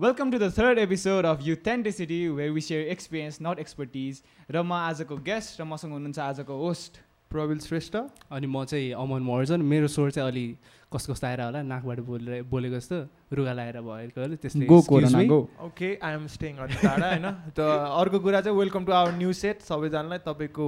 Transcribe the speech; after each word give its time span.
Welcome 0.00 0.30
to 0.30 0.38
the 0.38 0.48
third 0.48 0.78
episode 0.78 1.24
of 1.24 1.40
Authenticity, 1.42 2.30
where 2.30 2.52
we 2.52 2.60
share 2.60 2.82
experience, 2.82 3.40
not 3.40 3.58
expertise. 3.58 4.22
र 4.48 4.62
म 4.62 4.72
आजको 4.72 5.16
guest 5.26 5.58
र 5.58 5.64
मसँग 5.66 5.90
हुनुहुन्छ 5.90 6.18
आजको 6.22 6.54
होस्ट 6.54 6.98
प्रविल 7.26 7.58
श्रेष्ठ। 7.58 7.96
अनि 8.30 8.46
म 8.46 8.62
चाहिँ 8.64 8.92
अमन 8.94 9.22
महर्जन। 9.26 9.58
मेरो 9.58 9.88
स्वर 9.90 10.10
चाहिँ 10.14 10.30
अलि 10.30 10.46
कस्तो 10.94 11.12
कस्तो 11.12 11.26
आएर 11.26 11.40
होला 11.42 11.62
नाकबाट 11.66 11.98
बोलेर 12.06 12.42
बोलेको 12.46 12.74
जस्तो 12.78 12.96
रुगा 13.34 13.52
लगाएर 13.58 13.80
भएको 13.82 14.20
होला 14.22 14.36
त्यसले 14.38 14.66
go 14.70 14.78
excuse 14.78 14.88
corona 14.88 15.18
me। 15.18 15.26
Go. 15.26 15.40
Okay 15.66 15.88
I 15.98 16.12
am 16.14 16.26
staying 16.30 16.54
टाढा 16.78 17.08
होइन? 17.18 17.26
त 17.58 17.58
अर्को 17.58 18.18
कुरा 18.22 18.40
चाहिँ 18.46 18.54
welcome 18.54 18.84
to 18.86 18.92
our 19.02 19.12
new 19.18 19.32
set 19.34 19.66
सबैजनालाई 19.66 20.22
तपाईँको 20.22 20.66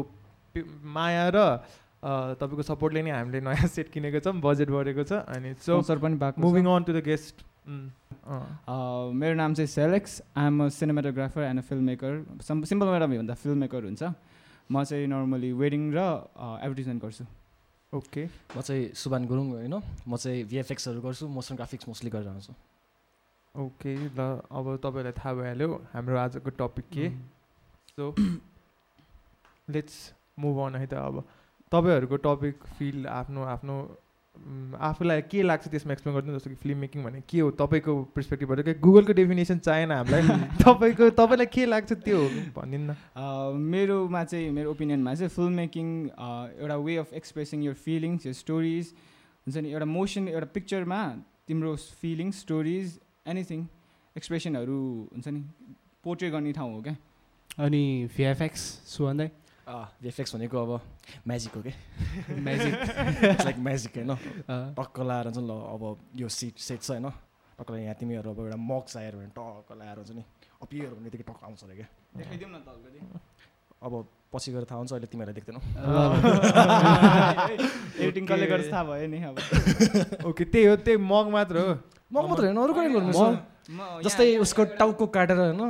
माया 0.83 1.29
र 1.31 1.39
तपाईँको 2.35 2.63
सपोर्टले 2.67 3.07
नै 3.07 3.15
हामीले 3.15 3.47
नयाँ 3.47 3.71
सेट 3.79 3.95
किनेको 3.95 4.27
छौँ 4.27 4.35
बजेट 4.43 4.75
बढेको 4.75 5.07
छ। 5.07 5.23
अनि 5.23 5.55
सो 5.55 5.79
स्पोन्सर 5.79 6.03
पनि 6.03 6.19
भएको 6.19 6.43
moving. 6.43 6.67
On 6.67 6.83
to 6.83 6.93
the 6.99 7.05
guest 7.07 7.47
मेरो 7.67 9.35
नाम 9.35 9.55
चाहिँ 9.55 9.67
सेलेक्स। 9.69 10.21
I 10.37 10.47
am 10.47 10.65
a 10.65 10.69
cinematographer 10.69 11.43
and 11.43 11.59
a 11.59 11.63
film 11.69 11.83
maker 11.85 12.13
simple 12.43 12.89
madam 12.89 13.17
भन्दा 13.17 13.35
फिल्म 13.35 13.59
मेकर 13.59 13.85
हुन्छ। 13.85 14.03
म 14.71 14.85
चाहिँ 14.85 15.07
नर्मली 15.07 15.53
वेडिङ 15.53 15.83
र 15.93 15.99
एडभर्टिजमेन्ट 16.65 17.03
गर्छु। 17.03 17.25
ओके। 17.93 18.23
म 18.57 18.61
चाहिँ 18.61 18.95
सुभान 18.95 19.27
गुरुङ 19.27 19.47
होइन? 19.51 19.75
म 20.09 20.17
चाहिँ 20.17 20.45
भिएफएक्सहरू 20.47 21.01
गर्छु। 21.03 21.29
मोसन 21.29 21.55
ग्राफिक्स 21.57 21.89
मोस्टली 21.89 22.11
गरिरहन्छु 22.11 22.53
ओके 23.55 23.95
ल 24.15 24.21
अब 24.47 24.67
तपाईँलाई 24.79 25.13
थाहा 25.19 25.33
भइहाल्यो। 25.35 25.69
हाम्रो 25.93 26.17
आजको 26.19 26.51
टपिक 26.55 26.87
के? 26.95 27.09
सो 27.91 28.15
लेट्स 29.69 29.97
मुभ 30.39 30.59
अन 30.67 30.75
है 30.79 30.87
त 30.87 30.95
अब। 30.95 31.17
तपाईँहरूको 31.73 32.17
टपिक 32.27 32.57
फिल्ड 32.79 33.07
आफ्नो 33.07 33.43
आफ्नो 33.47 33.77
आफूलाई 34.81 35.23
के 35.31 35.43
लाग्छ 35.43 35.69
त्यसमा 35.69 35.93
एक्सप्लेन 35.93 36.15
गरिदिनु 36.15 36.37
जस्तो 36.39 36.51
कि 36.51 36.57
फिल्म 36.57 36.79
मेकिङ 36.79 37.05
भने 37.05 37.21
के 37.29 37.41
हो? 37.41 37.51
तपाईँको 37.61 37.93
पर्सपेक्टिभबाट 38.17 38.61
के? 38.65 38.75
गुगलको 38.81 39.13
डेफिनेसन 39.13 39.59
चाहेन 39.59 39.93
हामीलाई। 39.93 40.23
तपाईँको 40.65 41.11
तपाईँलाई 41.21 41.47
के 41.47 41.67
लाग्छ 41.67 41.93
त्यो 41.93 42.19
भनिदिनु 42.57 42.93
न। 42.93 42.97
मेरोमा 43.75 44.25
चाहिँ 44.25 44.51
मेरो 44.51 44.71
ओपिनियनमा 44.71 45.15
चाहिँ 45.15 45.31
फिल्म 45.37 45.53
मेकिङ 45.63 45.87
एउटा 46.09 46.77
way 46.77 46.97
of 46.97 47.13
expressing 47.21 47.65
your 47.65 47.75
feelings 47.75 48.27
your 48.27 48.33
stories 48.41 48.95
हुन्छ 49.47 49.57
नि 49.57 49.69
एउटा 49.73 49.87
मोसन 49.87 50.29
एउटा 50.29 50.47
पिक्चरमा 50.55 51.01
तिम्रो 51.49 51.77
फिलिङ्स 52.01 52.41
स्टोरिज 52.41 52.99
एनिथिङ 53.27 53.67
एक्सप्रेसनहरू 54.17 54.81
हुन्छ 55.13 55.29
नि 55.29 55.41
पोर्ट्रेट 56.05 56.33
गर्ने 56.33 56.53
ठाउँ 56.53 56.75
हो 56.75 56.83
क्या। 56.83 56.97
अनि 57.59 57.85
भिएफएक्स 58.17 58.61
सुहान्दै 58.87 59.29
भिएफएक्स 60.03 60.35
भनेको 60.35 60.59
अब 60.59 60.81
म्याजिक 61.29 61.55
हो 61.55 61.63
कि? 61.63 61.73
म्याजिक 62.41 62.75
लाइक 63.45 63.59
म्याजिक 63.59 63.97
होइन 63.97 64.17
टक्क 64.79 65.01
लाएर 65.01 65.31
चाहिँ 65.31 65.49
ल 65.49 65.51
अब 65.75 65.83
यो 66.17 66.29
सिट 66.29 66.59
सेट 66.59 66.83
छ 66.83 66.91
होइन 66.91 67.11
टक्क 67.59 67.71
यहाँ 67.71 67.95
तिमीहरू 68.01 68.31
अब 68.31 68.39
एउटा 68.41 68.57
मग 68.57 68.85
चाहियो 68.89 69.13
भने 69.19 69.27
टक्क 69.37 69.73
लाएर 69.79 69.97
हुन्छ 69.97 70.11
नि। 70.11 70.25
अपियर 70.63 70.91
भन्ने 70.91 71.11
बित्तिकै 71.11 71.33
टक्क 71.33 71.45
आउँछ 71.45 71.65
अरे 71.65 71.75
क्या 71.77 71.87
न 72.49 72.51
अब 73.81 73.93
पछि 74.33 74.53
गएर 74.53 74.65
थाहा 74.71 74.79
हुन्छ 74.79 74.93
अहिले 74.93 75.07
तिमीहरूलाई 75.09 75.35
देख्दैनौ। 75.41 75.61
एडिटिङ 78.05 78.27
कसले 78.27 78.47
गर्छ 78.47 78.73
थाहा 78.73 78.85
भयो 78.85 79.07
नि 79.09 79.23
अब। 79.25 79.37
ओके 80.29 80.45
त्यही 80.45 80.67
हो 80.67 80.77
त्यही 80.77 80.97
मग 81.01 81.29
मात्र 81.33 81.59
हो। 81.59 81.75
मग 82.13 82.29
मात्र 82.29 82.45
होइन 82.45 82.57
अरू 82.61 82.73
पनि 82.75 82.89
गर्नु 82.95 83.13
जस्तै 84.05 84.37
उसको 84.45 84.65
टाउको 84.77 85.07
काटेर 85.17 85.39
होइन? 85.41 85.61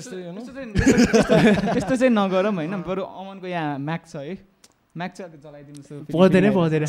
त्यस्तै 0.00 1.96
चाहिँ- 2.00 2.16
नगरौँ 2.18 2.52
होइन। 2.52 2.82
बरु 2.82 3.02
अमनको 3.02 3.46
यहाँ 3.46 3.78
म्याक 3.78 4.02
छ 4.08 4.16
है। 4.16 4.38
म्याक 4.96 5.12
चाहिँ 5.12 5.30
अलिक 5.30 5.42
जलाइदिनुहोस् 5.42 6.12
पर्दैन 6.12 6.50
पर्दैन। 6.52 6.84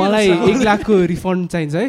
मलाई? 0.00 0.28
एक 0.50 0.56
लाखको 0.62 0.94
रिफन्ड 1.04 1.48
चाहिन्छ 1.48 1.74
है। 1.74 1.88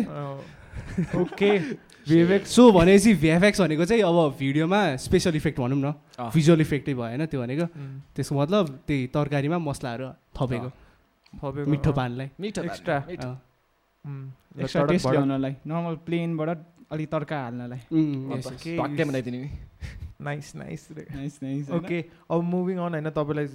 ओके। 1.22 1.52
विवेक 2.10 2.46
सो 2.48 2.72
भनेपछि 2.72 3.14
भिएफएक्स 3.14 3.62
भनेको 3.62 3.86
चाहिँ 3.86 4.04
अब 4.04 4.36
भिडियोमा 4.40 4.96
स्पेसल 4.96 5.36
इफेक्ट 5.36 5.60
भनौँ 5.60 5.78
न। 5.78 5.94
भिजुअल 6.34 6.62
इफेक्टै 6.62 6.94
भएन 6.94 7.26
त्यो 7.26 7.42
भनेको। 7.42 7.66
त्यसको 8.16 8.36
मतलब 8.42 8.80
त्यही 8.88 9.08
तरकारीमा 9.08 9.58
मसलाहरू 9.58 10.08
थपेको, 10.38 10.70
मिठो 11.34 11.92
पानलाई। 11.94 12.30
मिठो 12.40 12.62
एक्स्ट्रा। 12.64 12.98
Extra 14.62 14.86
taste. 14.86 15.08
ल्याउनलाई 15.08 15.54
नर्मल 15.68 15.96
प्लेनबाट 16.06 16.58
अलिक 16.92 17.10
तर्का 17.12 17.38
हाल्नलाई। 17.44 17.82
Nice 20.22 20.56
nice 20.56 20.88
nice 20.92 21.40
nice 21.44 21.70
okay 21.76 22.00
अब 22.32 22.42
मुभिङ 22.44 22.78
अन 22.78 22.94
होइन 22.94 23.10
तपाईँलाई 23.12 23.48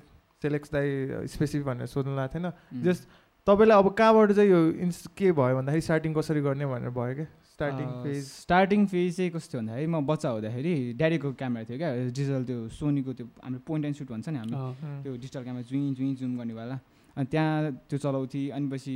सेलेक्स 0.42 0.72
दाई 0.72 0.88
स्पेसिफिक 1.28 1.66
भनेर 1.66 1.86
सोध्नु 1.86 2.14
लागेको 2.16 2.38
थिएन 2.38 2.82
जस्ट 2.84 3.02
तपाईँलाई 3.46 3.78
अब 3.78 3.88
कहाँबाट 3.98 4.32
चाहिँ 4.32 4.50
यो 4.50 4.60
इन्स 4.84 5.06
के 5.16 5.32
भयो 5.32 5.56
भन्दाखेरि 5.56 5.80
स्टार्टिङ 5.80 6.14
कसरी 6.14 6.40
गर्ने 6.40 6.66
भनेर 6.66 6.90
भयो 6.92 7.14
क्या? 7.14 7.26
स्टार्टिङ 7.52 7.88
फेज 8.04 8.24
स्टार्टिङ 8.26 8.86
फेज 8.86 9.16
चाहिँ 9.16 9.30
कस्तो 9.30 9.58
भन्दाखेरि 9.58 9.86
म 9.86 10.00
बच्चा 10.06 10.28
हुँदाखेरि 10.28 10.72
ड्याडीको 11.00 11.32
क्यामेरा 11.40 11.64
थियो 11.68 11.78
क्या 11.78 11.90
डिजिटल 12.12 12.44
त्यो 12.44 12.68
सोनीको 12.76 13.12
त्यो 13.12 13.26
हाम्रो 13.44 13.60
पोइन्ट 13.66 13.84
एन्ड 13.86 13.96
सुट 13.96 14.08
भन्छ 14.10 14.28
नि 14.28 14.38
हामी। 14.38 14.54
त्यो 15.02 15.12
डिजिटल 15.16 15.42
क्यामेरा 15.44 15.64
जुइँ 15.70 15.94
जुइँ 15.94 16.14
जुम 16.20 16.36
गर्नेवाला। 16.38 16.76
अनि 17.20 17.28
त्यहाँ 17.28 17.84
त्यो 17.84 17.98
चलाउँथेँ 18.00 18.48
अनि 18.56 18.66
पछि 18.72 18.94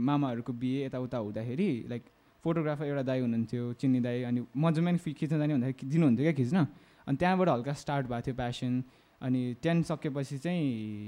मामाहरूको 0.00 0.52
बिहे 0.56 0.84
यताउता 0.86 1.18
हुँदाखेरि 1.18 1.70
लाइक 1.92 2.02
फोटोग्राफर 2.44 2.84
एउटा 2.86 3.02
दाई 3.04 3.20
हुनुहुन्थ्यो 3.20 3.62
चिन्ने 3.80 4.00
दाई 4.00 4.22
अनि 4.32 4.40
मजामा 4.56 4.96
फि 4.96 5.12
खिच्न 5.12 5.36
जाने 5.38 5.52
भन्दाखेरि 5.54 5.88
दिनुहुन्थ्यो 5.92 6.24
क्या 6.24 6.34
खिच्न? 6.40 6.58
अनि 7.06 7.16
त्यहाँबाट 7.20 7.48
हल्का 7.48 7.72
स्टार्ट 7.76 8.06
भएको 8.06 8.24
थियो 8.26 8.34
प्यासन 8.34 8.72
अनि 9.20 9.40
टेन 9.62 9.82
सकेपछि 9.82 10.38
चाहिँ 10.38 10.64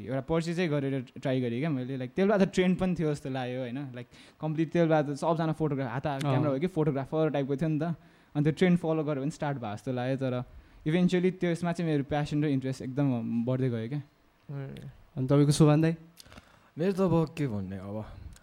एउटा 0.06 0.20
पर्सी 0.28 0.54
चाहिँ 0.54 0.70
गरेर 0.70 0.94
ट्राई 1.22 1.40
गरेँ 1.40 1.60
क्या 1.60 1.70
मैले 1.70 1.96
लाइक 1.96 2.10
त्यसले 2.16 2.36
त 2.36 2.48
ट्रेन्ड 2.52 2.76
पनि 2.78 2.94
थियो 2.98 3.08
जस्तो 3.12 3.30
लाग्यो 3.30 3.60
होइन 3.64 3.78
लाइक 3.96 4.06
कम्प्लिट 4.40 4.68
त्यसले 4.72 5.02
त 5.08 5.16
सबजना 5.22 5.52
फोटोग्राफ 5.60 5.88
हात 5.92 6.06
क्यामेरा 6.22 6.50
हो 6.52 6.58
कि 6.58 6.68
फोटोग्राफर 6.76 7.30
टाइपको 7.36 7.56
थियो 7.56 7.68
नि 7.68 7.78
त 7.78 7.94
अनि 8.34 8.42
त्यो 8.44 8.52
ट्रेन्ड 8.58 8.76
फलो 8.78 9.02
गऱ्यो 9.08 9.22
भने 9.22 9.34
स्टार्ट 9.38 9.56
भयो 9.64 9.74
जस्तो 9.76 9.92
लाग्यो 9.92 10.16
तर 10.20 10.34
इभेन्चुली 10.88 11.30
त्यसमा 11.40 11.72
चाहिँ 11.72 11.90
मेरो 11.90 12.04
प्यासन 12.12 12.44
र 12.44 12.46
इन्ट्रेस्ट 12.48 12.82
एकदम 12.82 13.06
बढ्दै 13.44 13.68
गयो 13.70 13.88
क्या। 13.88 14.02
अनि 15.16 15.26
तपाईँको 15.28 15.52
सुभान 15.52 15.80
दाई? 15.80 15.94
मेरो 16.78 16.92
त 16.94 17.00
अब 17.10 17.34
के 17.34 17.46
भन्ने 17.50 17.76
अब 17.82 17.96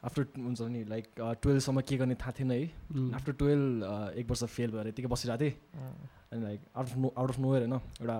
आफ्टर 0.03 0.23
हुन्छ 0.35 0.61
नि 0.67 0.83
लाइक 0.91 1.05
टुवेल्भसम्म 1.39 1.81
के 1.87 1.95
गर्ने 1.97 2.15
थाहा 2.19 2.31
थिएन 2.35 2.51
है। 2.51 2.67
आफ्टर 3.15 3.31
टुवेल्भ 3.31 4.19
एक 4.19 4.25
वर्ष 4.27 4.43
फेल 4.51 4.71
भएर 4.75 4.87
यतिकै 4.91 5.07
बसिरहेको 5.07 5.39
थिएँ। 5.39 5.55
अनि 6.35 6.41
like 6.43 6.59
out 6.75 6.87
of 6.91 6.97
no 6.99 7.07
out 7.15 7.29
of 7.31 7.39
nowhere 7.39 7.61
होइन 7.63 7.73
एउटा 8.03 8.17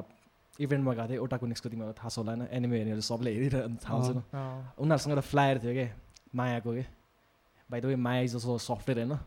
इभेन्टमा 0.56 0.94
गएको 0.94 1.08
थिएँ 1.10 1.20
एउटा 1.20 1.38
कुनेक्सको 1.38 1.68
तिमीलाई 1.70 1.94
थाहा 2.00 2.10
छ 2.10 2.18
होला 2.18 2.32
होइन 2.32 2.48
एनिमे 2.48 2.76
हेर्नेहरू 2.78 3.04
सबले 3.12 3.30
हेरिरह 3.36 3.60
थाहा 3.84 3.96
हुन्छ 4.00 4.16
उनीहरूसँग 4.80 5.12
एउटा 5.12 5.26
फ्लायर 5.36 5.56
थियो 5.60 5.74
क्या 5.76 5.88
मायाको 6.32 6.72
के। 6.80 6.86
द 7.70 7.86
वे 7.86 7.96
माया 8.08 8.26
जस्तो 8.32 8.58
सफ्टवेयर 8.72 8.98
होइन। 9.04 9.20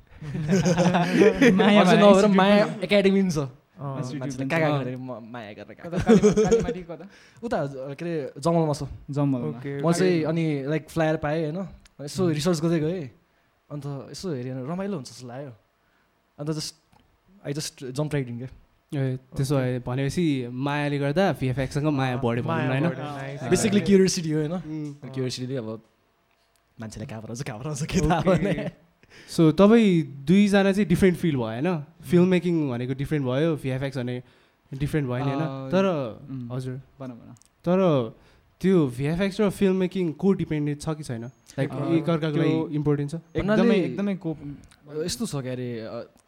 माया 1.60 1.82
नभएर 1.84 2.26
माया 2.32 2.65
एकाडेमी 2.81 3.22
पनि 3.22 3.32
छ। 3.37 3.44
माया 3.78 5.52
गरेर 5.54 5.78
उता 7.42 7.58
के 7.66 8.04
अरे 8.04 8.14
जङ्गलमा 8.42 8.74
छ 8.74 8.82
ओके 9.48 9.72
म 9.82 9.92
चाहिँ 9.92 10.24
अनि 10.30 10.44
लाइक 10.66 10.84
फ्लायर 10.90 11.16
पाएँ 11.22 11.40
होइन। 11.44 11.58
यसो 12.02 12.22
रिसर्च 12.30 12.58
गर्दै 12.62 12.80
गएँ। 12.80 13.04
अन्त 13.70 13.84
यसो 14.12 14.26
हेरेँ 14.34 14.52
भने 14.54 14.62
रमाइलो 14.72 14.94
हुन्छ 14.98 15.08
जस्तो 15.10 15.26
लाग्यो। 15.28 15.52
अन्त 16.38 16.50
just 16.58 16.74
I 17.46 17.52
just 17.52 17.74
jump 17.94 18.14
riding 18.14 18.36
क्या 18.38 18.50
ए, 18.92 19.16
त्यसो 19.36 19.54
भए 19.56 19.78
भनेपछि 19.84 20.24
मायाले 20.48 20.98
गर्दा 20.98 21.24
भिएफएक्ससँग 21.38 21.86
माया 21.92 22.16
बढ्यो 22.24 22.42
भनौँ 22.42 22.66
होइन? 22.72 22.86
बेसिकली 23.50 23.80
क्युरियोसिटी 23.84 24.30
हो 24.32 24.38
होइन। 24.40 24.54
उम्, 24.58 25.12
क्युरियोसिटीले 25.12 25.56
अब 25.60 25.68
मान्छेले 26.78 27.06
कहाँबाट 27.06 27.30
आउँछ 27.30 27.42
कहाँबाट 27.42 27.66
आउँछ 27.66 27.82
के 27.92 27.98
थाहा 28.08 28.88
सो 29.28 29.52
तपाईँ 29.52 30.02
दुईजना 30.02 30.72
चाहिँ 30.72 30.88
डिफ्रेन्ट 30.88 31.19
फिल 31.19 31.36
भयो 31.36 31.44
होइन? 31.44 31.78
फिल्म 32.10 32.28
मेकिङ 32.28 32.70
भनेको 32.70 32.94
डिफ्रेन्ट 32.94 33.26
भयो 33.26 33.56
भिएफएक्स 33.56 33.98
भने 33.98 34.22
डिफ्रेन्ट 34.74 35.08
भयो 35.08 35.19
नि 35.19 35.30
होइन? 35.30 35.36
अँ, 35.36 35.70
तर 35.70 35.84
उम्, 36.30 36.52
हजुर। 36.52 36.74
भन 37.00 37.06
भन। 37.06 37.34
तर 37.64 38.12
त्यो 38.60 38.86
भिएफएक्स 38.86 39.41
र 39.41 39.50
फिल्म 39.50 39.76
मेकिङ 39.76 40.12
को 40.12 40.32
डिपेन्डेन्ट 40.32 40.81
छ 40.81 40.88
कि 40.88 41.02
छैन? 41.02 41.25
लाइक 41.25 41.70
एकअर्काको 41.72 42.37
त्यो- 42.37 42.46
लागि 42.46 42.75
इम्पोर्टेन्ट 42.75 43.10
छ? 43.10 43.14
एकदमै 43.37 43.75
एकदमै 43.75 44.16
को 44.16 44.37
यस्तो 44.88 45.26
छ 45.29 45.44
क्या 45.44 45.52
अरे 45.52 45.69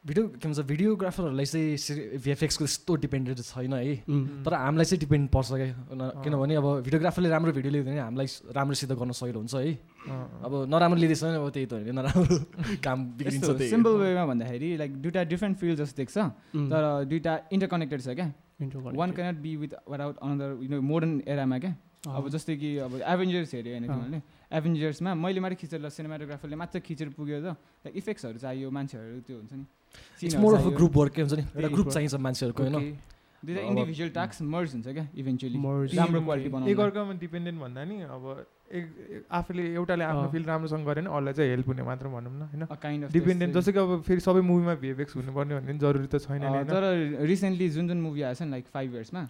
भिडियो 0.04 0.24
के 0.36 0.48
भन्छ 0.48 0.60
भिडियोग्राफरहरूलाई 0.68 1.46
चाहिँ 1.48 2.20
भिएफएक्सको 2.20 2.64
यस्तो 2.64 2.92
डिपेन्डेन्ट 3.04 3.40
छैन 3.40 3.72
है। 3.72 3.94
तर 4.44 4.52
हामीलाई 4.54 4.84
चाहिँ 4.84 5.00
डिपेन्ड 5.00 5.28
पर्छ 5.32 5.48
क्या। 5.52 6.08
किनभने 6.20 6.54
अब 6.60 6.66
भिडियोग्राफरले 6.84 7.28
राम्रो 7.28 7.52
भिडियो 7.56 7.72
लिँदैन 7.72 7.88
भने 7.88 8.00
हामीलाई 8.00 8.28
राम्रोसित 8.52 8.92
गर्न 9.00 9.12
सजिलो 9.16 9.38
हुन्छ 9.40 9.54
है। 9.54 9.72
अब 10.44 10.52
नराम्रो 10.68 10.98
लिँदैछ 11.00 11.22
भने 11.24 11.36
अब 11.40 11.48
त्यही 11.56 11.66
त 11.66 11.72
हो 11.72 11.92
नराम्रो 11.92 12.36
काम 12.84 12.98
बिग्रिन्छ। 13.16 13.48
त्यही 13.48 13.70
सिम्पल 13.70 13.92
वेमा 13.96 14.24
भन्दाखेरि 14.28 14.68
लाइक 14.76 14.92
दुइटा 15.02 15.22
डिफ्रेन्ट 15.32 15.56
फिल्ड 15.56 15.76
जस्तो 15.80 15.96
देख्छ। 15.96 16.16
तर 16.68 16.82
दुइटा 17.08 17.32
इन्टरकनेक्टेड 17.52 18.00
छ 18.00 18.08
क्या। 18.12 18.28
One 18.92 19.10
cannot 19.16 19.36
be 19.40 19.56
with 19.56 19.72
without 19.88 20.16
another 20.20 20.48
you 20.60 20.68
know 20.68 20.80
modern 20.84 21.22
एरामा 21.24 21.58
क्या। 21.64 21.72
अब 22.08 22.28
जस्तै 22.28 22.56
कि 22.56 22.76
अब 22.84 22.92
एभेन्जर्स 23.04 23.54
हेऱ्यो 23.54 23.72
होइन। 23.72 23.84
तिमीहरूले। 23.88 24.20
एभेन्जर्समा 24.50 25.10
मैले 25.14 25.40
मात्रै 25.40 25.56
खिचेर 25.62 25.88
सिनेमाटोग्राफरले 25.88 26.56
मात्र 26.62 26.78
खिचेर 26.82 27.08
पुग्यो 27.14 27.38
त। 27.40 27.56
इफेक्ट्सहरू 27.94 28.38
चाहियो 28.38 28.70
मान्छेहरू 28.70 29.20
त्यो 29.26 29.36
हुन्छ 29.38 29.52
नि। 29.54 29.64
ग्रुप 30.78 30.94
वर्क 30.96 31.14
हुन्छ 31.22 31.34
नि। 31.38 31.44
एउटा 31.54 31.68
ग्रुप 31.70 31.86
हो। 31.86 31.92
चाहिन्छ 31.94 32.14
मान्छेहरूको 32.26 32.62
होइन. 32.62 32.98
दुइटा 33.40 33.60
इन्डिभिजुअल 33.72 34.10
टास्क 34.12 34.42
मर्ज 34.44 34.70
हुन्छ 34.74 34.88
क्या 34.92 35.06
इभेन्चुली. 35.16 35.56
राम्रो 35.96 36.20
क्वालिटी 36.20 36.48
बनाउनु 36.50 36.70
एकअर्कामा 36.70 37.12
डिपेन्डेन्ट 37.24 37.58
भन्दा 37.60 37.80
नि 37.88 37.96
अब 38.04 38.24
एक 38.70 38.84
आफूले 39.32 39.62
एउटाले 39.74 40.04
आफ्नो 40.04 40.26
अँ। 40.28 40.32
फिल 40.32 40.44
राम्रोसँग 40.44 40.84
गरेन 40.86 41.06
अरूलाई 41.08 41.34
चाहिँ 41.34 41.50
हेल्प 41.50 41.66
हुने 41.70 41.82
मात्र 41.82 42.06
भनौँ 42.10 42.32
न 42.36 42.42
होइन? 42.52 42.62
काइन्ड 42.68 43.04
अफ 43.04 43.12
डिपेन्डेन्ट 43.12 43.54
जस्तो 43.56 43.72
कि 43.72 43.78
अब 43.78 43.90
फेरि 44.06 44.20
सबै 44.20 44.42
मुभीमा 44.44 44.74
भिएफएक्स 44.82 45.16
हुनुपर्ने 45.16 45.52
भन्ने 45.56 45.72
पनि 45.72 45.78
जरुरी 45.78 46.08
त 46.12 46.20
छैन 46.20 46.42
तर 46.68 46.84
रिसेन्टली 47.24 47.66
जुन 47.70 47.88
जुन 47.88 48.00
मुभी 48.02 48.22
आएछ 48.28 48.42
नि 48.42 48.50
लाइक 48.50 48.66
फाइभ 48.68 48.88
इयर्समा 48.94 49.22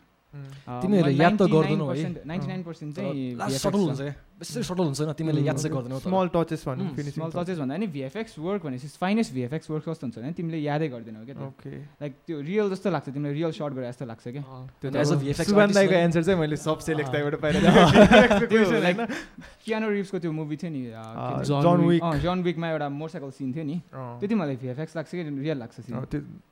तिमीहरूले 0.82 1.14
याद 1.14 1.34
त 1.38 1.42
गर्दैनौ 1.46 1.86
है? 1.86 2.26
नाइन्टी 2.26 2.48
नाइन 2.50 2.62
पर्सेन्ट 2.66 2.90
चाहिँ 2.96 4.12
बेसी 4.40 4.62
सटल 4.62 4.82
हुन्छ 4.82 5.00
होइन 5.00 5.12
तिमीले 5.14 5.40
याद 5.42 5.56
चाहिँ 5.58 5.72
गर्दैनौ 5.76 5.98
स्मल 6.00 6.28
टचेस 6.34 6.62
भनौँ 6.66 6.86
स्मल 7.10 7.30
टचेस 7.34 7.58
भन्दा 7.58 7.76
नि 7.76 7.86
भिएफएक्स 7.92 8.38
वर्क 8.40 8.62
भनेपछि 8.64 8.88
फाइनेस्ट 8.98 9.30
भिएफएक्स 9.34 9.70
वर्क 9.70 9.84
कस्तो 9.88 10.04
हुन्छ 10.06 10.16
भने 10.18 10.32
तिमीले 10.32 10.58
यादै 10.60 10.88
गर्दैनौ 10.88 11.24
क्या 11.24 11.34
त्यो। 11.34 11.46
ओके 11.46 11.72
लाइक 12.00 12.12
त्यो 12.26 12.40
रियल 12.42 12.70
जस्तो 12.70 12.88
लाग्छ 12.90 13.08
तिमीले 13.10 13.32
रियल 13.34 13.52
सर्ट 13.52 13.72
गरे 13.74 13.86
जस्तो 13.86 14.04
लाग्छ 14.06 14.24
क्या 14.30 14.42
त्यो 14.80 14.88
And 14.90 14.96
as 14.96 15.12
a 15.12 15.16
त 15.16 15.20
VFX 15.22 15.46
सुभान 15.46 15.62
artist 15.62 15.76
दाईको 15.76 15.92
नै- 15.92 16.02
एन्सर 16.02 16.22
चाहिँ 16.24 16.40
मैले 16.40 16.56
सब 16.58 16.78
सेलेक्ट 16.80 17.10
दाईबाट 17.12 17.34
पाइरहेको 17.42 18.80
लाइक 18.80 18.96
कियानो 19.60 19.88
रिभ्सको 19.90 20.18
त्यो 20.18 20.32
मुभी 20.32 20.56
थियो 20.56 20.70
नि 20.70 20.82
जन. 21.44 21.86
विक 21.86 22.04
जन 22.22 22.42
विकमा 22.42 22.66
एउटा 22.70 22.88
मोटरसाइकल 22.90 23.30
सिन 23.36 23.52
थियो 23.52 23.64
नि 23.64 23.76
त्यति 24.20 24.34
मलाई 24.34 24.56
भिएफएक्स 24.56 24.96
लाग्छ 24.96 25.10
कि 25.10 25.22
रियल 25.38 25.58
लाग्छ 25.58 25.80
सिन 25.80 25.94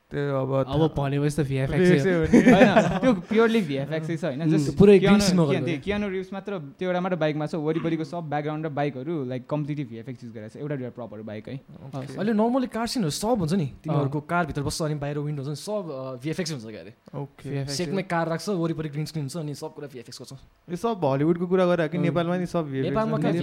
त्यो 0.08 0.36
अब 0.40 0.52
अब 0.66 0.82
भनेपछि 0.96 1.36
त 1.36 1.44
भिएफएक्स 1.46 2.04
नि। 2.06 2.12
होइन 2.48 2.68
त्यो 3.00 3.12
प्योरली 3.28 3.60
भिएफएक्स 3.62 4.08
छ 4.10 4.24
होइन 4.24 4.48
जस्ट 4.48 4.76
पुरै 4.78 4.98
कियानो 4.98 6.08
मात्र 6.32 6.58
त्यो 6.78 6.86
एउटा 6.88 7.00
मात्र 7.00 7.16
बाइकमा 7.20 7.46
छ 7.46 7.54
वरिपरिको 7.78 8.04
सब 8.04 8.22
ब्याकग्राउन्ड 8.30 8.66
र 8.66 8.68
बाइकहरू 8.74 9.24
लाइक 9.24 9.46
कम्प्लिटली 9.48 9.84
भिएफएक्स 9.84 10.24
युज 10.24 10.32
गरेको 10.34 10.50
छ। 10.50 10.56
एउटा 10.58 10.74
एउटा 10.74 10.90
प्रपर 10.98 11.22
बाइक 11.22 11.48
है. 11.48 11.56
अहिले 11.94 12.32
नर्मली 12.34 12.66
कार 12.66 12.86
सिनहरू 12.90 13.10
सब 13.14 13.38
हुन्छ 13.38 13.54
नि। 13.54 13.66
तिमीहरूको 13.86 14.20
कारभित्र 14.26 14.62
बस्छ 14.66 14.82
अनि 14.82 14.94
बाहिर 14.98 15.18
विन्डो 15.18 15.42
हुन्छ 15.42 15.54
नि 15.54 15.62
सब 15.62 16.18
भिएफएक्स 16.22 16.50
हुन्छ 16.52 16.66
क्या 16.66 16.80
अरे। 16.82 16.92
ओके 17.22 17.66
सेटमै 17.70 18.02
कार 18.02 18.26
राख्छ 18.34 18.48
वरिपरि 18.58 18.88
ग्रिन 18.88 19.06
स्क्रिन 19.06 19.24
हुन्छ 19.30 19.36
अनि 19.38 19.54
सब 19.54 19.70
कुरा 19.78 19.88
भिएफएक्स 19.94 20.18
गर्छ। 20.18 20.32
यो 20.70 20.76
सब 20.76 21.04
हलिउडको 21.04 21.46
कुरा 21.46 21.64
गरेर 21.70 21.88
कि। 21.88 21.98
नेपालमा 21.98 22.36
नि 22.42 22.46
सब 22.50 22.64
नेपालमा 22.90 23.16
चाहिँ 23.22 23.38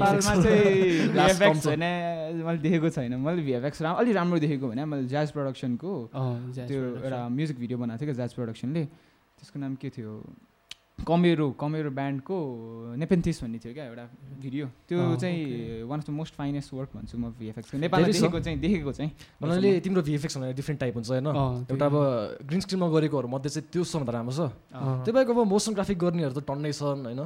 छ। 1.56 1.68
मैले 2.46 2.58
देखेको 2.60 2.90
छैन। 2.90 3.16
मैले 3.16 3.42
भिएफएक्स 3.42 3.82
राम 3.82 3.96
अलिक 3.96 4.16
राम्रो 4.16 4.40
देखेको 4.40 4.68
भने 4.68 4.86
मैले 4.86 5.08
ज्याज 5.08 5.32
प्रडक्सनको 5.32 5.92
त्यो 6.56 6.82
एउटा 7.06 7.20
म्युजिक 7.30 7.58
भिडियो 7.60 7.78
बनाएको 7.80 8.00
थियो 8.02 8.08
क्या 8.10 8.16
ज्याज 8.16 8.34
प्रडक्सनले 8.34 8.84
त्यसको 9.38 9.60
नाम 9.60 9.76
के 9.82 9.90
थियो? 9.90 10.12
कमेरो 11.04 11.52
कमेरो 11.60 11.92
ब्यान्डको 11.92 12.38
नेपेन्थिस 12.98 13.44
भन्ने 13.44 13.60
थियो 13.60 13.74
क्या 13.74 13.86
एउटा 13.86 14.06
भिडियो। 14.42 14.66
त्यो 14.90 15.16
चाहिँ 15.22 15.84
one 15.84 16.00
of 16.00 16.06
the 16.08 16.10
most 16.10 16.34
finest 16.34 16.74
work 16.74 16.90
भन्छु 16.96 17.18
म 17.18 17.30
भिएफएक्सको 17.36 17.78
नेपालमा। 17.78 18.08
देखेको 18.08 18.40
चाहिँ 18.40 18.60
देखेको 18.60 18.92
चाहिँ। 18.92 19.12
भन्नाले 19.42 19.80
तिम्रो 19.80 20.02
भिएफएक्स 20.02 20.38
भनेर 20.38 20.56
डिफ्रेन्ट 20.56 20.80
टाइप 20.80 20.94
हुन्छ 20.96 21.10
होइन? 21.10 21.28
एउटा 21.72 21.86
अब 21.86 21.96
ग्रिन 22.48 22.60
स्क्रिनमा 22.60 22.88
गरेकोहरू 22.90 23.28
मध्ये 23.28 23.50
चाहिँ 23.52 23.68
त्यो 23.70 23.84
सबभन्दा 23.84 24.14
राम्रो 24.14 24.34
छ। 24.34 24.40
त्यो 25.06 25.14
बाहेक 25.14 25.30
अब 25.30 25.40
मोसन 25.46 25.74
ग्राफिक 25.74 25.98
गर्नेहरू 26.00 26.34
त 26.34 26.44
टन्नै 26.48 26.72
छन् 26.74 27.04
होइन? 27.06 27.22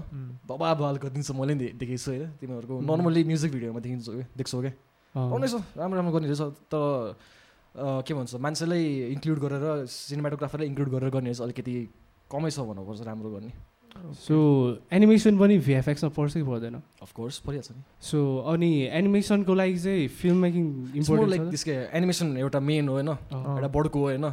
बबा 0.50 0.74
बवाल 0.74 0.96
गरिदिन्छ 0.98 1.32
मैले 1.32 1.54
नि 1.54 1.60
दे- 1.64 1.74
देखेको 1.80 2.02
छु 2.04 2.12
होइन? 2.12 2.26
तिमीहरूको. 2.42 2.74
नर्मली 2.82 3.24
म्युजिक 3.24 3.52
भिडियोमा 3.54 3.80
देखिन्छ 3.80 4.10
देख्छौ 4.36 4.60
क्या 4.60 4.74
टन्नै 5.16 5.48
छ 5.48 5.56
राम्रो 5.78 5.96
राम्रो 5.96 6.14
गर्ने 6.18 6.28
रहेछ। 6.28 6.42
तर 6.74 6.84
के 8.04 8.12
भन्छ 8.14 8.36
मान्छेलाई 8.36 8.84
इन्क्लुड 9.14 9.40
गरेर 9.40 9.86
सिनेमाटोग्राफरलाई 9.86 10.68
इन्क्लुड 10.68 10.90
गरेर 10.90 11.10
गर्ने 11.10 11.30
रहेछ 11.32 11.42
अलिकति। 11.42 11.88
कमै 12.32 12.50
छ 12.52 12.60
भन्नुपर्छ 12.70 13.02
राम्रो 13.02 13.30
गर्ने। 13.32 13.52
सो 14.16 14.36
एनिमेसन 14.94 15.38
पनि 15.40 15.58
भिएफएक्समा 15.60 16.10
पर्छ 16.16 16.34
कि 16.34 16.44
पर्दैन? 16.44 16.76
अफकोर्स 17.02 17.40
परिहाल्छ 17.46 17.72
नि। 17.72 17.82
सो 18.02 18.18
अनि 18.48 18.72
एनिमेसनको 18.86 19.54
लागि 19.54 19.78
चाहिँ 19.80 20.08
फिल्म 20.08 20.38
मेकिङ 20.38 20.64
लाइक 20.66 20.96
इम्पोर्टेन्ट 20.96 21.50
त्यसको 21.50 21.72
एनिमेसन 21.98 22.38
एउटा 22.38 22.60
मेन 22.60 22.88
हो 22.88 22.94
होइन। 22.94 23.10
एउटा 23.10 23.68
बोर्डको 23.68 24.00
हो 24.00 24.06
होइन? 24.06 24.26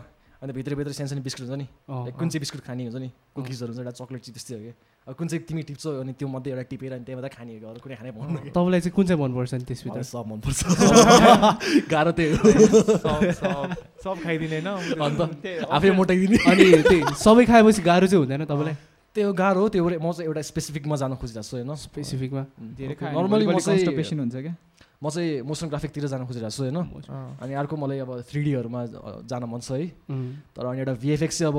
अन्त 0.43 0.53
भित्र 0.53 0.75
भित्र 0.77 0.93
सानो 0.93 1.09
सानो 1.09 1.23
बिस्कुट 1.25 1.49
हुन्छ 1.49 1.57
नि। 1.57 1.67
लाइक 1.89 2.15
कुन 2.15 2.29
चाहिँ 2.29 2.41
बिस्कुट 2.41 2.61
खाने 2.69 2.83
हुन्छ 2.85 2.97
नि? 3.01 3.09
कुकिजहरू 3.35 3.73
हुन्छ 3.73 3.81
एउटा 3.81 3.95
चक्लेट 3.97 4.21
चिज 4.23 4.35
त्यस्तै 4.35 4.55
हो 4.55 4.61
कि? 4.61 4.69
अब 4.69 4.96
कुन 5.07 5.29
चाहिँ 5.29 5.43
तिमी 5.47 5.63
टिप्छौ 5.63 5.91
अनि 6.01 6.13
त्यो 6.19 6.29
मध्ये 6.29 6.51
एउटा 6.53 6.63
टिपेर 6.67 6.93
अनि 6.93 7.05
त्यहाँ 7.07 7.23
मात्रै 7.23 7.31
खाने 7.39 7.53
अरू 7.63 7.79
कुनै 7.79 7.95
खाने 7.95 8.11
भन्नु 8.11 8.39
तपाईँलाई 8.57 8.81
चाहिँ 8.81 8.95
कुन 8.95 9.05
चाहिँ 9.07 9.23
मनपर्छ 9.23 9.55
नि 9.55 9.65
त्यसभित्र? 9.65 9.95
मलाई 9.95 10.03
सब 10.03 10.25
मनपर्छ। 10.27 10.61
गाह्रो 11.91 12.13
त्यही 12.13 12.31
हो। 12.35 12.47
सब 14.03 14.17
खाइदिने 14.23 14.59
होइन 14.61 14.99
अन्त 14.99 15.21
आफै 15.71 15.91
मोटाइदिने। 15.91 16.37
अनि 16.51 16.65
त्यही 16.83 17.03
सबै 17.23 17.45
खाएपछि 17.47 17.83
गाह्रो 17.83 18.07
चाहिँ 18.07 18.21
हुँदैन 18.21 18.45
तपाईँलाई? 18.45 18.75
त्यो 19.15 19.33
गाह्रो 19.33 19.61
हो। 19.61 19.69
त्यो 19.69 19.81
एउटा- 19.83 20.03
म 20.03 20.13
चाहिँ 20.13 20.27
एउटा 20.27 20.43
स्पेसिफिकमा 20.43 20.97
जान 20.97 21.15
खोजिरहेको 21.17 21.49
छु 21.49 21.55
होइन? 21.57 21.71
स्पेसिफिकमा 21.87 22.43
धेरै 22.75 22.95
चाहिँ- 22.95 23.79
कन्स्टपेसन 23.79 24.19
हुन्छ 24.21 24.37
क्या? 24.37 24.55
म 25.07 25.11
चाहिँ 25.15 25.43
मोसन 25.47 25.69
ग्राफिकतिर 25.71 26.07
जान 26.11 26.27
खोजिरहेको 26.27 26.51
छु 26.51 26.63
होइन। 26.67 27.39
अनि 27.39 27.55
अर्को 27.55 27.77
मलाई 27.79 27.99
अब 28.03 28.11
थ्री 28.27 28.43
डीहरूमा 28.43 28.81
जान 29.31 29.45
मन 29.47 29.61
छ 29.63 29.79
है. 29.79 29.87
तर 30.51 30.67
अनि 30.67 30.79
एउटा 30.83 30.95
भिएफएक्स 30.99 31.39
चाहिँ 31.39 31.53
अब 31.55 31.59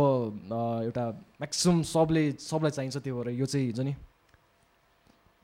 एउटा 0.84 1.06
म्याक्सिमम् 1.40 1.84
सबले 1.88 2.24
सबलाई 2.36 2.72
चाहिन्छ 2.76 2.98
त्यो 2.98 3.16
भएर 3.16 3.40
यो 3.40 3.46
चाहिँ 3.46 3.66
हुन्छ 3.72 3.80
नि। 3.88 3.96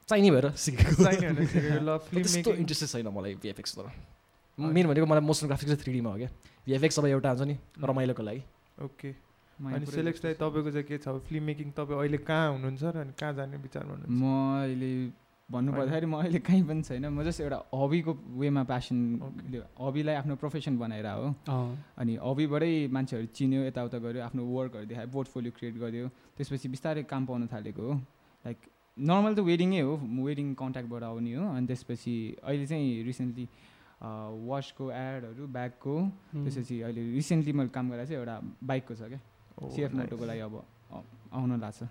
चाहिने 0.09 0.31
भएर 0.31 0.51
सिकेको। 0.51 0.91
त्यस्तो 2.11 2.51
मेकिङ। 2.51 2.55
इन्ट्रेस्टेड 2.59 2.89
छैन 2.91 3.07
मलाई 3.07 3.33
भिएफएक्स 3.39 3.71
तर 3.79 3.87
मेन 4.59 4.87
भनेको 4.87 5.05
मलाई 5.07 5.23
मोसन 5.23 5.47
ग्राफिक्स 5.47 5.71
चाहिँ 5.71 5.83
थ्री 5.83 5.93
डीमा 5.93 6.09
हो 6.11 6.17
क्या। 6.17 6.29
भिएफएक्स 6.65 6.99
अब 6.99 7.05
एउटा 7.05 7.29
हुन्छ 7.29 7.47
नि 7.47 7.55
रमाइलोको 7.79 8.23
लागि। 8.23 8.41
ओके। 8.83 9.09
अनि 9.53 9.85
पुरै 9.85 9.95
सेलेक्स 9.95 10.21
दाई 10.23 10.33
तपाईँको 10.33 10.71
चाहिँ 10.71 10.87
के 10.87 10.97
छ? 10.97 11.07
फिल्म 11.23 11.43
मेकिङ 11.43 11.71
तपाईँ 11.71 11.99
अहिले 11.99 12.17
कहाँ 12.17 12.51
हुनुहुन्छ 12.51 12.83
र 12.83 12.97
अनि 12.99 13.13
कहाँ 13.19 13.33
जाने 13.33 13.57
विचार 13.57 13.83
म 13.85 13.89
भन्नुहुन्छ 13.89 14.13
अहिले 14.63 14.91
भन्नु 15.51 15.71
पर्दाखेरि 15.73 16.07
म 16.07 16.15
अहिले 16.23 16.39
कहीँ 16.39 16.63
पनि 16.63 16.81
छैन। 16.81 17.05
म 17.11 17.23
जस्ट 17.23 17.41
एउटा 17.41 17.59
हबीको 17.73 18.11
वेमा 18.41 18.63
प्यासन. 18.63 18.97
हबीलाई 19.75 20.15
आफ्नो 20.15 20.35
प्रोफेसन 20.39 20.77
बनाएर 20.79 21.07
हो. 21.07 21.27
अनि 21.99 22.13
हबीबाटै 22.17 22.73
मान्छेहरू 22.87 23.27
चिन्यो 23.37 23.61
यताउता 23.69 23.97
गऱ्यो 23.99 24.21
आफ्नो 24.23 24.41
वर्कहरू 24.43 24.85
देखायो 24.87 25.09
पोर्टफोलियो 25.13 25.51
क्रिएट 25.57 25.75
गर्यो। 25.83 26.05
त्यसपछि 26.37 26.67
बिस्तारै 26.73 27.03
काम 27.05 27.25
पाउन 27.27 27.47
थालेको 27.53 27.81
हो। 27.81 27.93
लाइक 28.45 28.57
नर्मल 28.97 29.33
त 29.35 29.39
वेडिङै 29.43 29.81
हो। 29.83 29.93
वेडिङ 29.99 30.47
कन्ट्याक्टबाट 30.55 31.03
आउने 31.11 31.33
हो। 31.35 31.43
अनि 31.53 31.65
त्यसपछि 31.67 32.15
अहिले 32.43 32.65
चाहिँ 32.65 33.03
रिसेन्टली 33.03 33.45
वाचको 34.01 34.83
एडहरू 34.91 35.43
ब्यागको. 35.47 35.93
त्यसपछि 36.43 36.75
अहिले 36.81 37.01
रिसेन्टली 37.19 37.51
मैले 37.53 37.69
काम 37.69 37.85
गरेर 37.91 38.05
चाहिँ 38.07 38.19
एउटा 38.19 38.35
बाइकको 38.63 38.93
छ 38.95 39.01
क्या। 39.11 39.19
सिएफ 39.69 39.91
nice. 39.91 39.99
मोटोको 39.99 40.25
लागि 40.25 40.39
अब 40.39 40.55
आउन 41.33 41.59
लाग्छ 41.61 41.83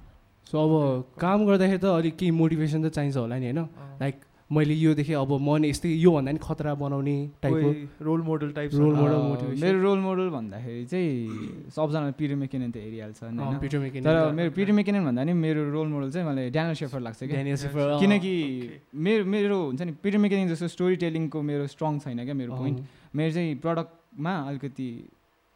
सो 0.51 0.57
अब 0.59 0.73
काम 1.21 1.47
गर्दाखेरि 1.47 1.79
त 1.79 1.85
अलिक 1.99 2.15
केही 2.19 2.31
मोटिभेसन 2.41 2.79
त 2.85 2.93
चाहिन्छ 2.93 3.17
होला 3.17 3.37
नि 3.39 3.47
होइन। 3.47 3.61
लाइक 4.03 4.17
मैले 4.53 4.75
यो 4.77 4.93
देखेँ 4.95 5.17
अब 5.17 5.31
म 5.41 5.57
नि 5.65 5.69
यस्तै 5.73 5.89
योभन्दा 5.89 6.31
नि 6.37 6.41
खतरा 6.45 6.73
बनाउने 6.77 7.17
टाइपको 7.41 8.05
role 8.05 8.21
model 8.23 8.51
type 8.53 8.69
uh, 8.69 8.77
motivation. 9.33 9.61
मेरो 9.65 9.79
रोल 9.81 9.99
मोडल 10.05 10.29
भन्दाखेरि 10.29 10.85
चाहिँ 10.93 11.71
सबजनाले 11.73 12.13
पिटर 12.21 12.35
मेकेनन 12.37 12.69
त 12.69 12.77
हेरिहाल्छ 12.77 13.21
मेकिन 13.81 14.01
तर 14.05 14.17
मेरो 14.37 14.51
पिटर 14.53 14.73
मेकेनन 14.77 15.03
भन्दा 15.09 15.23
नि 15.25 15.33
मेरो 15.33 15.61
रोल 15.73 15.89
मोडल 15.89 16.11
चाहिँ 16.13 16.27
मलाई 16.29 16.51
ड्यानल 16.53 16.75
सेफर 16.77 17.01
लाग्छ 17.01 17.19
क्या। 17.25 17.29
Daniel 17.33 17.57
Schiffer. 17.65 17.87
किनकि 18.01 18.35
मेरो 18.93 19.25
मेरो 19.25 19.57
हुन्छ 19.73 19.83
नि 19.89 19.93
पिटर 20.05 20.19
मेकेनिङ 20.21 20.49
जस्तो 20.53 20.69
स्टोरी 20.69 20.97
टेलिङको 21.01 21.39
मेरो 21.41 21.65
स्ट्रङ 21.73 21.99
छैन 22.05 22.19
क्या 22.29 22.35
मेरो. 22.37 22.53
पोइन्ट 22.53 22.79
मेरो 23.17 23.31
चाहिँ 23.33 23.55
प्रडक्टमा 23.65 24.33
अलिकति 24.53 24.89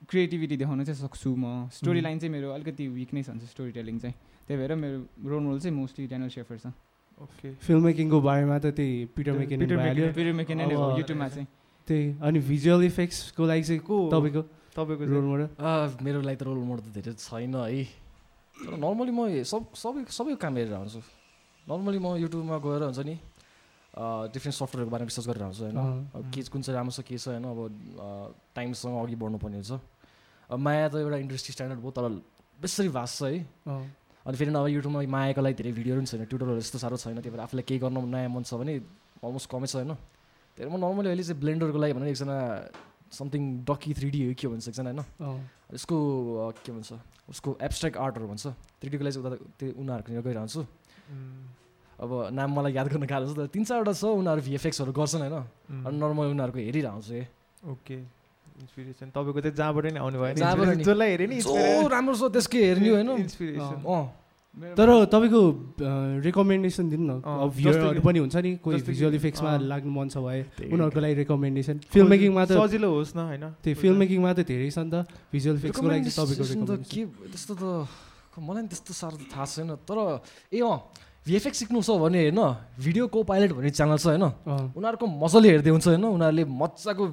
क्रिएटिभिटी 0.09 0.57
देखाउन 0.57 0.85
चाहिँ 0.89 0.99
सक्छु 1.05 1.37
म। 1.37 1.69
स्टोरी 1.69 2.01
लाइन 2.01 2.17
चाहिँ 2.19 2.33
मेरो 2.33 2.49
अलिकति 2.57 2.89
विकनेस 2.97 3.29
हुन्छ 3.29 3.45
स्टोरी 3.53 3.73
टेलिङ 3.77 3.99
चाहिँ। 4.01 4.15
त्यही 4.47 4.57
भएर 4.61 4.75
मेरो 4.75 4.99
रोल 5.27 5.43
मोडल 5.43 5.59
चाहिँ 5.61 5.77
मोस्टली 5.77 6.07
ड्यानल 6.07 6.29
सेफर 6.31 6.57
छ। 6.59 6.67
ओके 7.19 7.49
फिल्म 7.59 7.83
मेकिङको 7.85 8.19
बारेमा 8.21 8.57
त 8.59 8.67
त्यही 8.77 9.05
पिटर 9.17 9.33
मेकिन 9.33 9.59
पिटर 10.15 10.73
युट्युबमा 10.99 11.29
चाहिँ। 11.29 11.47
त्यही 11.89 12.05
अनि 12.23 12.39
भिजुअल 12.41 12.83
इफेक्ट्सको 12.85 13.43
लागि 13.47 13.63
चाहिँ 13.63 13.81
को 13.83 13.97
तपाईँको? 14.13 14.43
तपाईँको 14.77 15.05
रोल? 15.05 15.25
मोडल 15.25 15.49
मेरो 16.05 16.21
लागि 16.21 16.37
त 16.37 16.43
रोल 16.47 16.59
मोडल 16.63 16.83
त 16.87 16.89
धेरै 16.95 17.15
छैन 17.17 17.55
है। 17.57 17.85
तर 18.57 18.77
नर्मली 18.77 19.13
म 19.13 19.43
सब 19.45 19.75
सबै 19.75 20.05
सबै 20.09 20.35
काम 20.37 20.55
हेरेर 20.57 20.77
हुन्छु 20.77 21.01
नर्मली 21.65 21.99
म 21.99 22.07
युट्युबमा 22.21 22.57
गएर 22.61 22.83
हुन्छ 22.89 23.01
नि 23.03 23.17
डिफ्रेन्ट 24.33 24.57
सफ्टवेयरको 24.61 24.91
बारेमा 24.93 25.09
रिसर्च 25.09 25.27
गरेर 25.27 25.45
हुन्छु 25.49 25.63
होइन। 25.65 26.31
के 26.33 26.41
कुन 26.53 26.61
चाहिँ 26.63 26.77
राम्रो 26.77 26.93
छ 26.93 27.01
के 27.01 27.17
छ 27.17 27.33
होइन। 27.33 27.45
अब 27.49 27.59
टाइमसँग 28.55 28.95
अघि 28.97 29.17
बढ्नुपर्ने 29.17 29.57
हुन्छ। 29.57 29.73
अब 30.53 30.59
माया 30.61 30.89
त 30.93 30.95
एउटा 31.01 31.17
इन्डस्ट्री 31.25 31.53
स्ट्यान्डर्ड 31.53 31.81
भयो 31.81 31.91
तर 31.97 32.05
बेसरी 32.61 32.89
भास्ट 32.93 33.15
छ 33.19 33.23
है. 33.25 33.41
अनि 34.27 34.37
फेरि 34.37 34.51
अब 34.51 34.67
युट्युबमा 34.75 35.01
मायाको 35.07 35.41
लागि 35.47 35.55
धेरै 35.55 35.73
भिडियोहरू 35.79 36.01
पनि 36.03 36.11
छैन 36.11 36.25
ट्युटरहरू 36.27 36.59
यस्तो 36.59 36.79
साह्रो 36.83 36.97
छैन 36.99 37.23
त्यही 37.23 37.31
भएर 37.31 37.43
आफूलाई 37.47 37.65
केही 37.69 37.79
गर्न 37.79 37.99
नयाँ 38.11 38.31
मन 38.35 38.43
छ 38.43 38.59
भने 38.59 38.75
अलमोस्ट 39.23 39.47
कमै 39.51 39.67
छ 39.71 39.75
होइन? 39.79 39.95
त्यही 40.59 40.67
भएर 40.67 40.75
म 40.75 40.83
नर्मली 40.83 41.09
अहिले 41.15 41.23
चाहिँ 41.23 41.41
ब्लेन्डरको 41.41 41.79
लागि 41.79 41.93
भनेर 41.95 42.11
एकजना 42.11 42.37
समथिङ 43.07 43.43
डकी 43.71 43.93
थ्री 43.95 44.09
डी 44.11 44.21
हो 44.27 44.35
के 44.35 44.47
भन्छ 44.51 44.67
एकजना 44.69 44.91
होइन. 44.91 45.01
यसको 45.75 45.97
के 46.67 46.71
भन्छ? 46.75 46.91
उसको 47.31 47.49
एब्स्ट्राक्ट 47.63 47.97
आर्टहरू 48.03 48.27
भन्छ। 48.27 48.47
थ्री 48.83 48.89
डीको 48.91 49.05
लागि 49.07 49.15
चाहिँ 49.15 49.27
उता 49.27 49.39
त्यो 49.59 49.69
उनीहरूकोनिर 49.79 50.23
गइरहन्छु 50.27 50.61
अब 52.03 52.11
नाम 52.35 52.51
मलाई 52.51 52.73
याद 52.75 52.87
गर्न 52.91 53.07
गाह्रो 53.07 53.31
छ 53.31 53.37
तर 53.39 53.47
तिन 53.55 53.65
चारवटा 53.65 53.93
छ 53.95 54.05
उनीहरू 54.11 54.43
भिएफएक्सहरू 54.43 54.93
गर्छन् 54.93 55.23
होइन? 55.23 55.37
अनि 55.87 55.97
नर्मल 56.03 56.27
उनीहरूको 56.35 56.59
हेरिरहन्छु 56.67 57.15
ओके। 57.73 57.97
इन्सपिरेसन 58.57 59.09
तपाईँको 59.13 59.41
चाहिँ 59.41 59.57
जहाँबाट 59.57 59.85
नि 59.93 59.99
आउनु 60.01 60.17
भयो। 60.17 60.35
जसलाई 60.81 61.09
हेऱ्यो 61.13 61.29
नि 61.29 61.39
राम्रो 61.93 62.15
छ 62.17 62.23
त्यसकै 62.33 62.61
हेर्ने 62.65 62.89
होइन। 62.89 63.11
इन्सपिरेसन 63.25 63.85
अँ 63.85 64.05
तर 64.57 64.89
तपाईँको 65.13 65.41
रेकमेन्डेसन 66.25 66.85
दिनु 66.89 67.05
न। 67.05 67.21
अब 67.21 68.01
पनि 68.01 68.19
हुन्छ 68.25 68.37
नि 68.41 68.57
कोही 68.57 68.81
भिजुअल 68.89 69.15
इफेक्ट्समा। 69.21 69.51
लाग्नु 69.69 69.93
मन 69.93 70.09
छ 70.09 70.17
भए 70.25 70.73
उनीहरूको 70.73 71.01
लागि 71.05 71.15
रेकमेन्डेसन 71.21 71.77
फिल्म 71.93 72.09
मेकिङमा 72.09 72.43
त 72.49 72.57
सजिलो 72.57 72.89
होस् 72.89 73.13
न 73.13 73.21
होइन। 73.37 73.45
त्यही 73.61 73.77
फिल्म 73.77 73.97
मेकिङमा 74.01 74.31
त 74.33 74.41
धेरै 74.49 74.69
छ 74.73 74.81
नि 74.81 74.91
त। 74.97 75.05
भिजुअल 75.29 75.57
इफेक्ट्सको 75.61 75.87
लागि 75.93 76.09
तपाईँको। 76.09 76.75
के 76.89 77.01
त्यस्तो 77.29 77.53
त 77.53 77.65
मलाई 78.41 78.63
नि 78.65 78.69
त्यस्तो 78.73 78.93
साह्रो 78.97 79.17
त 79.21 79.25
थाहा 79.29 79.45
छैन। 79.45 79.77
तर 79.85 80.25
ए 80.57 80.61
अँ। 80.65 81.05
भिएफएक्स 81.27 81.59
सिक्नु 81.59 81.83
छ 81.83 81.91
भने 82.01 82.33
होइन 82.33 82.41
भिडियो 82.81 83.05
को 83.13 83.19
पाइलट 83.29 83.51
भन्ने 83.53 83.71
च्यानल 83.77 83.99
छ 84.01 84.15
होइन। 84.15 84.25
उनीहरूको 84.73 85.05
मजाले 85.05 85.49
हेर्दै 85.53 85.71
हुन्छ 85.75 85.87
होइन। 85.91 86.05
उनीहरूले 86.07 86.45
मजाको 86.49 87.05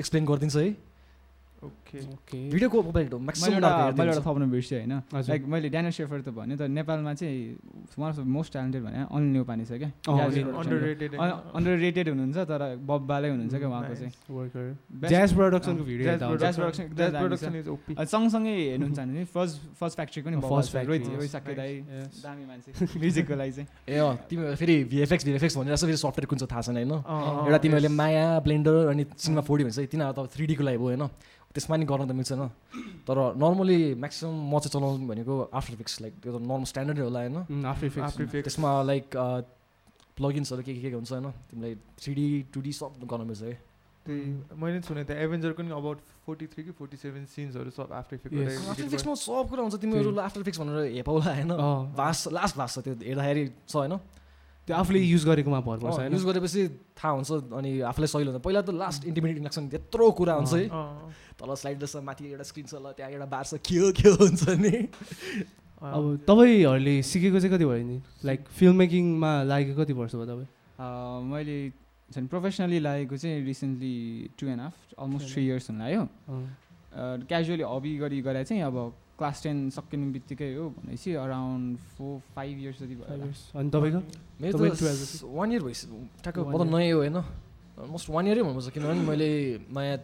एक्सप्लेन 0.00 0.24
गरिदिन्छ 0.24 0.56
है। 0.56 0.70
ओके। 1.66 1.98
ओके। 2.14 2.38
भिडियो 2.50 2.68
को 2.70 2.76
पाइलट 2.82 3.12
हो 3.12 3.18
मैले 3.18 3.54
एउटा 3.54 3.70
मैले 3.98 4.10
एउटा 4.12 4.22
थप्न 4.26 4.44
बिर्सेँ 4.50 4.78
होइन। 4.78 4.92
लाइक 5.28 5.42
मैले 5.46 5.68
ड्यानियल 5.68 5.92
सेफर 5.92 6.20
त 6.22 6.28
भन्यो 6.30 6.56
त 6.56 6.62
नेपालमा 6.70 7.12
चाहिँ 7.14 7.36
one 7.98 8.08
of 8.12 8.16
the 8.16 8.20
most 8.36 8.50
talented 8.52 8.82
भने 8.86 8.98
अनिल 9.10 9.30
नेउपाने 9.36 9.64
छ 9.66 9.72
क्या। 9.82 9.90
अन्डर 10.06 11.74
को। 11.74 11.74
रेटेड 11.76 12.06
हुनुहुन्छ 12.08 12.38
तर 12.46 12.62
बब्बालै 12.86 13.28
हुनुहुन्छ 13.30 13.54
क्या 13.56 13.68
उहाँको 13.68 13.94
चाहिँ। 13.96 14.12
सँगसँगै 18.06 18.54
हेर्नुहुन्छ 18.56 18.98
भने 18.98 19.24
फर्स्ट 19.26 19.56
फर्स्ट 19.80 19.96
फ्याक्ट्रीको 19.96 20.28
नि 20.30 20.36
First 20.36 20.46
बब्बा 20.46 20.62
छ। 20.62 20.74
Factory, 20.76 20.86
Rohit 20.86 21.02
yes. 21.02 21.14
रोहित 21.16 21.30
साक्के 21.30 21.54
दाई 21.56 21.72
Yes। 21.76 22.22
दामी 22.22 22.44
मान्छे। 22.46 22.70
म्युजिकको 23.00 23.34
लागि 23.36 23.52
चाहिँ। 23.52 23.68
ए 23.88 23.98
अँ 23.98 24.16
तिमी 24.30 24.54
फेरि 24.54 24.74
भिएफएक्स 24.84 25.24
भिएफएक्स 25.24 25.56
भनेर 25.56 25.76
फेरि 25.76 25.96
सफ्टवेयर 25.96 26.26
कुन 26.26 26.38
चाहिँ 26.38 26.50
थाहा 26.52 26.62
छैन 26.62 26.76
होइन? 26.76 26.92
एउटा 27.46 27.58
तिमीहरूले. 27.58 27.88
माया 27.96 28.26
ब्लेन्डर 28.46 28.74
अनि 28.92 29.04
सिनेमा 29.16 29.42
फोर्टी 29.42 29.64
भन्छ 29.64 29.78
तिनीहरू 29.90 30.12
त 30.12 30.28
थ्री 30.34 30.44
डीको 30.46 30.64
लागि 30.64 30.78
भयो 30.78 30.86
होइन? 30.86 31.02
त्यसमा 31.56 31.76
नि 31.80 31.84
गर्न 31.88 32.04
त 32.04 32.12
मिल्छ 32.12 32.30
होइन 32.32 32.44
तर 33.08 33.18
नर्मली 33.42 33.78
म्याक्सिमम् 34.04 34.38
म 34.52 34.54
चाहिँ 34.60 34.72
चलाउनु 34.76 35.06
भनेको 35.08 35.34
आफ्टर 35.58 35.72
इफेक्ट्स 35.76 35.96
लाइक 36.04 36.14
त्यो 36.22 36.30
त 36.36 36.38
नर्मल 36.44 36.66
स्ट्यान्डर्डै 36.70 37.02
होला 37.06 37.20
होइन? 37.24 37.36
After 37.64 37.84
Effects. 37.88 38.44
त्यसमा 38.46 38.70
लाइक 38.90 39.06
प्लगिन्सहरू 40.16 40.62
के 40.66 40.72
के 40.74 40.88
के 40.90 40.96
हुन्छ 40.96 41.12
होइन? 41.12 41.28
तिमीलाई 41.48 41.74
थ्री 42.00 42.12
डी 42.14 42.26
टु 42.52 42.60
डी 42.60 42.72
सब 42.72 42.92
गर्न 43.04 43.22
मिल्छ 43.28 43.42
है। 43.42 43.54
त्यही 44.06 44.22
मैले 44.60 44.74
नि 44.76 44.82
सुनेको 44.86 45.06
थिएँ। 45.08 45.18
एभेन्जरको 45.24 45.62
नि 45.62 45.70
अबाउट 45.76 45.98
फोर्टी 46.26 46.46
थ्री 46.52 46.62
कि 46.64 46.72
फोर्टी 46.78 46.96
सेभेन 46.96 47.24
सिन्सहरू 47.26 47.70
सब 47.74 47.92
आफ्टर. 47.92 48.16
आफ्टर 48.16 48.84
इफेक्ट्समा 48.86 49.14
सब 49.14 49.44
कुरा 49.50 49.62
हुन्छ। 49.62 49.76
तिमीहरू 49.82 50.10
आफ्टर 50.14 50.40
इफेक्ट्स 50.40 50.60
भनेर 50.62 50.78
हेपाउला 50.96 51.30
होइन। 51.36 51.52
भास 52.00 52.18
लास्ट 52.32 52.54
भाष 52.56 52.70
छ 52.74 52.78
त्यो 52.86 52.94
हेर्दाखेरि 53.02 53.44
छ 53.68 53.74
होइन? 53.76 53.94
त्यो 54.66 54.74
आफूले 54.76 54.98
युज 54.98 55.24
गरेकोमा 55.26 55.60
भर 55.62 55.78
पर्छ 55.78 55.98
युज 56.12 56.24
गरेपछि 56.26 56.62
थाहा 56.98 57.12
हुन्छ 57.14 57.30
अनि 57.54 57.70
आफूलाई 57.86 58.08
सहिलो 58.10 58.30
हुन्छ। 58.34 58.42
पहिला 58.42 58.60
त 58.66 58.70
लास्ट 58.74 59.00
इन्टिमिडिएटिङ 59.06 59.42
लाग्छ 59.46 59.58
नि 59.62 59.68
त्यत्रो 59.70 60.10
कुरा 60.18 60.34
हुन्छ 60.42 60.52
है। 60.54 60.66
तल 61.38 61.54
स्लाइड 61.54 61.84
छ 61.86 62.02
माथि 62.02 62.22
एउटा 62.34 62.46
स्क्रिन 62.50 62.66
छ 62.66 62.74
ल 62.82 62.90
त्यहाँ 62.98 63.10
एउटा 63.14 63.26
बार 63.30 63.44
छ 63.46 63.62
के 63.62 63.76
हो 63.78 63.88
के 63.94 64.08
हो 64.10 64.18
हुन्छ 64.26 64.42
नि। 64.58 64.74
अब 65.76 66.04
तपाईँहरूले 66.26 66.94
सिकेको 67.06 67.38
चाहिँ 67.38 67.52
कति 67.54 67.64
भयो 67.64 67.84
नि? 67.86 67.98
लाइक 68.26 68.40
फिल्म 68.58 68.74
मेकिङमा 68.82 69.32
लागेको 69.46 69.78
कति 69.84 69.92
वर्ष 69.92 70.14
भयो 70.18 70.26
तपाईँ? 70.26 70.50
अँ, 70.82 71.22
मैले 71.30 71.58
झन् 72.10 72.26
प्रोफेसनली 72.26 72.78
लागेको 72.80 73.16
चाहिँ 73.16 73.44
recently 73.46 73.94
two 74.34 74.46
and 74.50 74.60
half 74.66 74.74
almost 74.98 75.26
three 75.30 75.42
years 75.46 75.70
हुन 75.70 75.78
लाग्यो। 75.78 76.02
क्याजुअली 77.28 77.64
हबी 77.70 77.92
गरी 78.02 78.20
गरे 78.24 78.44
चाहिँ 78.44 78.62
अब 78.62 78.76
क्लास 79.16 79.42
टेन 79.42 79.56
सकिने 79.72 80.06
बित्तिकै 80.12 80.50
हो 80.54 80.64
भनेपछि 80.76 81.10
अराउन्ड 81.16 81.76
फोर 81.96 82.12
फाइभ 82.36 82.54
इयर्स 82.58 82.78
जति 82.82 82.94
भयो। 83.00 83.32
अनि 83.56 83.68
तपाईँको? 83.72 84.00
मेरो 84.40 84.52
तपाईँ 84.58 84.72
त 84.72 84.80
12 84.80 85.24
वान 85.36 85.48
इयर 85.52 85.62
भइसक्यो। 85.64 85.96
ठ्याक्क 86.22 86.38
म 86.38 86.52
त. 86.52 86.68
नयाँ 86.68 86.92
हो 86.92 86.98
होइन? 87.00 87.16
अलमोस्ट 87.80 88.08
वान 88.12 88.24
इयरै 88.26 88.42
भन्नुपर्छ 88.44 88.68
किनभने 88.76 89.02
मैले 89.08 89.30
नयाँ 89.72 89.98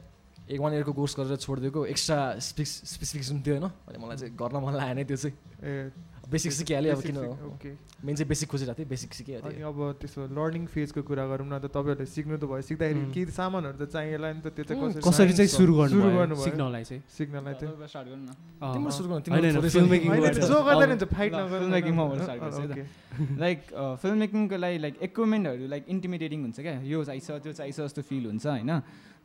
एक 0.48 0.60
वान 0.60 0.72
इयरको 0.72 0.92
कोर्स 0.92 1.12
गरेर 1.16 1.36
छोडिदिएको 1.38 1.80
एक्स्ट्रा 1.92 2.18
स्पेसिफिकेसन 2.40 3.36
थियो 3.44 3.54
होइन? 3.56 3.68
अनि 3.88 3.96
मलाई 4.00 4.16
चाहिँ 4.16 4.32
गर्न 4.36 4.56
मन 4.64 4.74
लागेन 4.80 5.04
त्यो 5.04 5.16
चाहिँ। 5.16 5.34
ए 5.60 5.92
बेसिक 6.30 6.52
सिकिहालेँ 6.52 6.90
अब 6.92 7.00
किन 7.02 7.18
ओके। 7.18 7.70
मेन 8.06 8.14
चाहिँ 8.16 8.28
बेसिक 8.28 8.48
खोजिरहेको 8.50 8.78
थिएँ 8.78 8.88
बेसिक 8.88 9.10
अनि 9.10 9.18
सिकिहालेँ 9.18 9.62
अब 9.62 9.78
त्यसो 10.00 10.20
लर्निङ 10.30 10.64
फेजको 10.70 11.02
कुरा 11.02 11.24
गरौँ 11.26 11.46
न 11.50 11.58
त 11.58 11.66
तपाईँहरूले 11.66 12.06
सिक्नु 12.06 12.38
त 12.38 12.44
भयो। 12.46 12.62
सिक्दाखेरि. 12.62 13.10
केही 13.10 13.26
सामानहरू 13.34 13.76
त 13.82 13.90
चाहिएला 13.90 14.28
नि 14.32 14.40
त 14.42 14.54
त्यो 14.54 14.64
चाहिँ 14.64 15.02
कसरी 15.02 15.02
कसरी 15.02 15.32
चाहिँ 15.32 15.50
सुरु 15.50 15.72
सुरु 15.92 16.08
गर्नु। 16.14 16.34
सिक्नलाई 16.46 16.84
चाहिँ? 16.84 17.02
सिक्नलाई 17.10 17.54
चाहिँ। 17.58 17.74
गर्नु 17.82 18.06
गर्नु 22.08 22.24
लाइक 23.38 23.58
फिल्म 24.00 24.16
मेकिङको 24.24 24.56
लागि 24.56 24.78
लाइक 24.78 24.94
इक्विपमेन्टहरू 25.04 25.66
लाइक 25.68 25.84
इन्टिमिडिएटिङ 25.88 26.40
हुन्छ 26.42 26.58
क्या। 26.64 26.80
यो 26.80 27.04
चाहिन्छ 27.04 27.28
त्यो 27.44 27.52
चाहिन्छ 27.52 27.78
जस्तो 27.92 28.02
फिल 28.08 28.24
हुन्छ 28.32 28.46
होइन? 28.46 28.72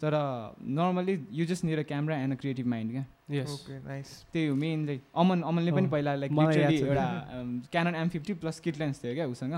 तर 0.01 0.13
normally 0.61 1.17
you 1.31 1.45
just 1.45 1.65
a 1.65 1.83
camera 1.83 2.15
and 2.17 2.33
a 2.33 2.37
creative 2.37 2.67
mind 2.67 2.91
क्या? 2.91 3.05
त्यही 4.33 4.47
हो 4.47 4.55
मेन 4.55 4.85
लाइक 4.85 5.01
अमन 5.15 5.41
अमनले 5.41 5.71
पनि 5.71 5.87
पहिला 5.89 6.15
लाइक। 6.15 6.31
एउटा 6.87 7.05
Canon 7.71 7.95
M 7.95 8.09
fifty 8.09 8.33
plus 8.33 8.59
kit 8.59 8.79
lens 8.79 9.03
थियो 9.03 9.13
क्या 9.13 9.27
उसँग। 9.27 9.53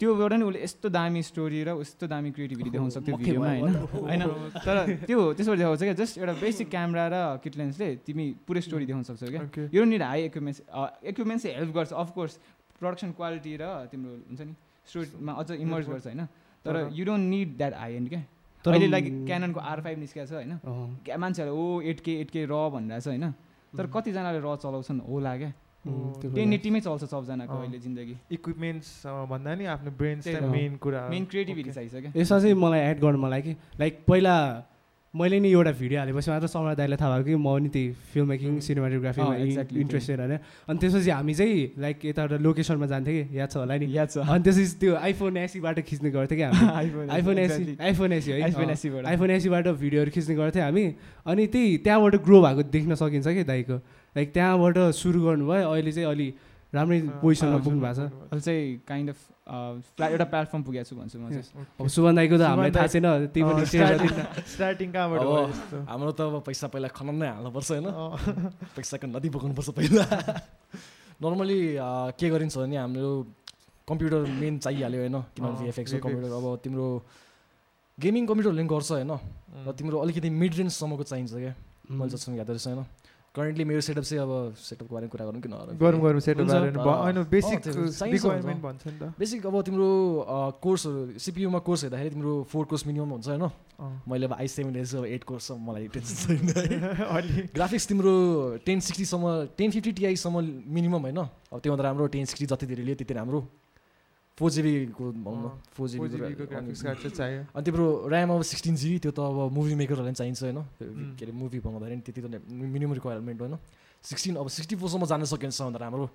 त्योबाट 0.00 0.32
नि 0.32 0.44
उसले 0.44 0.62
यस्तो 0.62 0.88
दामी 0.88 1.22
स्टोरी 1.22 1.62
र 1.64 1.70
यस्तो 1.80 2.06
दामी 2.06 2.30
क्रिएटिभिटी 2.30 2.70
देखाउन 2.70 2.90
सक्थ्यो 2.90 3.16
भिडियोमा 3.16 3.46
होइन? 3.48 3.74
होइन? 4.02 4.22
तर 4.66 4.76
त्यो 5.06 5.32
त्यसबाट 5.32 5.56
देखाउँछ 5.58 5.80
क्या 5.80 5.92
जस्ट 5.92 6.18
एउटा 6.18 6.32
बेसिक 6.40 6.70
क्यामेरा 6.70 7.04
र 7.12 7.38
किट 7.44 7.56
लेन्सले 7.56 7.88
तिमी 8.06 8.26
पुरै 8.46 8.60
स्टोरी 8.60 8.84
देखाउन 8.86 9.02
सक्छौ 9.04 9.26
क्या। 9.26 9.40
यो 9.74 9.84
निड 9.84 10.02
हाई 10.02 10.24
इक्विपमेन्ट्स 10.24 10.60
इक्विपमेन्ट्स 11.04 11.42
चाहिँ 11.42 11.56
हेल्प 11.56 11.74
गर्छ 11.74 11.92
अफकोर्स 11.92 12.32
प्रोडक्सन 12.80 13.10
क्वालिटी 13.12 13.56
र 13.60 13.64
तिम्रो 13.92 14.10
हुन्छ 14.10 14.40
नि 14.40 14.54
स्टोरीमा 14.88 15.32
अझ 15.32 15.50
इमर्ज 15.50 15.86
गर्छ 15.88 16.06
होइन? 16.06 16.26
तर- 16.64 16.76
you 16.98 17.04
don't 17.04 17.24
need 17.30 17.56
that 17.56 17.74
high 17.74 17.94
end 17.94 18.08
क्या? 18.08 18.22
तर 18.64 18.70
अहिले 18.70 18.86
लाइक 18.86 19.06
क्याननको 19.26 19.60
आर 19.60 19.80
फाइभ 19.80 19.98
निस्केको 19.98 20.26
छ 20.26 20.32
होइन 20.32 20.52
मान्छेहरू 21.20 21.52
ओ 21.54 21.80
एट 21.90 22.00
के 22.00 22.12
एट 22.20 22.30
के 22.30 22.44
र 22.44 22.54
भनिरहेछ 22.74 23.06
होइन 23.08 23.26
तर 23.72 23.86
कतिजनाले 23.94 24.40
र 24.40 24.56
चलाउँछन् 24.62 25.00
होला 25.08 25.36
क्या 25.38 25.52
टेन 25.84 26.32
कुरा। 26.32 26.54
एट्टीमै 26.54 26.80
चल्छ 26.80 27.04
सबजनाको। 27.04 27.56
अहिले 27.56 27.78
जिन्दगी 27.80 28.14
इक्विपमेन्ट्स 28.36 28.88
भन्दा 29.30 29.54
नि 29.54 29.64
आफ्नो 29.74 29.90
ब्रेन। 29.96 30.18
मेन 30.52 30.76
कुरा 30.76 31.00
मेन 31.08 31.24
क्रिएटिभिटी। 31.24 31.70
चाहिन्छ 31.70 31.94
क्या 31.94 32.12
यसमा 32.16 32.38
चाहिँ 32.38 32.54
मलाई 32.54 32.80
एड 32.80 33.00
गर्नु 33.00 33.18
मलाई 33.18 33.42
कि 33.42 33.52
लाइक 33.80 34.04
पहिला 34.08 34.34
मैले 35.14 35.38
नि 35.42 35.50
एउटा 35.50 35.70
भिडियो 35.74 35.98
हालेपछि 36.00 36.30
मात्र 36.30 36.46
समर 36.46 36.74
दाइलाई 36.78 36.96
थाहा 36.96 37.18
भयो 37.18 37.24
कि 37.26 37.34
म 37.34 37.58
नि 37.58 37.68
त्यही 37.74 37.86
फिल्म 38.14 38.26
मेकिङ. 38.30 38.58
सिनेमाटोग्राफीमा 38.62 39.34
इन्ट्रेस्टेड 39.82 40.18
होइन 40.20 40.34
अनि 40.70 40.78
त्यसपछि 40.78 41.10
हामी 41.10 41.34
चाहिँ 41.34 41.82
लाइक 41.82 42.04
यता 42.06 42.22
एउटा 42.22 42.36
लोकेसनमा 42.46 42.86
जान्थ्यो 42.86 43.14
कि 43.18 43.38
याद 43.38 43.50
छ 43.50 43.56
होला 43.58 43.74
नि? 43.74 43.86
याद 43.90 44.08
छ। 44.08 44.22
अनि 44.22 44.42
त्यसपछि 44.46 44.78
त्यो 44.78 44.94
आइफोन 44.94 45.36
एसीबाट 45.36 45.78
खिच्ने 45.82 46.10
गर्थ्यो 46.14 46.36
कि 46.38 46.42
हामी। 46.46 47.10
आइफोन 47.10 47.38
एसी 47.38 47.76
आइफोन 47.80 48.12
एसी 48.12 48.30
है। 48.30 48.42
आइफोन। 48.42 48.70
एसीबाट 48.70 49.04
आइफोन 49.10 49.30
एसीबाट 49.30 49.66
भिडियोहरू 49.82 50.10
खिच्ने 50.14 50.34
गर्थ्यो 50.38 50.62
हामी। 50.62 50.84
अनि 51.26 51.46
त्यही 51.46 51.76
त्यहाँबाट 51.82 52.14
ग्रो 52.22 52.38
भएको 52.46 52.62
देख्न 52.70 52.94
सकिन्छ 52.94 53.26
कि 53.26 53.44
दाइको 53.50 53.76
लाइक 54.14 54.28
त्यहाँबाट 54.30 54.78
सुरु 54.94 55.18
गर्नुभयो 55.26 55.70
अहिले 55.74 55.92
चाहिँ 55.92 56.06
अलि 56.06 56.28
राम्रै 56.70 56.98
पोजिसनमा 57.18 57.58
पुग्नु 57.66 57.80
भएको 57.82 57.94
छ। 57.98 58.30
अहिले 58.30 58.42
चाहिँ 58.46 58.62
काइन्ड 58.86 59.10
अफ 59.10 59.18
एउटा 59.50 60.26
प्लेटफर्म 60.30 60.62
पुगेको 60.62 60.86
छु 60.86 60.94
भन्छु 60.94 61.16
म 61.18 61.26
अब 61.80 61.86
सुभन 61.90 62.14
दाईको 62.14 62.36
त 62.38 62.42
हामीलाई 62.46 62.70
थाहा 62.70 62.86
छैन 62.86 63.06
त्यही 63.34 63.42
पनि। 63.42 63.66
स्टार्टिङ 64.46 64.88
कहाँबाट? 64.94 65.20
हाम्रो 65.90 66.12
त 66.14 66.20
अब 66.30 66.34
पैसा 66.46 66.66
पहिला 66.70 66.88
खनाउनै 66.94 67.28
हाल्नुपर्छ 67.34 67.68
होइन। 67.74 67.86
पैसाको 68.78 69.06
नदी 69.10 69.28
बोकाउनुपर्छ 69.34 69.68
पहिला। 69.74 70.04
नर्मली 71.18 71.60
के 72.14 72.26
गरिन्छ 72.30 72.56
भने 72.62 72.76
हाम्रो 72.78 73.10
कम्प्युटर 73.90 74.20
मेन 74.38 74.54
चाहिहाल्यो 74.62 75.00
होइन 75.02 75.16
किनभने 75.34 75.66
VFX. 75.66 75.86
कम्प्युटर। 75.98 76.30
अब 76.30 76.46
तिम्रो 76.62 76.86
गेमिङ 77.98 78.22
कम्प्युटरले 78.30 78.62
पनि 78.62 78.70
गर्छ 78.70 78.90
होइन 79.02 79.12
र। 79.66 79.68
तिम्रो 79.74 79.96
अलिकति 79.98 80.30
मिड 80.30 80.52
रेन्जसम्मको 80.62 81.04
चाहिन्छ 81.10 81.34
क्या। 81.34 81.54
मैले 81.90 82.06
उम्, 82.06 82.14
जसमा 82.14 82.38
याद 82.38 82.50
रहेछ 82.54 82.66
होइन 82.70 82.86
करेन्टली 83.34 83.64
मेरो 83.64 83.80
सेटअप 83.80 84.04
चाहिँ 84.04 84.22
अब 84.22 84.54
सेटअपको 84.58 84.94
बारेमा 84.94 85.10
कुरा 85.10 85.24
गरौँ 85.26 85.40
किन 85.40 85.52
गरौँ 85.78 86.00
गरौँ 86.02 86.20
सेटअप 86.20 86.40
हुन्छ। 86.42 86.50
बारे 86.50 86.70
अँ, 86.90 87.02
होइन 87.04 87.16
अँ, 87.16 87.24
बेसिक 89.18 89.46
अब 89.46 89.54
तिम्रो 89.62 89.88
कोर्सहरू 90.62 91.18
सिपियुमा 91.18 91.58
कोर्स 91.62 91.80
हेर्दाखेरि 91.84 92.10
तिम्रो 92.10 92.32
फोर 92.50 92.64
कोर्स 92.66 92.86
मिनिमम 92.86 93.10
हुन्छ 93.14 93.28
होइन। 93.28 93.44
मैले 94.10 94.26
अब 94.26 94.32
आई 94.34 94.48
सेभेन 94.50 94.72
डेज 94.74 94.94
अब 94.96 95.04
एट 95.06 95.22
कोर्स 95.24 95.46
छ 95.46 95.56
मलाई 95.62 95.86
टेन्सन 95.94 96.16
छैन। 96.26 97.48
ग्राफिक्स 97.54 97.86
तिम्रो 97.88 98.12
टेन 98.66 98.80
सिक्सटीसम्म 98.82 99.24
टेन 99.58 99.70
फिफ्टी 99.70 99.92
टिआईसम्म 100.02 100.36
मिनिमम 100.74 101.00
होइन? 101.06 101.18
अब 101.54 101.58
त्योभन्दा 101.62 101.84
राम्रो 101.86 102.06
टेन 102.10 102.24
सिक्सटी 102.34 102.46
जति 102.50 102.66
धेरै 102.66 102.82
लियो 102.84 102.96
त्यति 102.98 103.14
राम्रो। 103.14 103.40
फोर 104.40 104.50
जिबीको 104.50 105.04
भनौँ 105.20 105.36
न 105.44 105.48
फोर 105.76 105.86
जिबीको 105.92 106.44
ग्राफिक्स 106.48 106.80
कार्ड 106.80 106.98
जिबी 106.98 107.12
चाहिँ 107.12 107.16
चाहियो। 107.20 107.40
अनि 107.52 107.64
तिम्रो 107.68 107.86
ऱ्याम 108.08 108.30
अब 108.32 108.42
सिक्सटिन 108.50 108.74
जिबी 108.80 108.98
त्यो 109.04 109.12
त 109.12 109.20
अब 109.20 109.52
मुभी 109.52 109.74
मेकरहरूलाई 109.76 110.08
पनि 110.08 110.16
चाहिन्छ 110.16 110.40
होइन. 110.48 110.58
के 111.20 111.22
अरे 111.28 111.32
मुभी 111.36 111.58
बनाउँदाखेरि 111.60 111.96
नि 111.96 112.02
त्यति 112.08 112.20
त 112.24 112.40
मिनिमम 112.48 112.92
रिक्वायरमेन्ट 112.96 113.40
होइन? 113.44 113.54
सिक्सटिन 114.00 114.34
अब 114.40 114.48
सिक्सटी 114.48 114.74
फोरसम्म 114.80 115.04
जान 115.12 115.20
सक्यो 115.28 115.44
भने 115.44 115.52
सबभन्दा 115.52 115.78
राम्रो 115.84 116.06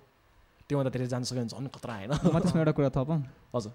त्योभन्दा 0.66 0.90
धेरै 0.90 1.06
जान 1.06 1.22
सक्यो 1.22 1.38
भने 1.38 1.50
झन् 1.54 1.70
खतरा 1.70 1.94
होइन? 1.94 2.10
म 2.34 2.36
त्यसमा 2.42 2.58
एउटा 2.66 2.72
कुरा 2.74 2.90
थपौँ 2.90 3.18
हजुर। 3.54 3.72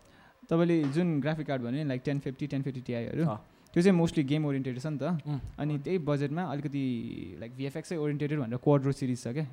तपाईँले 0.52 0.76
जुन 0.92 1.08
ग्राफिक 1.24 1.48
कार्ड 1.48 1.62
भन्यो 1.64 1.80
नि 1.80 1.88
like 1.88 2.02
ten 2.04 2.20
fifty 2.20 2.46
ten 2.52 2.62
fifty 2.68 2.82
टिआईहरू। 2.92 3.24
त्यो 3.74 3.82
चाहिँ 3.84 3.96
मोस्टली 3.98 4.24
गेम 4.28 4.46
ओरिएन्टेड 4.46 4.76
छ 4.80 4.86
नि 4.92 4.98
त. 5.00 5.04
अनि 5.56 5.74
त्यही 5.80 5.98
बजेटमा 6.04 6.44
अलिकति 6.52 6.84
लाइक 7.40 7.52
भिएफएक्सै 7.58 7.96
ओरिएन्टेड 7.96 8.30
भनेर 8.40 8.60
क्वाड्रो 8.60 8.92
सिरिज 8.92 9.20
छ 9.24 9.28
क्या? 9.32 9.46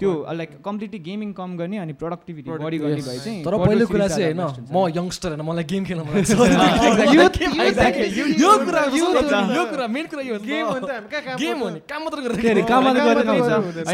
त्यो 0.00 0.10
लाइक 0.32 0.50
कम्प्लिटली 0.64 0.98
गेमिङ 1.04 1.28
कम 1.36 1.50
गर्ने 1.60 1.76
अनि 1.84 1.92
प्रोडक्टिभिटी 2.00 2.48
बढी 2.48 2.78
गर्ने. 2.80 3.02
भए 3.04 3.18
चाहिँ 3.20 3.44
तर 3.44 3.54
पहिलो 3.60 3.84
कुरा 3.92 4.08
चाहिँ 4.08 4.32
होइन। 4.32 4.72
म 4.72 4.88
यङ्स्टर 4.96 5.28
होइन 5.36 5.42
मलाई 5.44 5.64
गेम 5.68 5.82
खेल्न 5.84 6.00
होइन 6.00 6.24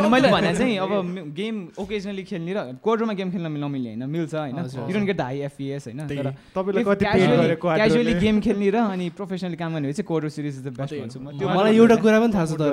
मैले। 0.07 0.29
भने 0.31 0.53
चाहिँ 0.55 0.79
अब 0.79 0.93
गेम 1.35 1.55
ओकेजनली 1.83 2.23
खेल्ने 2.31 2.53
र 2.55 2.79
क्वाड्रोमा 2.79 3.15
गेम 3.19 3.29
खेल्न 3.35 3.47
नमिल्ने 3.59 3.91
होइन 3.91 4.03
मिल्छ 4.07 4.35
होइन। 4.35 4.59
You 4.87 4.93
don't 4.95 5.07
get 5.11 5.17
the 5.17 5.21
high 5.21 5.39
FPS 5.51 5.83
होइन। 5.91 6.07
क्याजुअली 6.55 8.15
गेम 8.23 8.41
खेल्ने 8.41 8.71
र 8.71 8.79
अनि 8.95 9.07
प्रोफेसनली 9.17 9.57
काम 9.57 9.71
गर्ने 9.75 9.87
भए 9.89 9.95
चाहिँ 9.97 10.07
Quadro 10.07 10.29
series 10.29 10.55
is 10.57 10.65
the 10.67 10.69
best 10.77 10.95
भन्छु 11.01 11.19
म। 11.21 11.27
हो। 11.27 11.39
त्यो 11.39 11.49
मलाई 11.49 11.73
एउटा 11.77 11.97
कुरा 12.05 12.19
पनि 12.21 12.33
थाहा 12.35 12.47
छ 12.47 12.53
तर 12.61 12.73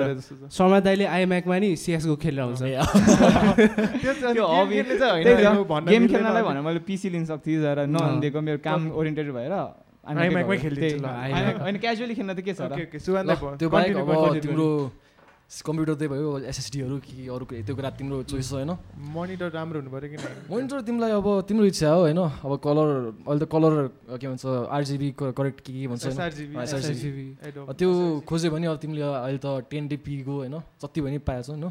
शर्मा 0.52 0.78
दाइले 0.86 1.04
आइम्याकमा 1.04 1.56
नि 1.58 1.68
सिएसको 1.76 2.16
खेलेर 2.20 2.42
आउँछ। 2.44 2.60
गेम 5.88 6.04
खेल्नलाई। 6.06 6.42
भनेर 6.42 6.62
मैले 6.64 6.80
पिसी 6.88 7.08
लिन 7.14 7.24
सक्थेँ 7.26 7.58
तर 7.64 7.78
नलिदिएको 7.86 8.40
मेरो 8.40 8.58
काम 8.60 8.80
ओरिएन्टेड 8.92 9.28
भएर 9.32 9.54
होइन 10.04 11.76
क्याजुअली 11.80 12.14
खेल्न 12.14 12.30
त 12.34 12.40
के 12.44 12.52
छ 12.52 12.60
कम्प्युटर 15.50 15.94
त्यही 15.94 16.08
भयो 16.08 16.28
एसएसडीहरू 16.50 16.96
कि 17.04 17.28
अरू 17.28 17.44
कुनै- 17.44 17.64
त्यो 17.66 17.74
कुरा 17.76 17.90
तिम्रो 17.94 18.16
चोइस 18.26 18.48
हो 18.52 18.56
होइन। 18.58 18.70
मोनिटर 19.14 19.48
राम्रो 19.54 19.78
हुनु 19.80 19.90
पऱ्यो 19.92 20.08
कि 20.10 20.16
नै 20.18 20.30
मोनिटर 20.50 20.80
तिमीलाई 20.82 21.10
अब 21.14 21.26
तिम्रो 21.48 21.64
इच्छा 21.68 21.88
हो 21.94 22.00
होइन? 22.00 22.18
अब 22.42 22.52
कलर 22.64 22.88
अहिले 23.28 23.44
त 23.44 23.48
कलर 23.52 23.72
के 24.18 24.26
भन्छ 24.28 24.44
आरजिबी 24.72 25.08
करेक्ट 25.20 25.58
के 25.60 25.70
के 25.72 25.86
भन्छ. 25.86 26.04
अब 27.60 27.72
त्यो 27.78 27.88
खोज्यो 28.26 28.50
भने 28.50 28.66
अब 28.66 28.76
तिमीले 28.82 29.02
अहिले 29.04 29.38
त 29.38 29.46
टेन 29.70 29.84
डिपीको 29.88 30.32
होइन? 30.42 30.54
जति 30.82 31.00
भने 31.04 31.18
पाएछौ 31.22 31.52
होइन. 31.54 31.64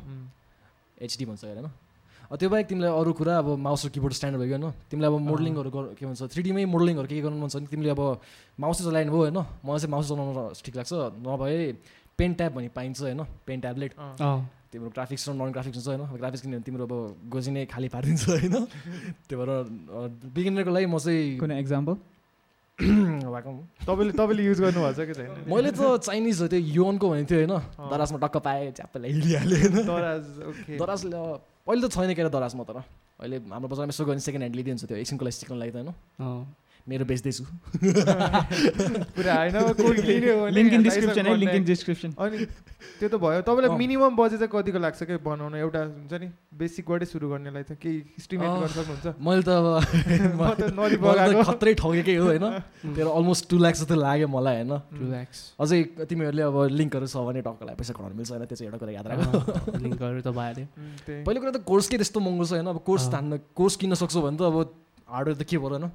एचडी 1.03 1.25
भन्छ 1.25 1.43
होइन? 1.43 1.67
त्यो 2.33 2.49
बाहेक 2.49 2.65
तिमीलाई 2.65 2.89
अरू 2.89 3.11
कुरा 3.13 3.33
अब 3.37 3.47
माउस 3.61 3.85
र 3.85 3.89
किबोर्ड 3.93 4.13
स्ट्यान्डर्ड 4.13 4.41
भयो 4.41 4.57
होइन? 4.57 4.65
तिमीलाई 4.89 5.09
अब 5.11 5.17
मोडलिङहरू 5.21 5.69
के 5.97 6.03
भन्छ 6.05 6.21
थ्री 6.33 6.41
डीमै 6.41 6.65
मोडलिङहरू 6.65 7.07
के 7.09 7.15
के 7.15 7.21
गर्नु 7.21 7.37
मन 7.37 7.49
छ 7.49 7.55
भने 7.57 7.67
तिमीले 7.67 7.89
अब 7.93 8.01
माउस 8.57 8.77
चलाइनु 8.81 9.11
भयो 9.11 9.21
होइन? 9.27 9.37
मलाई 9.65 9.79
चाहिँ 9.81 9.91
माउस 9.91 10.05
चलाउनु 10.09 10.33
ठिक 10.65 10.75
लाग्छ 10.77 10.93
नभए 11.25 11.57
पेन 12.17 12.33
ट्याब 12.33 12.51
भन्ने 12.53 12.69
पाइन्छ 12.75 13.01
होइन? 13.01 13.21
Pen 13.47 13.59
tablet. 13.61 13.91
तिम्रो 14.73 14.89
ग्राफिक्स 14.89 15.29
र 15.29 15.33
नन 15.33 15.51
ग्राफिक्स 15.53 15.77
हुन्छ 15.77 15.87
होइन? 15.87 16.03
ग्राफिक्स 16.17 16.41
किन्यो 16.41 16.57
भने 16.57 16.65
तिम्रो 16.65 16.85
अब 16.85 16.93
गोजी 17.29 17.51
नै 17.51 17.65
खाली 17.69 17.87
पारिदिन्छ 17.93 18.23
होइन? 18.29 18.55
त्यही 19.27 19.35
भएर 19.37 19.51
बिगिनरको 20.33 20.71
लागि 20.73 20.87
म 20.89 20.97
चाहिँ 20.97 21.37
कुनै 21.39 21.59
एक्जाम्पल। 21.63 21.95
तपाईँले 22.73 24.13
तपाईँले 24.17 24.43
युज 24.43 24.59
गर्नुभएको 24.61 24.97
छ 24.97 25.05
कि 25.05 25.13
छैन? 25.13 25.45
मैले 25.45 25.71
त 25.77 25.81
चाइनिज 26.01 26.41
हो 26.41 26.47
त्यो 26.49 26.59
योनको 26.73 27.05
भनेको 27.05 27.29
थियो 27.29 27.39
होइन? 27.45 27.53
दराजमा 27.93 28.17
टक्क 28.25 28.37
पाएँ 28.41 28.71
च्याप्पै 28.73 28.97
हिँडिहालेँ 29.13 29.57
होइन? 29.61 29.77
दराज 29.85 30.23
ओके 30.49 30.73
दराजले 30.81 31.17
अहिले 31.69 31.87
त 31.87 31.91
छैन 31.93 32.13
के 32.17 32.21
अरे 32.21 32.31
दराजमा 32.33 32.63
तर। 32.65 32.81
अहिले 33.21 33.37
हाम्रो 33.45 33.67
बजारमा 33.69 33.93
यसो 33.93 34.03
गर्ने 34.09 34.25
सेकेन्ड 34.25 34.41
ह्यान्ड 34.41 34.55
लिइदिन्छ 34.57 34.81
त्यो 34.89 34.97
एकछिनको 34.97 35.23
लागि 35.25 35.37
सिक्नु 35.37 35.55
लागि 35.61 35.71
त 35.71 35.75
होइन? 35.77 35.89
अँ। 36.17 36.41
मेरो 36.87 37.05
बेच्दैछु। 37.07 37.43
पुरा 39.15 39.33
होइन 39.39 39.55
अनि 42.19 42.37
त्यो 42.99 43.07
त 43.07 43.15
भयो। 43.15 43.41
तपाईँलाई। 43.47 43.77
मिनिमम 43.79 44.15
बजेट 44.19 44.39
चाहिँ 44.43 44.51
कतिको 44.51 44.79
लाग्छ 44.83 45.03
कि 45.07 45.15
बनाउन? 45.23 45.55
एउटा 45.55 45.79
हुन्छ 45.79 46.13
नि 46.19 46.27
बेसिकबाटै 46.59 47.05
सुरु 47.07 47.25
गर्नेलाई 47.31 47.63
त 47.63 47.79
केही 47.79 48.19
इस्टिमेट। 48.19 48.43
गर्न 48.43 48.67
सक्नुहुन्छ? 48.67 49.07
मैले 49.15 49.43
त 49.47 49.49
अब 49.55 49.67
खत्रै 51.47 51.73
ठगेकै 51.79 52.15
हो 52.19 52.25
होइन? 52.27 52.45
तेरो 52.91 53.09
अलमोस्ट 53.15 53.43
टु 53.47 53.55
लाक्स 53.63 53.79
जस्तो 53.81 53.95
लाग्यो 53.95 54.27
मलाई 54.27 54.55
होइन? 54.59 54.73
रिल्याक्स 54.99 55.39
अझै 55.63 55.79
तिमीहरूले 56.03 56.43
अब 56.43 56.57
लिङ्कहरू 56.75 57.07
छ 57.07 57.15
भने 57.23 57.41
टक्कलाई 57.47 57.75
पैसा 57.79 57.93
कमाउनु 57.95 58.15
मिल्छ 58.19 58.29
होइन? 58.35 58.43
त्यो 58.43 58.55
चाहिँ 58.59 58.67
एउटा 58.67 58.79
कुरा 58.83 58.91
याद 58.91 59.07
राख। 59.07 59.19
लिङ्कहरू 59.79 60.19
त 60.19 60.29
भइहाल्यो। 60.35 60.65
पहिलो 61.23 61.39
कुरा 61.39 61.51
त 61.55 61.63
कोर्सकै 61.63 61.97
त्यस्तो 61.97 62.19
महँगो 62.19 62.45
छ 62.45 62.51
होइन? 62.59 62.67
अब 62.67 62.79
कोर्स 62.83 63.03
अँ। 63.07 63.11
तान्न 63.15 63.31
कोर्स 63.55 63.75
किन्न 63.79 63.93
सक्छौ 64.03 64.19
भने 64.27 64.37
त 64.37 64.51
अब 64.51 64.57
हार्डवेयर 65.07 65.37
त 65.39 65.43
के 65.47 65.57
भयो 65.57 65.69
होइन? 65.71 65.87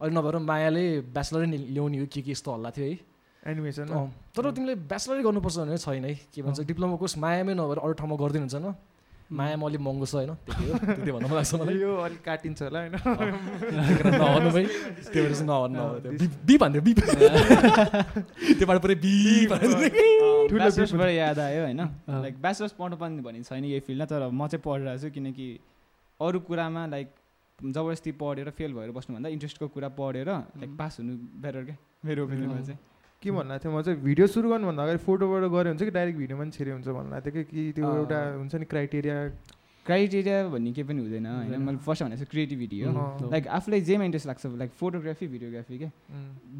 अहिले 0.00 0.14
नभएर 0.16 0.36
मायाले 0.44 0.84
ब्याचलरै 1.14 1.46
नि 1.46 1.58
ल्याउने 1.74 1.98
हो 1.98 2.06
के 2.12 2.20
के 2.22 2.30
यस्तो 2.30 2.48
हल्ला 2.54 2.70
थियो 2.76 2.86
है। 2.86 2.96
एनिमेसन। 3.42 3.88
तर 4.34 4.44
तिमीले 4.50 4.74
ब्याचलरै 4.90 5.22
गर्नुपर्छ 5.22 5.56
भने 5.58 5.78
छैन 5.78 6.04
है 6.04 6.14
के 6.34 6.40
भन्छ 6.42 6.58
डिप्लोमा 6.66 6.96
कोर्स 7.00 7.14
मायामै 7.24 7.54
नभएर 7.54 7.78
अरू 7.84 7.94
ठाउँमा 8.00 8.16
गरिदिनुहुन्छ 8.20 8.54
होइन। 8.54 8.74
मायामा 9.26 9.66
अलिक 9.66 9.80
महँगो 9.82 10.06
छ 10.06 10.14
होइन 10.14 10.32
त्यति 10.38 11.10
भन्न 11.10 11.26
मन 11.26 11.34
लाग्छ 11.34 11.54
मलाई। 11.58 11.74
यो 11.82 11.90
अलिक 11.98 12.20
काटिन्छ 12.22 12.62
होला 12.62 12.78
होइन। 12.78 12.94
नभन्नु 12.94 14.50
भाइ 14.54 14.64
त्यो 15.10 15.22
भएर 15.22 15.34
चाहिँ 15.34 15.50
हान्थ्यो 16.62 16.82
बिप 16.86 16.98
त्योबाट 18.58 18.78
पुरै 18.82 18.94
ठुलो 20.46 21.06
याद 21.10 21.38
आयो 21.38 21.60
होइन। 21.66 21.82
लाइक 22.22 22.34
ब्याचलर्स 22.38 22.74
पढ्नु 22.78 22.96
पर्ने 23.02 23.22
भने 23.26 23.42
छैन 23.42 23.64
यही 23.64 23.80
फिल्डमा 23.82 24.06
तर 24.06 24.22
म 24.30 24.46
चाहिँ 24.46 24.62
पढिरहेको 24.62 25.02
छु 25.02 25.10
किनकि 25.14 25.48
अरू 26.20 26.38
कुरामा 26.46 26.82
लाइक 26.94 27.08
जबरजस्ती 27.56 28.12
पढेर 28.20 28.50
फेल 28.52 28.72
भएर 28.76 28.90
बस्नुभन्दा 28.92 29.28
इन्ट्रेस्टको 29.32 29.68
कुरा 29.72 29.88
पढेर 29.96 30.28
लाइक 30.28 30.76
पास 30.76 31.00
हुनु 31.00 31.12
बेटर 31.40 31.64
क्या? 31.64 31.76
मेरो 32.04 32.24
ओपिनियनमा 32.24 32.60
चाहिँ। 32.60 32.78
के 33.22 33.30
भन्नु 33.32 33.56
थियो 33.64 33.72
म 33.72 33.80
चाहिँ 33.80 33.98
भिडियो 34.04 34.26
सुरु 34.28 34.48
गर्नुभन्दा 34.52 34.82
अगाडि 34.84 35.00
फोटोबाट 35.00 35.42
गऱ्यो 35.48 35.70
हुन्छ 35.72 35.82
कि 35.82 35.90
डाइरेक्ट 35.90 36.18
भिडियोमा 36.20 36.42
पनि 36.44 36.52
छिरे 36.52 36.70
हुन्छ 36.76 36.88
भन्नु 36.88 37.16
थियो 37.24 37.44
कि 37.48 37.72
त्यो। 37.72 37.84
एउटा 37.96 38.18
हुन्छ 38.44 38.54
नि 38.60 38.64
क्राइटेरिया 38.68 39.16
क्राइटेरिया 39.86 40.36
भन्ने 40.52 40.70
केही 40.76 40.84
पनि 40.84 41.00
हुँदैन 41.00 41.26
होइन। 41.26 41.56
मैले 41.64 41.80
फर्स्ट 41.80 42.02
भनेको 42.02 42.16
चाहिँ 42.20 42.30
क्रिएटिभिटी 42.30 42.76
हो। 42.80 42.90
लाइक 43.32 43.44
आफूलाई 43.48 43.80
जेमा 43.88 44.04
इन्ट्रेस्ट 44.04 44.26
लाग्छ 44.26 44.46
लाइक 44.60 44.70
फोटोग्राफी 44.76 45.26
भिडियोग्राफी 45.26 45.78
क्या? 45.78 45.90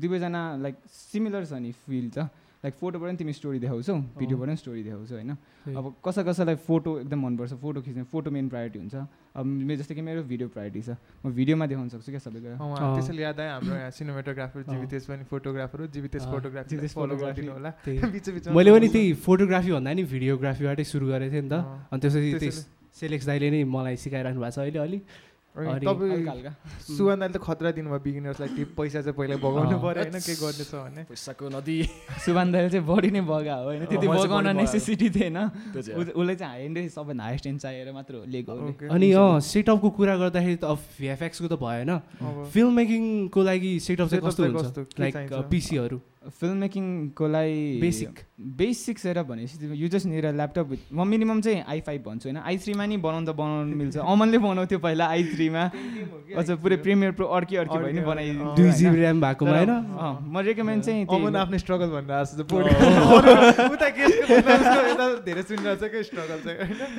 दुवैजना 0.00 0.40
लाइक 0.64 0.76
सिमिलर 0.88 1.44
छ 1.44 1.52
नि 1.60 1.72
फिल्ड 1.76 2.12
त। 2.16 2.30
लाइक 2.66 2.74
फोटोबाट 2.74 3.08
पनि 3.08 3.16
तिमी 3.16 3.32
स्टोरी 3.32 3.58
देखाउँछौ 3.62 3.94
भिडियोबाट 4.18 4.48
पनि 4.48 4.56
स्टोरी 4.58 4.82
देखाउँछौ 4.82 5.14
होइन। 5.14 5.30
अब 5.78 5.84
कसै 6.02 6.22
कसैलाई 6.26 6.56
फोटो 6.66 6.90
एकदम 7.06 7.20
मनपर्छ 7.22 7.52
फोटो 7.62 7.78
खिच्ने 7.86 8.02
फोटो 8.10 8.30
मेन 8.34 8.48
प्रायोरिटी 8.50 8.78
हुन्छ। 8.82 8.94
अब 9.38 9.44
मेरो 9.46 9.78
जस्तो 9.80 9.94
कि 9.94 10.02
मेरो 10.02 10.22
भिडियो 10.26 10.48
प्रायोरिटी 10.50 10.82
छ। 10.82 10.98
म 11.22 11.30
भिडियोमा 11.30 11.66
देखाउन 11.70 11.88
सक्छु 11.94 12.10
क्या 12.10 12.22
सबै 12.26 12.40
कुरा। 12.42 12.56
त्यसैले 12.58 13.22
याद 13.22 13.38
आयो 13.38 13.50
हाम्रो 13.54 13.74
यहाँ 13.76 13.90
सिनेमाटोग्राफर। 13.94 14.60
जिवितेश 14.66 15.02
पनि 15.06 15.24
फोटोग्राफर 15.30 15.78
हो। 15.80 15.86
जिवितेश 15.94 16.22
फोटोग्राफी। 16.26 16.76
गरिदिनु 16.76 17.52
होला। 17.54 17.70
त्यही। 17.86 17.98
बिच 18.16 18.26
बिचमा 18.34 18.54
मैले 18.56 18.70
पनि 18.74 18.88
त्यही 18.90 19.12
फोटोग्राफी 19.14 19.70
भन्दा 19.72 19.92
नि 19.94 20.02
भिडियोग्राफीबाटै 20.10 20.84
सुरु 20.90 21.06
गरेको 21.06 21.32
थिएँ 21.32 21.44
नि 21.46 21.50
त। 21.54 21.54
अनि 21.92 22.00
त्यसपछि 22.02 22.50
सेलेक्स 22.96 23.26
दाइले 23.26 23.48
नै 23.54 23.62
मलाई 23.62 23.96
सिकाइरहनु 24.00 24.40
भएको 24.40 24.50
छ 24.50 24.58
अहिले 24.58 24.78
अलिक 24.80 25.02
दाइले 25.56 27.28
त 27.32 27.40
खतरा 27.40 27.70
दिनुभयो 27.76 28.00
बिगिनर्सलाई 28.04 28.48
टिप 28.56 28.68
पैसा 28.76 29.00
चाहिँ 29.00 29.16
पहिला 29.16 29.36
बगाउनु 29.40 29.76
अँ। 29.76 29.82
पऱ्यो 29.82 30.02
होइन 30.04 30.20
के 30.20 30.34
गर्नेछ 30.36 30.72
भने 30.74 31.02
पैसाको 31.08 31.48
नदी 31.48 31.76
दाइले 32.52 32.68
चाहिँ 32.70 32.86
बडी 32.86 33.10
नै 33.10 33.20
बगा 33.24 33.54
हो 33.56 33.64
होइन 33.72 33.84
त्यति 33.88 34.08
बगाउन। 34.08 34.46
नेसेसिटी 34.56 35.08
थिएन 35.16 35.38
उसलाई 35.76 36.36
चाहिँ 36.36 36.52
हाई 36.52 36.60
एन्डै 36.64 36.88
सबभन्दा 36.92 37.24
हाइएस्ट 37.24 37.46
एन्ड 37.46 37.60
चाहिएर 37.60 37.92
मात्र 37.92 38.14
लिएको. 38.28 38.52
अनि 38.92 39.08
अँ 39.12 39.40
सेटअपको 39.40 39.88
कुरा 39.96 40.14
गर्दाखेरि 40.16 40.56
त 40.60 40.64
अब 40.64 40.78
भिएफएक्सको 41.00 41.46
त 41.48 41.54
भएन 41.56 41.90
फिल्म 42.52 42.72
मेकिङको 42.76 43.40
लागि 43.42 43.72
सेटअप 43.80 44.08
चाहिँ 44.08 44.22
कस्तो 44.26 44.42
हुन्छ? 44.44 44.92
के 44.92 45.02
लाइक? 45.02 45.32
पिसीहरू 45.50 45.98
फिल्म 46.30 46.56
मेकिङको 46.58 47.26
लागि 47.28 47.58
बेसिक 47.80 48.18
बेसिक 48.56 48.98
सेटअप 48.98 49.26
भनेपछि 49.26 49.70
यु 49.82 49.88
जस्ट 49.88 50.06
निर 50.06 50.26
ल्यापटप 50.32 50.66
म 50.92 51.06
मिनिमम 51.08 51.40
चाहिँ 51.40 51.62
आई 51.68 51.80
फाइभ 51.86 52.02
भन्छु 52.06 52.28
होइन। 52.28 52.38
आई 52.42 52.56
थ्रीमा 52.58 52.86
नि 52.86 52.96
बनाउनु 52.96 53.26
त 53.26 53.36
बनाउनु 53.36 53.76
मिल्छ। 53.76 53.96
अमनले 54.12 54.38
बनाउँथ्यो 54.38 54.78
पहिला 54.78 55.06
आई 55.06 55.22
थ्रीमा 55.34 55.62
अझ 56.36 56.50
पुरै 56.62 56.76
प्रिमियर 56.84 57.12
प्रो 57.18 57.26
अर्की 57.36 57.56
अर्की 57.56 57.78
भयो 57.78 57.92
नि 57.92 58.00
अँ, 58.00 58.54
दुई 58.56 58.64
होइन? 58.64 58.76
जिबी 58.76 58.98
ऱ्याम 59.00 59.20
भएकोमा 59.20 59.56
होइन? 59.56 59.72
म 60.32 60.34
रेकमेन्ड 60.46 60.82
चाहिँ 60.84 61.06
अमन 61.06 61.36
आफ्नै 61.36 61.58
स्ट्रगल 61.58 61.88
भनेर 61.94 62.24
स्ट्रगल 65.46 65.76
चाहिँ 65.76 66.02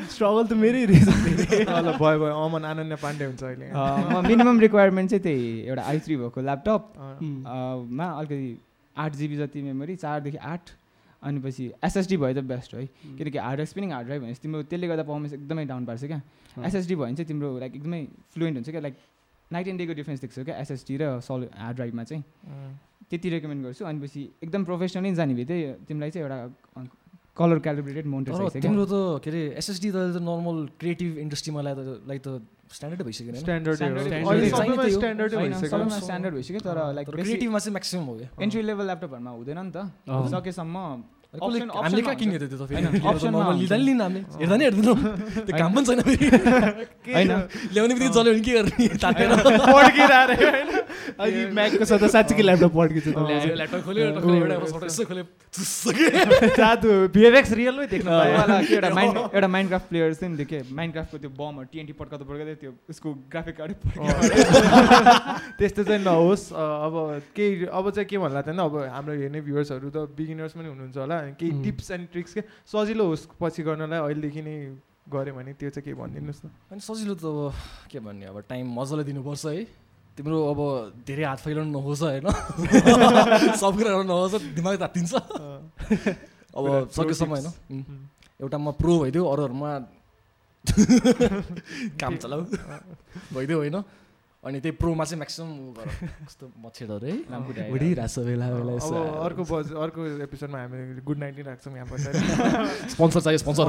स्ट्रगल 0.10 0.46
त 0.48 0.54
मेरै 0.54 0.86
रहेछ। 0.86 1.08
भयो 2.02 2.20
भयो। 2.20 2.34
अमन 2.46 2.64
अनन्य 2.64 2.96
पाण्डे 3.02 3.26
हुन्छ 3.26 3.44
अहिले। 3.44 3.68
म 3.74 4.26
मिनिमम 4.28 4.60
रिक्वायरमेन्ट 4.60 5.10
चाहिँ 5.10 5.24
त्यही 5.24 5.68
एउटा 5.68 5.84
आई 5.84 6.00
थ्री 6.06 6.16
भएको 6.18 6.42
ल्यापटप 6.42 6.82
अँ। 6.98 7.88
मा 7.92 8.06
अलिकति 8.20 8.50
आठ 8.98 9.16
जिबी 9.16 9.36
जति 9.38 9.62
मेमोरी 9.62 9.96
चारदेखि 9.96 10.38
आठ 10.38 10.70
अनि 11.24 11.40
पछि 11.40 11.72
एसएसडी 11.84 12.18
भयो 12.18 12.34
त 12.34 12.44
बेस्ट 12.46 12.74
हो 12.74 12.80
है। 12.80 12.88
किनकि 13.18 13.38
हार्ड 13.38 13.64
स्पिनिङ 13.64 13.92
हार्ड 13.92 14.06
ड्राइभ 14.08 14.22
भनेपछि 14.22 14.42
तिम्रो 14.42 14.64
त्यसले 14.64 14.88
गर्दा 14.88 15.04
पर्फर्मेन्स 15.04 15.34
एकदमै 15.34 15.66
डाउन 15.66 15.86
पार्छ 15.86 16.04
क्या। 16.04 16.22
एसएसडी 16.66 16.96
भयो 16.96 17.06
भने 17.06 17.16
चाहिँ 17.16 17.28
तिम्रो 17.28 17.58
लाइक 17.60 17.76
एकदमै 17.76 18.02
फ्लुएन्ट 18.34 18.56
हुन्छ 18.58 18.70
क्या। 18.70 18.82
लाइक 18.82 18.96
नाइट 19.52 19.68
एन्ड 19.68 19.80
डेको 19.80 19.94
डिफ्रेन्स 19.94 20.22
देख्छौ 20.22 20.44
क्या 20.44 20.58
एसएसडी 20.60 20.98
र 20.98 21.20
सल 21.22 21.48
हार्ड 21.56 21.76
ड्राइभमा 21.76 22.04
चाहिँ। 22.04 22.24
त्यति 23.10 23.30
रेकमेन्ड 23.30 23.64
गर्छु। 23.66 23.86
अनि 23.86 24.00
पछि 24.02 24.22
एकदम 24.44 24.64
प्रोफेसनली 24.66 25.14
जाने 25.16 25.34
बित्तिकै 25.34 25.74
तिमीलाई 25.88 26.12
चाहिँ 26.12 26.28
एउटा 26.28 26.38
कलर 27.38 27.58
क्यालिब्रेटेड 27.66 28.06
क्या? 28.08 28.62
तिम्रो 28.62 28.86
त 28.86 29.22
के 29.24 29.30
अरे 29.30 29.42
एसएसडी 29.62 29.90
त 29.94 30.20
नर्मल 30.28 30.58
क्रिएटिभ 30.80 31.10
इन्डस्ट्रीमा 31.26 31.62
लाई 31.62 31.74
त 31.78 31.80
लाइक 32.10 32.22
त 32.26 32.30
स्ट्यान्डर्डै 32.68 33.04
भइसक्यो 33.08 33.40
स्ट्यान्डर्ड 33.40 33.78
भइसक्यो 35.40 35.68
सबैमा 35.72 36.00
स्ट्यान्डर्ड 36.00 36.34
भइसक्यो। 36.36 36.60
तर 36.68 36.78
लाइक 36.98 37.08
क्रिएटिभमा 37.10 37.60
चाहिँ 37.60 37.74
म्याक्सिमम 37.78 38.06
हो 38.06 38.16
एन्ट्री 38.44 38.62
लेभल 38.70 38.86
ल्यापटपहरूमा 38.86 39.32
हुँदैन 39.32 39.60
नि 39.60 39.72
त। 39.72 39.78
सकेसम्म 40.34 40.76
हामीले 41.28 41.60
कहाँ 41.68 41.92
option 41.92 42.16
किन्यो 42.20 42.38
त्यो 42.40 42.58
त। 42.58 43.72
लिँदा 43.88 44.08
नि 44.08 44.20
हेर्दा 44.40 44.56
नि 44.58 44.64
हेर्दैनौँ 44.64 44.96
त्यो 45.44 45.54
काम 45.60 45.72
पनि 45.76 45.86
छैन 45.88 46.02
फेरि 46.08 46.28
होइन 47.14 47.32
ल्याउने 47.76 47.94
बित्तिकै 48.00 48.16
जल्यो 48.16 48.32
भने 48.34 48.44
के 48.48 48.52
गर्ने 48.56 48.76
म्याकको 51.58 51.86
सदा 51.92 52.08
साँच्चीकै 52.16 52.44
ल्यापटप 52.48 52.72
पड्किन्छ 52.78 53.08
त 53.12 53.20
ल्यापटप 53.60 53.82
खोल्यो 53.88 54.04
यसो 54.88 55.04
खोल्यो 55.10 55.26
के। 55.98 56.08
जादु 56.58 56.90
भिएफएक्स 57.12 57.52
रियलमै 57.60 57.86
देख्न 57.92 58.08
के 58.08 58.74
एउटा 58.76 58.90
माइन्ड 58.96 59.16
एउटा 59.36 59.50
माइन्ड 59.52 59.68
क्राफ्ट 59.70 59.88
प्लेयर 59.90 60.14
चाहिँ 60.14 60.32
नि 60.32 60.38
देखेँ 60.38 60.62
माइन्ड 60.80 60.92
क्राफ्टको 60.96 61.18
त्यो 61.18 61.32
बमहरू 61.36 61.68
टिएनटी 61.72 61.94
पड्काउँदा 62.00 62.26
पड्काउँदै 62.30 62.56
त्यो 62.64 62.72
उसको 62.88 63.08
ग्राफिक 63.32 63.56
कार्डै 63.60 63.76
त्यस्तो 65.60 65.82
चाहिँ 65.84 66.02
नहोस् 66.08 66.46
अब 66.56 66.94
केही 67.36 67.68
अब 67.68 67.86
चाहिँ 67.92 68.08
के 68.08 68.18
भन्ला 68.24 68.42
त 68.48 68.50
अब 68.56 68.74
हाम्रो 68.96 69.14
हेर्ने 69.22 69.40
भ्युवर्सहरू 69.44 69.90
त 69.90 69.98
बिगिनर्स 70.18 70.54
पनि 70.56 70.68
हुनुहुन्छ 70.72 70.98
होला 70.98 71.18
केही. 71.36 71.52
टिप्स 71.64 71.92
एन्ड 71.92 72.08
ट्रिक्स 72.12 72.34
के? 72.34 72.42
सजिलो 72.72 73.04
होस् 73.08 73.28
पछि 73.40 73.62
गर्नलाई 73.64 74.00
अहिलेदेखि 74.00 74.42
नै 74.42 74.56
गऱ्यो 75.12 75.34
भने 75.36 75.52
त्यो 75.60 75.70
चाहिँ 75.70 75.84
के 75.86 75.94
भनिदिनुहोस् 75.94 76.46
न। 76.46 76.48
अनि 76.72 76.80
सजिलो 76.80 77.16
त 77.16 77.26
अब 77.26 77.54
के 77.92 78.00
भन्ने 78.00 78.26
अब 78.32 78.38
टाइम 78.48 78.66
मजाले 78.80 79.04
दिनुपर्छ 79.04 79.46
है। 79.46 79.64
तिम्रो 80.18 80.38
अब 80.52 80.60
धेरै 81.06 81.24
हात 81.24 81.40
फैलाउनु 81.46 81.72
नहोस् 81.78 82.04
होइन? 82.04 82.26
सब 83.62 83.74
कुरा 83.78 84.02
नहोस् 84.04 84.36
दिमाग 84.56 84.76
तात्तिन्छ 84.82 85.14
अब 85.14 86.66
सकेसम्म. 86.90 87.32
होइन. 87.34 87.48
एउटामा 88.42 88.72
प्रो 88.82 88.94
भइदियो 89.00 89.24
अरूहरूमा 89.26 89.72
काम 92.02 92.14
चलाऊ। 92.18 92.42
भइदियो 93.34 93.58
होइन? 93.58 93.78
अनि 94.44 94.60
त्यही 94.62 94.76
प्रोमा 94.78 95.04
चाहिँ 95.04 95.18
म्याक्सिमम् 95.18 95.74
कस्तो 96.30 96.46
मच्छेडहरू 96.64 97.06
है? 97.10 97.16
उडिरहेको 97.74 98.08
छ 98.08 98.22
बेला 98.28 98.48
बेला 98.54 98.74
अर्को 99.26 99.44
बज 99.44 99.74
अर्को 99.74 100.00
एपिसोडमा 100.24 100.58
हामी 100.62 101.02
गुड 101.02 101.18
नाइट 101.18 101.34
नै 101.38 101.44
राख्छौँ 101.50 101.74
यहाँ 101.74 101.88
पछाडि। 101.90 102.20
स्पोन्सर 102.94 103.20
चाहियो 103.26 103.40
sponsor 103.44 103.66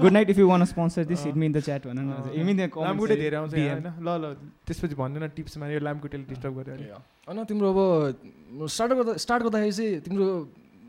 good 0.00 0.12
night 0.12 0.30
if 0.30 0.38
you 0.38 0.46
want 0.48 0.64
sponsor 0.70 1.04
this 1.10 1.20
hit 1.26 1.34
me 1.34 1.46
in 1.46 1.52
the 1.52 1.60
chat 1.66 1.82
भन 1.90 1.98
न। 1.98 2.10
लामखुट्टे 2.70 3.16
धेरै 3.16 3.36
आउँछ. 3.36 3.52
होइन? 3.54 3.86
ल 4.00 4.08
ल 4.22 4.24
त्यसपछि 4.66 4.94
भन्दैन 4.94 5.28
टिप्समा 5.36 5.66
यो 5.74 5.80
लामखुट्टेले 5.82 6.24
डिस्टर्ब 6.30 6.54
गर्यो 6.56 6.74
अरे। 6.74 6.86
होइन 7.26 7.38
तिम्रो 7.50 7.68
अब 7.74 8.66
स्टार्ट 8.70 8.92
गर्दा 8.92 9.12
स्टार्ट 9.18 9.42
गर्दाखेरि 9.44 9.72
चाहिँ 9.72 10.00
तिम्रो 10.06 10.26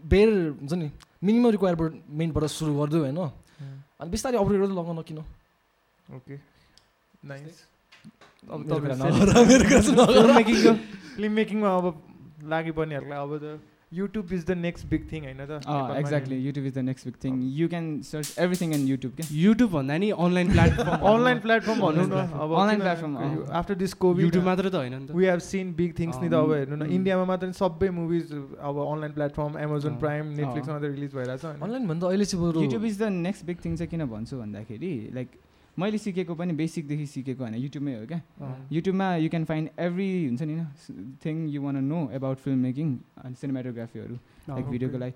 बेर 0.06 0.30
हुन्छ 0.62 0.74
नि 0.74 0.88
मिनिमम 1.26 1.50
रिक्वायरमेन्टबाट 1.58 2.46
सुरु 2.58 2.72
गरिदियो 2.78 3.02
होइन? 3.04 3.20
अनि 4.00 4.10
बिस्तारै 4.14 4.38
अपग्रेड 4.38 4.60
गर्दै 4.62 4.76
लगाउन 4.80 5.02
किन? 5.10 5.20
ओके 6.08 6.36
नाइस 7.26 7.58
अब। 8.50 8.60
फिल्म 11.16 11.32
मेकिङमा 11.32 11.76
अब 11.78 11.86
लागि 12.50 12.72
पर्नेहरूलाई 12.72 13.20
अब 13.20 13.38
त 13.38 13.60
YouTube 13.92 14.32
is 14.34 14.46
the 14.46 14.52
next 14.58 14.88
big 14.88 15.02
thing 15.12 15.24
होइन 15.24 15.40
त? 15.46 15.60
Exactly 16.00 16.36
YouTube 16.38 16.66
is 16.66 16.74
the 16.76 16.80
next 16.80 17.06
big 17.08 17.16
thing 17.24 17.34
you 17.56 17.68
can 17.68 17.86
search 18.08 18.40
everything 18.40 18.74
in 18.74 18.88
YouTube 18.88 19.12
क्या 19.16 19.28
युट्युब 19.32 19.72
भन्दा 19.72 19.98
नि 19.98 20.10
अनलाइन 20.26 20.52
प्लेटफर्म 20.52 21.04
अनलाइन 21.12 21.40
प्लेटफर्म 21.40 21.80
भनौँ 21.82 22.06
न। 22.08 22.22
अब 22.40 22.56
Online 22.62 22.82
platform, 22.82 23.18
अँ। 23.18 23.52
आफ्टर 23.52 23.76
दिस 23.84 23.94
कोभिड 24.06 24.26
युट्युब 24.26 24.46
मात्र 24.46 24.70
त 24.70 24.76
होइन 24.76 24.96
नि 24.96 25.08
त। 25.08 25.12
We 25.12 25.26
have 25.26 25.40
seen 25.50 25.74
big 25.76 25.92
things 26.00 26.16
नि 26.24 26.30
त 26.30 26.34
अब 26.34 26.52
हेर्नु 26.54 26.76
न. 26.76 26.90
इन्डियामा 26.90 27.26
मात्र 27.26 27.48
नि 27.48 27.54
सबै 27.54 27.90
मुभिज 28.00 28.32
अब 28.32 28.76
अनलाइन 28.88 29.12
प्लेटफर्म 29.12 29.60
एमाजोन 29.60 29.94
अँ, 29.94 30.00
प्राइम 30.00 30.26
नेटफ्लिक्समा 30.40 30.74
मात्रै 30.74 30.92
रिलिज 30.96 31.12
भइरहेछ 31.16 31.46
होइन। 31.46 31.60
अनलाइन 31.60 31.88
भन्दा 31.88 32.08
अहिले 32.08 32.26
चाहिँ 32.26 32.64
YouTube 32.64 32.86
is 32.86 32.96
the 33.04 33.14
next 33.22 33.46
big 33.46 33.58
thing 33.66 33.76
चाहिँ 33.76 33.90
किन 33.92 34.06
भन्छु 34.08 34.36
भन्दाखेरि 34.40 34.94
लाइक 35.14 35.30
मैले 35.80 35.98
सिकेको 35.98 36.36
पनि 36.36 36.54
बेसिकदेखि 36.54 37.06
सिकेको 37.08 37.44
होइन 37.44 37.56
युट्युबमै 37.56 37.94
हो 37.96 38.06
क्या। 38.06 38.20
युट्युबमा 38.72 39.08
यु 39.16 39.30
क्यान 39.30 39.46
फाइन्ड 39.46 39.70
एभ्री 39.80 40.08
हुन्छ 40.28 40.42
नि 40.44 40.56
thing 41.24 41.36
you 41.50 41.62
want 41.62 41.84
know 41.84 42.00
about 42.14 42.38
film 42.38 42.60
making 42.60 42.88
अनि 43.24 43.36
सिनेमाटोग्राफीहरू 43.42 44.16
लाइक 44.50 44.66
भिडियोको 44.68 44.98
लागि। 44.98 45.14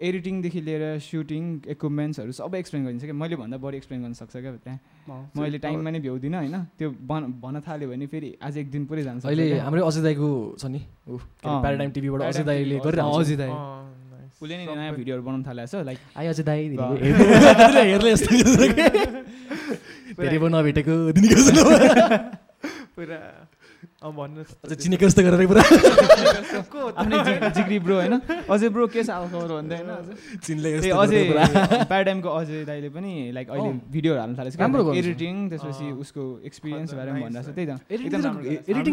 एडिटिङदेखि 0.00 0.60
लिएर 0.60 0.82
सुटिङ 1.00 1.44
इक्विपमेन्ट्सहरू 1.72 2.32
सबै 2.38 2.58
एक्सप्लेन 2.60 2.82
गरिदिन्छ 2.84 3.04
क्या। 3.04 3.16
मैले 3.16 3.36
भन्दा 3.36 3.56
बढी 3.56 3.76
एक्सप्लेन 3.76 4.02
गर्न 4.02 4.12
सक्छ 4.12 4.36
क्या 4.36 4.52
त्यहाँ। 4.60 4.78
अँ। 5.08 5.32
म 5.32 5.40
अहिले 5.40 5.58
टाइममा 5.64 5.90
नै 5.90 6.00
भ्याउँदिनँ 6.04 6.36
होइन। 6.36 6.56
त्यो 6.76 6.88
बन 7.00 7.40
भन्न 7.40 7.60
थाल्यो 7.64 7.88
भने 7.88 8.06
फेरि 8.12 8.36
आज 8.44 8.56
एक 8.60 8.70
दिन 8.70 8.84
पुरै 8.84 9.02
जान्छ 9.08 9.24
अहिले 9.24 9.58
हाम्रै 9.64 9.80
अजय 9.80 10.02
दाईको 10.04 10.28
छ 10.60 10.64
नि। 10.68 10.80
प्याराडाइम 11.08 11.90
टिभीबाट 11.96 12.20
अजय 12.28 12.44
दाईले 12.44 12.76
गरिरहेको 12.84 13.18
अजय 13.24 13.36
दाई. 13.40 13.52
उसले 14.42 14.56
नै 14.56 14.64
नयाँ 14.68 14.94
भिडियोहरू 14.96 15.22
बनाउनु 15.26 15.44
थालेको 15.48 15.68
छ 15.72 15.74
लाइक 15.86 15.98
आइ 16.18 16.24
वाह। 16.80 16.92
हेर्ने। 17.00 17.82
हेर्ने 17.90 18.10
यस्तो 18.12 18.30
धेरै 20.20 20.38
नभेटेको 20.48 20.94
पुरा। 22.96 23.18
भन्नुहोस् 24.16 24.52
अझै 24.64 24.76
चिनेको 24.76 25.04
जस्तो 25.08 25.22
गरेर 25.26 25.46
पुरा 25.50 25.62
जिग्री 27.56 27.78
ब्रो 27.84 27.96
होइन? 27.96 28.14
अझै 28.48 28.68
ब्रो 28.74 28.84
के 28.92 29.00
छ? 29.02 29.10
अब 29.10 29.24
खबर 29.32 29.50
भन्दै 29.56 29.76
होइन 29.76 29.90
अझै? 31.02 31.20
प्याराडाइमको 31.90 32.28
अजय 32.28 32.64
दाइले 32.70 32.88
पनि 32.96 33.12
लाइक 33.36 33.46
अहिले। 33.50 33.70
भिडियोहरू 33.94 34.20
हाल्नु 34.20 34.36
थालेको 34.36 34.58
राम्रो 34.62 34.82
छ 34.82 34.86
गर्छ। 34.86 34.98
एडिटिङ 35.00 35.34
त्यसपछि। 35.50 35.86
उसको 36.02 36.22
एक्सपिरियन्स 36.48 36.90
nice, 36.92 37.00
भनिरहेको 37.00 37.42
छ 37.42 37.48
त्यही 37.56 37.66
त। 37.66 37.72
एडिटिङ 37.90 38.20
राम्रो 38.26 38.42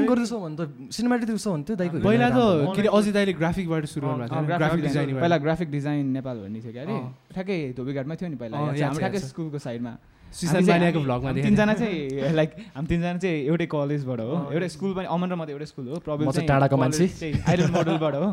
गर्दैछ। 0.09 0.33
भने 0.33 0.55
त 0.55 0.61
सिनेमेटिक 0.95 1.27
छ 1.37 1.47
भने 1.47 1.63
त्यो 1.67 1.75
दाइको 1.81 1.95
पहिला 2.03 2.27
त 2.29 2.31
राम्रो। 2.33 2.73
के 2.73 2.81
अरे 2.81 2.89
अजय 2.97 3.11
दाइले 3.17 3.33
ग्राफिकबाट 3.39 3.83
सुरु 3.93 4.05
गर्नुभएको 4.07 4.55
ग्राफिक 4.59 4.81
डिजाइन 4.87 5.07
पहिला 5.19 5.37
ग्राफिक 5.43 5.69
डिजाइन 5.71 6.05
नेपाल 6.17 6.35
भन्ने 6.43 6.59
थियो 6.63 6.73
क्या 6.73 6.83
अरे। 6.87 6.97
ठ्याक्कै 7.33 7.57
धोबीघाटमा 7.77 8.13
थियो 8.15 8.29
नि 8.29 8.37
पहिला। 8.41 8.55
हाम्रो 8.57 8.99
ठ्याक्कै। 8.99 9.19
स्कुलको 9.31 9.59
साइडमा। 9.59 9.93
हामी- 10.33 11.03
भ्लगमा 11.05 11.31
तिनजना 11.33 11.73
चाहिँ 11.73 12.33
लाइक 12.33 12.51
हामी 12.75 12.87
तिनजना 12.87 13.17
चाहिँ 13.17 13.37
एउटै 13.45 13.65
कलेजबाट 13.65 14.19
हो। 14.19 14.31
अँ, 14.33 14.53
एउटै 14.53 14.69
स्कुल 14.69 14.93
पनि 14.93 15.05
अमन 15.05 15.29
र 15.29 15.35
म 15.35 15.45
त 15.45 15.49
एउटै 15.49 15.65
स्कुल 15.65 15.85
हो। 15.87 15.95
प्रब्लम 16.05 16.31
चाहिँ 16.31 16.47
टाढाको 16.47 16.77
मान्छे। 16.77 17.05
आइरन 17.47 17.71
मोडलबाट 17.71 18.15
हो। 18.15 18.29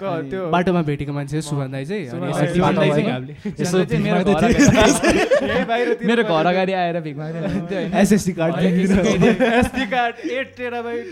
त्यो 0.00 0.48
बाटोमा 0.48 0.82
भेटेको 0.82 1.12
मान्छे 1.12 1.40
सुभान 1.44 1.72
दाई 1.72 1.84
चाहिँ। 1.84 2.08
मेरो 6.08 6.22
घर 6.24 6.46
अगाडि 6.46 6.72
आएर 6.72 7.00
भिख 7.04 7.16
SSD 8.00 8.32
card. 8.32 8.54
SD 8.56 9.78
card 9.90 10.14
eight 10.30 10.48
terabyte. 10.56 11.06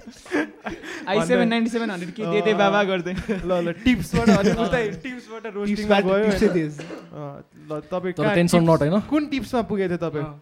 I 0.30 1.20
seven 1.26 1.48
ninety 1.48 1.70
seven 1.70 1.90
hundred 1.90 2.10
के 2.14 2.22
दिए 2.24 2.40
त्यही 2.40 2.54
बाबा 2.54 2.82
गर्दै 2.84 3.14
ल 3.44 3.52
ल 3.64 3.72
टिप्सबाट 3.84 4.28
अनि 4.40 4.50
उतै 4.64 4.82
टिप्सबाट 5.02 5.46
रोस्टिङमा 5.46 5.98
टिप्सबाट 5.98 6.04
गयो 6.04 6.22
टिप्सै 6.24 6.46
होइन? 6.46 6.54
दिएछ। 6.54 6.74
अँ, 7.12 7.42
ल 7.68 7.80
तपाईँ 7.90 8.34
टेन्सन 8.34 8.62
नट 8.62 8.80
होइन? 8.82 9.00
कुन 9.10 9.26
टिप्समा 9.28 9.62
पुगेको 9.70 9.88
थियो 9.90 10.02
तपाईँ? 10.06 10.24
अँ। 10.24 10.38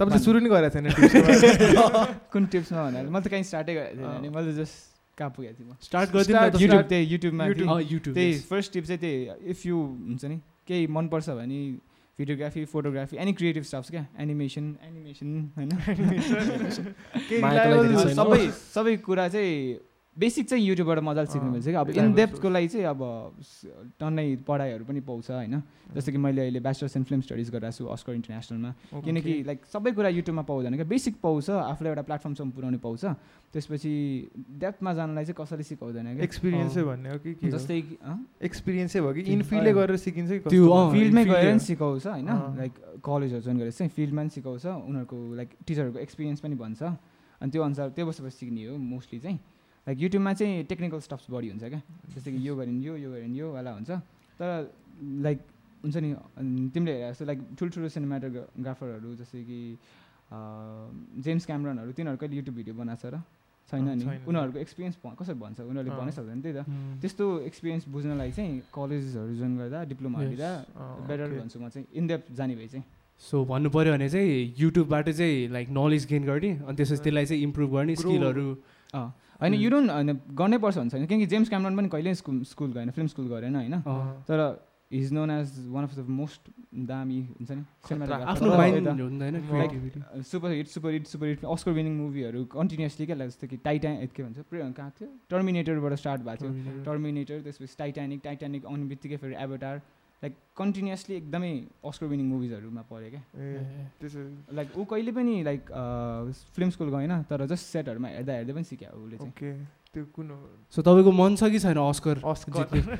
तपाईँ 0.00 0.18
त 0.18 0.22
सुरु 0.24 0.38
नै 0.40 0.48
गरेको 0.50 0.74
छैन 0.74 0.86
टिप्समा? 0.90 2.02
कुन 2.32 2.42
टिप्समा 2.46 2.80
भन्नाले? 2.84 3.08
मैले 3.10 3.24
त 3.24 3.28
कहीँ 3.30 3.44
स्टार्टै 3.44 3.72
गरेको 3.74 3.94
थिएन 4.00 4.22
नि। 4.22 4.28
मैले 4.34 4.52
जस्ट 4.58 4.74
कहाँ 5.18 5.30
पुगेको 5.30 5.54
थिएँ 5.54 5.68
म। 5.70 5.76
स्टार्ट 5.80 6.08
गरिदिनु 6.10 6.38
युट्युब। 6.60 6.82
त्यही 6.90 7.04
युट्युबमा 7.14 7.44
युट्युब 7.46 8.14
त्यही। 8.14 8.32
फर्स्ट 8.50 8.72
टिप 8.72 8.84
चाहिँ 8.84 9.00
त्यही 9.00 9.50
इफ 9.54 9.66
यु 9.66 9.76
हुन्छ 9.78 10.24
नि 10.24 10.36
केही 10.66 10.86
मनपर्छ 10.90 11.28
भने 11.30 11.60
videography 12.18 12.64
photography 12.72 13.16
any 13.16 13.32
creative 13.32 13.62
stuffs 13.62 13.90
क्या 13.90 14.04
एनिमेसन 14.20 14.66
एनिमेसन 14.88 15.28
होइन। 15.56 15.70
सबै 18.14 18.42
सबै 18.74 18.96
कुरा 19.06 19.28
चाहिँ 19.28 19.54
बेसिक 20.16 20.46
चाहिँ 20.48 20.64
युट्युबबाट 20.64 20.98
मजाले 21.02 21.26
सिक्नु 21.26 21.48
अँ, 21.48 21.52
मिल्छ 21.52 21.66
क्या। 21.68 21.80
अब 21.80 21.90
इन 21.90 22.12
डेप्थको 22.14 22.48
लागि 22.48 22.68
चाहिँ 22.68 22.86
अब 22.86 23.00
टन्नै 23.98 24.26
पढाइहरू 24.46 24.84
पनि 24.86 25.00
पाउँछ 25.02 25.30
होइन? 25.30 25.62
जस्तो 25.90 26.12
कि 26.12 26.18
मैले 26.18 26.40
अहिले 26.40 26.60
ब्याचलर्स 26.62 26.96
इन 26.96 27.04
फिल्म 27.04 27.20
स्टडिज 27.26 27.50
गरिरहेको 27.50 27.78
छु 27.78 27.90
अस्कर 27.90 28.12
इन्टरनेसनलमा. 28.14 28.70
किनकि 29.02 29.32
लाइक 29.42 29.58
सबै 29.66 29.90
कुरा 29.90 30.08
युट्युबमा 30.14 30.42
पाउँदैन 30.46 30.74
क्या। 30.74 30.86
बेसिक 30.86 31.14
पाउँछ 31.18 31.50
आफूलाई 31.50 31.90
एउटा 31.90 32.02
प्लेटफर्मसम्म 32.06 32.50
पुऱ्याउनु 32.54 32.78
पाउँछ। 32.78 33.04
त्यसपछि 33.54 33.92
डेप्थमा 34.62 34.90
जानलाई 34.94 35.24
चाहिँ 35.24 35.38
कसैले 35.38 35.64
सिकाउँदैन 35.66 36.06
क्या। 36.14 36.24
एक्सपिरियन्सै 36.24 36.82
भन्ने 36.82 37.08
हो 37.10 37.18
कि? 37.18 37.32
जस्तै? 37.50 37.78
एक्सपिरियन्सै 38.38 39.00
भयो 39.02 39.12
कि 39.14 39.22
इनफिल्डले 39.34 39.70
अँ। 39.70 39.76
गरेर 39.76 39.96
सिकिन्छ 39.98 40.30
कि 40.30 40.50
त्यो, 40.50 40.62
फिल्डमै 40.94 41.24
गएर। 41.24 41.50
पनि 41.50 41.58
सिकाउँछ 41.58 42.06
होइन। 42.06 42.30
लाइक 42.58 42.72
कलेजहरू 43.02 43.42
जोइन 43.42 43.56
गरेर 43.58 43.72
चाहिँ 43.74 43.90
फिल्डमा 43.90 44.22
पनि 44.22 44.30
सिकाउँछ। 44.30 44.64
उनीहरूको 44.66 45.16
लाइक 45.34 45.48
टिचरहरूको 45.66 45.98
एक्सपिरियन्स 46.06 46.40
पनि 46.40 46.54
भन्छ 46.54 46.82
अनि 46.82 47.50
त्यो 47.50 47.62
अनुसार 47.62 47.88
त्यो 47.94 48.04
बसेपछि 48.06 48.36
सिक्ने 48.38 48.62
हो 48.70 48.76
मोस्टली 48.78 49.18
चाहिँ। 49.20 49.38
लाइक 49.86 49.96
युट्युबमा 50.02 50.32
चाहिँ 50.32 50.64
टेक्निकल 50.70 51.00
स्टफ्स 51.06 51.26
बढी 51.30 51.48
हुन्छ 51.50 51.64
क्या 51.64 51.82
जस्तै 52.16 52.30
कि 52.32 52.40
यो 52.48 52.56
गरिन् 52.56 52.80
यो 52.84 52.96
यो 52.96 53.10
गरिन् 53.12 53.36
यो 53.36 53.52
वाला 53.52 53.70
हुन्छ 53.76 53.90
तर 54.40 54.48
लाइक 55.26 55.38
हुन्छ 55.84 55.96
नि 55.96 56.10
तिमीले 56.74 56.92
हेरे 56.92 57.10
जस्तो 57.12 57.24
लाइक 57.24 57.38
ठुल्ठुलो 57.58 57.88
सिनेमाटोग्राफरहरू 57.96 59.14
जस्तै 59.20 59.42
कि 59.44 59.60
जेम्स 61.24 61.46
क्यामरनहरू 61.46 61.92
तिनीहरू 61.92 62.16
कहिले 62.16 62.36
युट्युब 62.36 62.56
भिडियो 62.56 62.74
बनाएको 62.74 63.00
छ 63.02 63.12
र 63.14 63.16
छैन 63.68 63.88
नि। 63.96 64.04
उनीहरूको 64.28 64.58
एक्सपिरियन्स 64.60 64.96
कसरी 65.20 65.36
भन्छ 65.40 65.60
उनीहरूले। 65.60 65.96
भन्नै 65.96 66.12
सक्दैन 66.12 66.40
त्यही 66.44 66.54
त 66.56 66.64
त्यस्तो 67.00 67.24
एक्सपिरियन्स 67.48 67.84
बुझ्नलाई 67.88 68.30
चाहिँ 68.36 68.52
कलेजहरू 68.72 69.32
जोइन 69.40 69.52
गर्दा 69.56 69.78
डिप्लोमा. 69.88 70.18
लिँदा 70.20 70.50
बेटर. 71.08 71.28
भन्छु 71.40 71.58
म 71.60 71.68
चाहिँ 71.72 71.86
इनडेप्थ 71.96 72.32
जाने 72.36 72.54
भए 72.60 72.68
चाहिँ 72.72 72.84
सो 73.20 73.36
भन्नु 73.48 73.68
पऱ्यो 73.72 73.92
भने 73.96 74.08
चाहिँ 74.08 74.32
युट्युबबाट 74.58 75.06
चाहिँ 75.16 75.48
लाइक 75.56 75.68
नलेज 75.70 76.02
गेन 76.12 76.22
गर्ने 76.28 76.50
अनि 76.60 76.76
त्यसपछि 76.76 77.02
त्यसलाई 77.04 77.26
चाहिँ 77.26 77.42
इम्प्रुभ 77.42 77.70
गर्ने. 77.76 77.94
स्किलहरू 77.96 78.48
होइन. 78.94 79.54
यु 79.54 79.70
डोन्ट 79.70 79.90
होइन 79.90 80.20
गर्नै 80.34 80.58
पर्छ 80.58 80.78
भन्छ 80.78 80.94
होइन 80.94 81.06
किनकि 81.06 81.26
जेम्स 81.26 81.48
क्यामरन 81.48 81.76
पनि 81.76 81.88
कहिल्यै 81.88 82.14
स्कुल 82.14 82.42
स्कुल 82.44 82.72
गएन 82.72 82.90
फिल्म 82.90 83.08
स्कुल 83.08 83.28
गरेन 83.28 83.56
होइन। 83.56 83.74
तर 84.28 84.40
is 84.92 85.12
known 85.12 85.30
as 85.30 85.66
one 85.68 85.84
of 85.84 85.94
the 85.94 86.06
most 86.08 86.40
दामी 86.74 87.20
हुन्छ 87.20 87.50
नि 87.50 87.64
super 90.22 90.50
hit 90.50 90.68
super 90.68 90.90
hit 90.90 91.06
super 91.06 91.26
hit 91.26 91.44
Oscar 91.44 91.70
winning 91.70 91.96
मुभीहरू 91.96 92.44
कन्टिन्युसली 92.44 93.06
क्या 93.06 93.16
जस्तो 93.16 93.46
कि 93.46 93.56
टाइटा 93.56 93.94
के 94.06 94.22
भन्छ। 94.22 94.38
प्रे- 94.38 94.72
कहाँ 94.74 94.92
थियो? 95.00 95.08
टर्मिनेटरबाट 95.30 95.92
स्टार्ट 95.94 96.20
भएको 96.22 96.44
थियो। 96.44 96.84
टर्मिनेटर 96.84 97.40
त्यसपछि 97.40 97.74
टाइटानिक 97.78 98.20
टाइटानिक 98.24 98.66
आउने 98.66 98.84
बित्तिकै 98.84 99.16
फेरि 99.16 99.34
एभटार 99.38 99.82
लाइक 100.22 100.34
कन्टिन्युसली 100.56 101.14
एकदमै 101.16 101.52
अस्कर 101.84 102.06
विनिङ 102.06 102.26
मुभिजहरूमा 102.26 102.82
पऱ्यो 102.90 103.10
क्या? 103.14 103.22
लाइक 104.52 104.68
ऊ 104.78 104.84
कहिले 104.92 105.12
पनि 105.12 105.42
लाइक 105.44 105.62
फिल्म 106.54 106.70
स्कुल 106.70 106.88
गएन 106.96 107.12
तर 107.30 107.46
जस्ट 107.46 107.64
सेटहरूमा 107.72 108.08
हेर्दा 108.08 108.32
हेर्दै 108.32 108.52
पनि 108.54 108.64
सिक्यो 108.64 108.88
उसले 109.02 109.16
चाहिँ। 109.16 109.30
ओके 109.30 109.50
त्यो 109.94 110.04
कुन 110.14 110.30
हो? 110.30 110.38
सो 110.70 110.82
तपाईँको 110.82 111.12
मन 111.12 111.36
छ 111.36 111.50
कि 111.50 111.58
छैन 111.64 111.78
अस्कर 111.78 112.16
अस्कर 112.24 112.98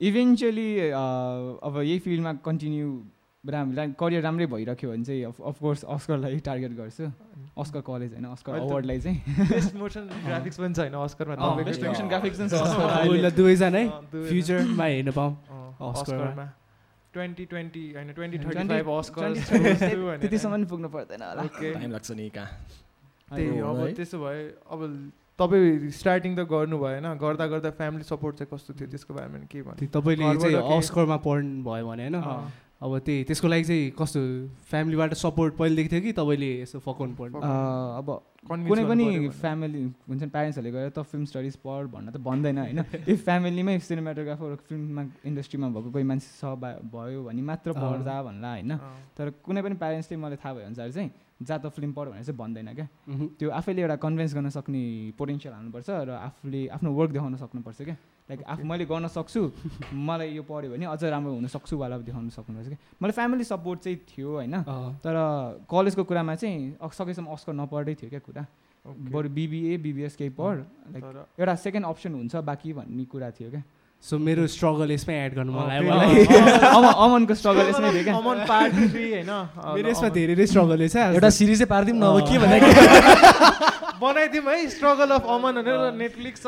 इभेन्चुली 0.00 0.70
अब 0.90 1.74
यही 1.82 1.98
फिल्डमा 2.06 2.32
कन्टिन्यू 2.46 2.88
राम 3.44 3.72
करियर 4.00 4.22
राम्रै 4.22 4.46
भइरह्यो 4.46 4.90
भने 4.90 5.04
चाहिँ 5.04 5.24
अफकोर्स 5.24 5.84
अस्करलाई 5.84 6.38
टार्गेट 6.40 6.72
गर्छु। 6.76 7.04
अस्कर 7.54 7.80
कलेज 7.86 8.12
होइन 8.12 8.24
अस्कर 8.26 8.52
अवार्डलाई 8.54 8.98
चाहिँ। 9.00 9.18
बेस्ट 9.48 9.74
मोसन 9.76 10.04
ग्राफिक्स 10.24 10.58
पनि 10.58 10.74
छैन 10.74 10.94
अस्करमा 10.94 11.34
चाहिँ। 11.36 11.54
motion 11.84 12.06
graphics 12.10 12.38
पनि 12.40 12.48
छ 12.48 13.32
दुवैजना। 13.36 13.82
फ्युचरमा 14.10 14.84
हेर्न 14.84 15.10
पाऊँ। 15.12 15.32
अस्करमा। 15.92 16.46
ट्वेन्टी 17.14 17.44
ट्वेन्टी 17.46 17.84
होइन 17.94 18.12
ट्वेन्टी 18.12 18.38
20, 18.38 18.46
थर्टी 18.46 18.68
फाइभ 18.68 18.88
अस्कर 18.90 19.22
20, 19.22 20.18
त्यतिसम्म 20.20 20.64
पुग्नु 20.66 20.88
पर्दैन 20.88 21.22
होला। 21.22 21.42
टाइम 21.52 21.90
लाग्छ 21.92 22.10
नि 22.10 22.28
कहाँ। 22.34 22.48
त्यही 23.30 23.58
अब 23.60 23.76
है? 23.78 23.92
त्यसो 23.94 24.18
भए 24.18 24.40
अब 24.66 24.80
तपाईँ 25.38 25.90
स्टार्टिङ 25.94 26.32
त 26.34 26.40
गर्नु 26.50 26.76
भएन 26.78 27.06
गर्दा 27.22 27.46
गर्दा 27.46 27.70
फ्यामिली 27.70 28.04
सपोर्ट 28.04 28.34
चाहिँ 28.36 28.50
कस्तो 28.50 28.70
थियो? 28.74 28.88
त्यसको 28.90 29.14
बारेमा 29.14 29.46
के 29.46 29.62
भन्नु 29.62 29.86
तपाईँले 29.94 30.34
चाहिँ 30.42 30.58
अस्करमा 30.58 31.16
पढ्नु 31.22 31.62
भयो 31.62 31.86
भने 31.86 32.08
होइन। 32.08 32.50
अब 32.84 32.98
त्यही 33.00 33.24
त्यसको 33.24 33.48
लागि 33.48 33.64
चाहिँ 33.64 33.90
कस्तो 33.96 34.20
फ्यामिलीबाट 34.62 35.14
सपोर्ट 35.16 35.54
पहिलेदेखि 35.56 35.88
थियो 35.88 36.00
कि 36.02 36.12
तपाईँले 36.12 36.48
यसो 36.60 36.78
फकाउनु 36.78 37.14
पर्नु? 37.16 37.40
अब 37.40 38.08
कुनै 38.44 38.84
पनि। 38.84 39.06
फ्यामिली 39.34 39.82
हुन्छ 40.04 40.22
नि 40.22 40.28
प्यारेन्ट्सहरूले 40.28 40.70
गएर 40.70 40.90
त 40.90 41.00
फिल्म 41.02 41.24
स्टडिज 41.24 41.56
पढ 41.64 41.88
भन्न 41.88 42.12
त 42.12 42.16
भन्दैन 42.20 42.58
होइन? 42.58 42.78
इफ 43.08 43.24
फ्यामिलीमै 43.24 43.78
सिनेमाटोग्राफर 43.80 44.50
फिल्ममा 44.68 45.02
इन्डस्ट्रीमा 45.24 45.68
भएको 45.72 45.90
कोही 45.90 46.04
मान्छे 46.04 46.28
छ 46.36 46.44
बा- 46.60 46.76
भयो 46.84 47.24
भने 47.24 47.42
मात्र। 47.42 47.72
पढ्दा 47.72 48.16
भन्ला 48.22 48.50
होइन? 48.52 48.72
तर 49.16 49.26
कुनै 49.40 49.60
पनि 49.64 49.74
प्यारेन्ट्सले 49.80 50.16
मलाई 50.20 50.36
थाहा 50.36 50.52
भयो 50.54 50.66
अनुसार 50.66 50.90
चाहिँ 50.92 51.10
जा 51.40 51.56
त 51.56 51.72
फिल्म 51.72 51.90
पढ 51.96 52.06
भनेर 52.12 52.22
चाहिँ 52.22 52.36
भन्दैन 52.36 52.68
क्या। 52.74 52.86
त्यो 53.40 53.48
आफैले 53.50 53.80
एउटा 53.80 53.96
कन्भिन्स 53.96 54.32
गर्न 54.34 54.48
सक्ने 54.52 54.82
पोटेन्सियल 55.16 55.52
हाल्नुपर्छ 55.54 55.88
र 56.04 56.10
आफूले 56.20 56.60
आफ्नो 56.68 56.88
वर्क 56.92 57.10
देखाउन 57.12 57.36
सक्नुपर्छ 57.40 57.80
क्या। 57.82 57.96
लाइक 58.28 58.40
आफू 58.48 58.64
मैले 58.64 58.84
गर्न 58.88 59.06
सक्छु 59.12 59.40
मलाई 59.92 60.28
यो 60.32 60.42
पढ्यो 60.48 60.70
भने 60.72 60.84
अझ 60.88 61.02
राम्रो 61.04 61.32
हुन 61.34 61.46
सक्छु 61.46 61.76
वाला 61.76 61.96
देखाउन 62.08 62.28
सक्नुपर्छ 62.32 62.68
क्या 62.68 62.78
मलाई 63.02 63.12
फ्यामिली 63.12 63.44
सपोर्ट 63.44 63.80
चाहिँ 63.84 63.98
थियो 64.08 64.30
होइन? 64.40 64.54
तर 65.04 65.14
कलेजको 65.68 66.04
कुरामा 66.08 66.34
चाहिँ 66.40 66.80
सकेसम्म 66.80 67.28
अस्कर 67.36 67.52
नपढ्दै 67.52 67.94
थियो 68.00 68.10
क्या 68.10 68.20
कुरा। 68.24 68.42
ओके। 68.84 69.12
बरु 69.12 69.28
बिबिए 69.28 69.76
बिबिएस 69.84 70.16
केही 70.16 70.30
पढ 70.40 70.56
लाइक 70.92 71.04
एउटा 71.40 71.54
सेकेन्ड 71.68 71.86
अप्सन 71.86 72.12
हुन्छ 72.14 72.36
बाँकी 72.48 72.72
भन्ने 72.72 73.04
कुरा 73.12 73.30
थियो 73.36 73.50
क्या। 73.50 73.62
सो 74.02 74.18
मेरो 74.18 74.46
स्ट्रगल 74.46 74.90
यसमै 74.90 75.14
एड 75.24 75.34
गर्नु 75.34 75.52
मलाई 75.52 75.78
अमन 76.72 76.92
अमनको 77.04 77.34
स्ट्रगल 77.34 77.68
यसमै 77.68 77.92
थियो 77.92 78.04
क्या। 78.04 78.16
अमन 78.16 78.38
पार्ट 78.48 78.72
थ्री 78.92 79.06
होइन? 79.12 79.32
मेरो 79.76 79.88
यसमा 79.88 80.08
धेरै 80.16 80.34
नै 80.36 80.46
स्ट्रगल 80.48 80.80
छ 80.88 80.96
एउटा 81.12 81.30
सिरिजै 81.38 81.66
पारिदिउँ 81.72 81.96
न 81.96 82.04
अब 82.04 82.18
के। 82.28 82.36
भन्दा 82.40 82.56
बनाइदिउँ 84.00 84.44
है 84.44 84.68
स्ट्रगल 84.70 85.10
अफ 85.16 85.24
अमन 85.34 85.54
भनेर 85.62 85.92
नेटफ्लिक्स 85.98 86.42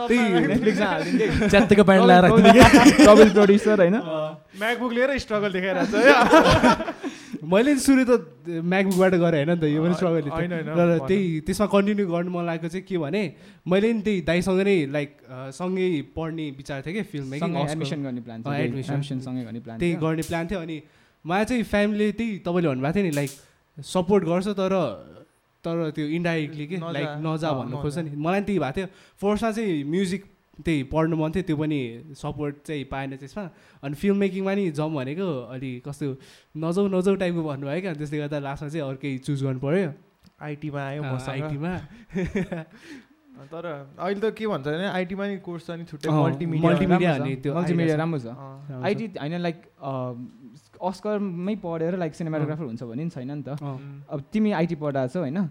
च्यात्तिको 1.51 1.85
प्यान्ट 1.85 2.05
लगाएर 2.07 2.25
डबल 3.07 3.29
प्रड्युसर 3.37 3.77
होइन? 3.81 3.97
म्याकबुक 4.61 4.93
लिएर 4.93 5.11
स्ट्रगल 5.25 5.51
देखाइरहेको 5.53 5.91
छ 5.93 5.95
है। 6.07 6.15
मैले 7.53 7.73
नि 7.75 7.81
सुरु 7.81 8.03
त 8.05 8.13
म्याकबुकबाट 8.73 9.15
गरेँ 9.15 9.45
होइन 9.45 9.51
नि 9.51 9.61
त? 9.61 9.65
यो 9.71 9.83
पनि 9.83 9.95
स्ट्रगल 9.95 10.29
होइन, 10.31 10.53
भन। 10.67 11.07
त्यही 11.07 11.41
त्यसमा 11.47 11.67
कन्टिन्यू 11.75 12.07
गर्नु 12.11 12.31
मन 12.37 12.45
लागेको 12.47 12.69
चाहिँ 12.69 12.85
के 12.89 12.97
भने 12.99 13.23
मैले 13.71 13.93
नि 13.93 14.01
त्यही 14.03 14.21
दाइसँग 14.27 14.61
नै 14.67 14.77
लाइक 14.97 15.11
सँगै 15.55 15.89
पढ्ने 16.17 16.45
विचार 16.59 16.79
थियो 16.87 16.95
कि 16.95 17.03
फिल्म 17.13 17.31
एडमिसन 17.35 17.99
गर्ने 18.03 18.23
प्लान। 18.27 18.39
एडमिसन 18.43 19.19
सँगै 19.27 19.43
गर्ने 19.47 19.61
प्लान 19.67 19.77
त्यही 19.79 19.95
गर्ने 20.03 20.25
प्लान 20.31 20.45
थियो 20.51 20.61
अनि 20.67 20.77
मलाई 21.25 21.45
चाहिँ 21.45 21.63
फ्यामिलीले 21.73 22.13
त्यही 22.19 22.39
तपाईँले 22.47 22.69
भन्नुभएको 22.69 22.95
थियो 22.97 23.07
नि 23.07 23.15
लाइक 23.21 23.31
सपोर्ट 23.79 24.23
गर्छ 24.25 24.47
तर 24.59 24.75
तर 25.65 25.91
त्यो 25.97 26.07
इन्डाइरेक्टली 26.07 26.67
कि। 26.67 26.77
लाइक 26.77 27.09
नजा 27.25 27.53
भन्नु। 27.53 27.77
खोज्छ 27.83 27.99
नि। 27.99 28.11
मलाई 28.17 28.41
नि 28.41 28.47
त्यही 28.47 28.59
भएको 28.59 28.77
थियो। 28.77 28.87
फर्स्टमा 29.21 29.51
चाहिँ 29.53 29.85
म्युजिक 29.85 30.23
त्यही 30.57 30.83
पढ्नु 30.93 31.17
मन 31.17 31.31
थियो 31.33 31.45
त्यो 31.49 31.57
पनि 31.57 31.81
सपोर्ट 32.17 32.55
चाहिँ 32.67 32.85
पाएन 32.89 33.17
त्यसमा। 33.17 33.45
अनि 33.85 33.95
फिल्म 33.95 34.17
मेकिङमा 34.17 34.53
नि 34.55 34.71
जाउँ 34.73 34.93
भनेको 34.95 35.29
अलि 35.53 35.71
कस्तो 35.87 36.07
नजाउ 36.57 36.85
नजाउ 36.89 37.15
टाइपको 37.21 37.43
भन्नुभयो 37.45 37.81
क्या। 37.81 37.91
अनि 37.93 37.99
त्यसले 38.01 38.19
गर्दा 38.19 38.39
लास्टमा 38.41 38.69
चाहिँ 38.69 38.85
अर्कै 38.89 39.11
चुज 39.27 39.39
गर्नु 39.45 39.61
पऱ्यो 39.61 39.93
आइटीमा 40.41 40.81
आयो 40.81 41.03
मसँग। 41.03 41.29
आइटीमा। 41.29 41.73
तर 43.53 43.65
अहिले 44.01 44.21
त 44.21 44.33
के 44.33 44.47
भन्छ 44.49 44.65
भने 44.65 44.87
आइटीमा 44.97 45.25
नि 45.29 45.37
कोर्स 45.45 45.67
छ 45.67 45.71
नि 45.77 45.85
छुट्टै। 45.85 46.09
मल्टिमिडिया 46.09 47.11
छ। 47.17 47.21
अनि 47.21 47.37
त्यो 47.37 47.53
मल्टिमिडिया 47.53 47.97
राम्रो 47.97 48.19
छ। 48.25 48.33
आइटी 48.81 49.07
होइन 49.21 49.37
लाइक 49.45 49.59
अस्करमै 50.81 51.55
पढेर 51.63 51.97
लाइक 51.99 52.15
सिनेमाटोग्राफर 52.15 52.65
हुन्छ 52.65 52.83
भने 52.83 53.05
नि 53.05 53.11
छैन 53.11 53.31
नि 53.31 53.43
त। 53.43 53.59
अब 54.11 54.25
तिमी 54.33 54.53
आइटी 54.53 54.75
पढाएको 54.75 55.13
छौ 55.13 55.21
होइन 55.21 55.47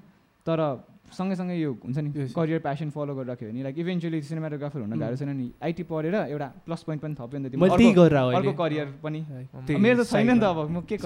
तर 0.45 0.59
सँगैसँगै 1.05 1.55
यो 1.55 1.71
हुन्छ 1.85 1.97
नि. 1.97 2.09
करियर 2.35 2.59
प्यासन 2.65 2.89
फलो 2.89 3.15
गरिराख्यो 3.15 3.49
भने 3.49 3.63
लाइक 3.63 3.77
इभेन्चुली 3.79 4.21
सिनेमाटोग्राफर 4.21 4.79
हुन 4.79 4.99
गाह्रो 4.99 5.15
छैन 5.15 5.29
नि। 5.37 5.51
आइटी 5.63 5.83
पढेर 5.85 6.15
एउटा 6.15 6.47
प्लस 6.65 6.83
पोइन्ट 6.83 7.01
पनि 7.01 7.15
थप्यो 7.19 7.39
नि 7.39 7.49
त 7.49 7.55
करियर 8.57 8.85
पनि। 9.03 9.25
मेरो 9.79 10.03
त 10.03 10.07
छैन 10.09 10.31
नि 10.31 10.39
त। 10.39 10.43
अब 10.43 10.69
म 10.69 10.81
के। 10.81 10.97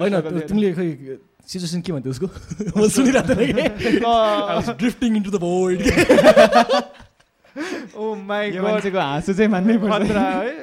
होइन। 0.00 0.20
तिमीले 0.48 0.72
खै 0.74 1.18
सिचुएसन 1.46 1.80
के 1.86 1.92
भन्थ्यौ 1.92 2.12
उसको 2.12 2.26
म 2.26 2.88
सुनिरहेको 2.90 3.34
थिएँ 3.38 4.74
drifting 4.82 5.10
into 5.16 5.30
the 5.30 5.38
world 5.42 5.82
oh 7.96 8.14
my 8.28 8.58
मान्छेको 8.58 8.98
हाँसो 8.98 9.32
चाहिँ 9.32 9.50
मान्नै 9.50 9.76
पर्छ 9.78 9.92
खतरा 9.94 10.24
है 10.26 10.54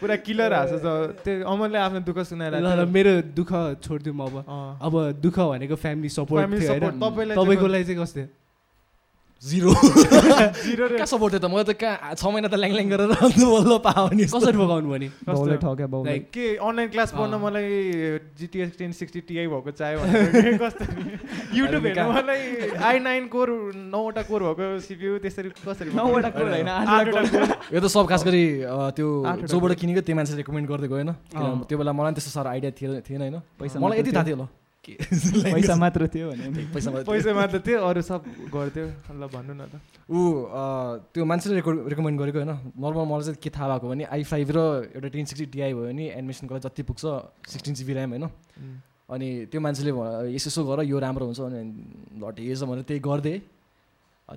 पुरा 0.00 0.16
किलर 0.26 0.52
हाँसो 0.54 0.76
छ 0.80 0.86
त्यो 1.22 1.44
अमनले 1.44 1.78
आफ्नो 1.78 2.00
दुःख 2.08 2.18
ल 2.18 2.24
सुनाइरहेको 2.24 2.64
ल 2.64 2.68
थियो। 2.72 2.86
मेरो 2.96 3.12
दुःख 3.36 3.50
छोडिदिउँ 3.84 4.16
अब। 4.26 4.34
अब 4.80 4.94
दुःख 5.20 5.36
भनेको 5.38 5.76
फ्यामिली 5.76 6.08
सपोर्ट 6.08 6.42
तपाईँलाई 6.48 6.66
चाहिँ 6.66 7.36
तपाईँको 7.36 7.66
लागि 7.68 7.84
चाहिँ 7.84 8.00
कस्तो 8.00 8.20
जिरो 9.40 9.72
जिरो 9.72 10.84
रे 10.86 10.96
कहाँ 11.00 11.08
सपोर्ट 11.08 11.32
थियो 11.32 11.40
त? 11.40 11.48
म 11.48 11.64
त 11.64 11.72
कहाँ 11.72 12.12
छ 12.12 12.28
महिना 12.28 12.48
त 12.52 12.60
ल्याङ 12.60 12.72
ल्याङ 12.76 12.88
गरेर 12.92 13.10
अन्त 13.24 13.40
बल्ल 13.40 13.72
पायो 13.80 14.12
नि 14.12 14.24
कसरी 14.28 14.58
पकाउनु 14.60 14.88
भने? 14.92 15.08
के 16.28 16.44
अनलाइन 16.60 16.88
क्लास 16.92 17.10
पढ्न। 17.16 17.40
मलाई 17.40 17.64
जिटिएस 18.36 18.76
टेन 18.76 18.92
सिक्सटी 19.00 19.20
टिआई 19.24 19.48
भएको 19.48 19.70
चाहियो 19.80 20.04
कस्तो 20.60 20.84
युट्युब 21.56 21.84
हेर्नु? 21.88 22.04
मलाई 22.12 22.40
आई 22.84 22.96
नाइन 23.00 23.32
कोर 23.32 23.48
नौवटा 23.96 24.22
कोर 24.28 24.40
भएको 24.44 24.64
सिपियु 24.84 25.24
त्यसरी 25.24 25.48
कसरी 25.56 25.90
नौवटा 25.96 26.30
कोर 26.36 26.46
होइन, 26.60 26.68
यो 27.72 27.80
त 27.80 27.86
सब 27.88 28.04
खास 28.12 28.22
गरी 28.28 28.44
त्यो 28.92 29.08
जोबाट। 29.48 29.72
किनेको 29.80 30.00
त्यो 30.04 30.14
मान्छे 30.20 30.36
रेकमेन्ड 30.36 30.68
गर्दै 30.68 30.88
गएन। 30.92 31.10
त्यो 31.64 31.76
बेला 31.80 31.92
मलाई 31.96 32.12
पनि 32.12 32.16
त्यस्तो 32.20 32.30
साह्रो 32.36 32.48
आइडिया 32.60 32.70
थिएन 32.76 33.00
थिएन 33.08 33.20
होइन। 33.24 33.36
पैसा 33.56 33.80
मलाई 33.80 34.04
यति 34.04 34.12
थाहा 34.12 34.24
थियो। 34.28 34.36
ल 34.36 34.44
के? 34.84 34.94
पैसा 35.54 35.74
मात्र 35.76 36.06
थियो 36.08 36.30
भने। 36.30 36.64
पैसा 36.74 36.90
मात्र 36.90 37.04
थियो। 37.04 37.12
पैसा 37.12 37.32
मात्र 37.34 37.58
थियो 37.66 37.78
अरू 37.80 38.02
सब 38.02 38.20
गर्थ्यो। 38.54 38.86
ल 39.12 39.22
भन्नु 39.28 39.54
न 39.54 39.62
त। 39.68 39.80
ऊ 40.10 40.18
अँ, 40.48 41.12
त्यो 41.14 41.24
मान्छेले 41.24 41.54
रेकर्ड 41.60 41.76
रेकमेन्ड 41.92 42.16
गरेको 42.20 42.38
होइन। 42.40 42.52
नर्मल 42.80 43.04
मलाई 43.06 43.24
चाहिँ 43.30 43.40
के 43.42 43.50
थाहा 43.50 43.66
भएको 43.76 43.86
भने 43.88 44.04
आई 44.08 44.22
फाइभ 44.24 44.48
र 44.56 44.58
एउटा 44.96 45.08
टेन 45.14 45.24
सिक्सटी 45.30 45.46
टिआई 45.54 45.72
भयो 45.74 45.86
भने 45.90 46.04
एडमिसनको 46.18 46.54
लागि 46.54 46.68
जति 46.68 46.82
पुग्छ 46.88 47.02
सिक्सटिन 47.52 47.74
जिबी 47.76 47.92
ऱ्याम 47.94 48.10
होइन। 48.10 48.26
अनि 49.10 49.28
त्यो 49.50 49.60
मान्छेले 49.60 49.92
यसो 50.34 50.48
यसो 50.48 50.60
गर 50.64 50.82
यो 50.86 50.98
राम्रो 50.98 51.24
हुन्छ 51.28 51.40
अनि 51.40 51.60
ल 52.18 52.22
ठिकै 52.30 52.54
छ 52.54 52.62
भनेर 52.70 52.84
त्यही 52.88 53.00
गरिदिएँ 53.02 53.38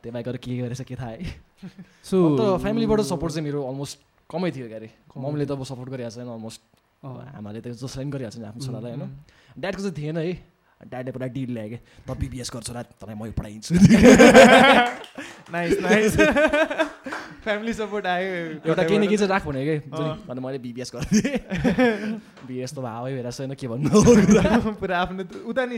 त्यो 0.01 0.11
बाहेक 0.11 0.27
अरू 0.27 0.39
के 0.41 0.57
गरेछ 0.57 0.81
के 0.89 0.95
थाहा 0.97 1.09
है। 1.13 1.21
सो 2.09 2.17
फ्यामिलीबाट 2.57 2.99
सपोर्ट 3.05 3.31
चाहिँ 3.33 3.45
मेरो 3.45 3.61
अलमोस्ट 3.69 3.97
कमै 4.25 4.49
थियो 4.51 4.67
क्यारे। 4.67 4.89
मम्मीले 5.13 5.45
त 5.45 5.51
अब 5.53 5.63
सपोर्ट 5.63 5.89
गरिहाल्छ 5.93 6.17
होइन 6.17 6.29
अलमोस्ट 6.33 6.61
आमाले 7.03 7.59
त 7.61 7.67
जसलाई 7.75 8.03
पनि 8.03 8.11
गरिहाल्छ 8.15 8.37
नि 8.39 8.45
आफ्नो 8.47 8.61
छोरालाई 8.65 8.91
होइन? 8.95 9.03
ड्याडको 9.59 9.81
चाहिँ 9.83 9.95
थिएन 9.97 10.17
है। 10.17 10.52
ड्याडले 10.89 11.11
पुरा 11.11 11.27
डिल 11.35 11.49
ल्यायो 11.53 11.69
कि 11.69 11.79
त 12.07 12.09
बिबिएस 12.19 12.49
गर्छु 12.53 12.71
र 12.73 12.81
तँलाई 12.99 13.15
म 13.15 13.31
पढाइदिन्छु 13.31 13.71
नाइस 15.53 15.71
नाइस 15.81 16.13
फ्यामिली 17.43 17.73
सपोर्ट 17.73 18.05
आयो 18.07 18.29
एउटा 18.63 18.83
केही 18.83 18.97
न 18.97 19.03
केही 19.03 19.17
चाहिँ 19.17 19.29
राख 19.29 19.43
भने 19.47 19.61
कि 19.67 19.75
अँ। 19.91 20.31
अनि 20.31 20.39
मैले 20.39 20.57
बिबिएस 20.63 20.89
गरिदिएँ 20.95 21.37
बिएस 22.47 22.71
त 22.73 22.79
हावै 22.79 23.11
भइरहेको 23.13 23.31
छैन 23.35 23.53
के 23.59 23.67
भन्नु 23.67 23.91
पुरा 24.79 24.95
आफ्नो 24.99 25.23
उता 25.51 25.63
नि 25.67 25.77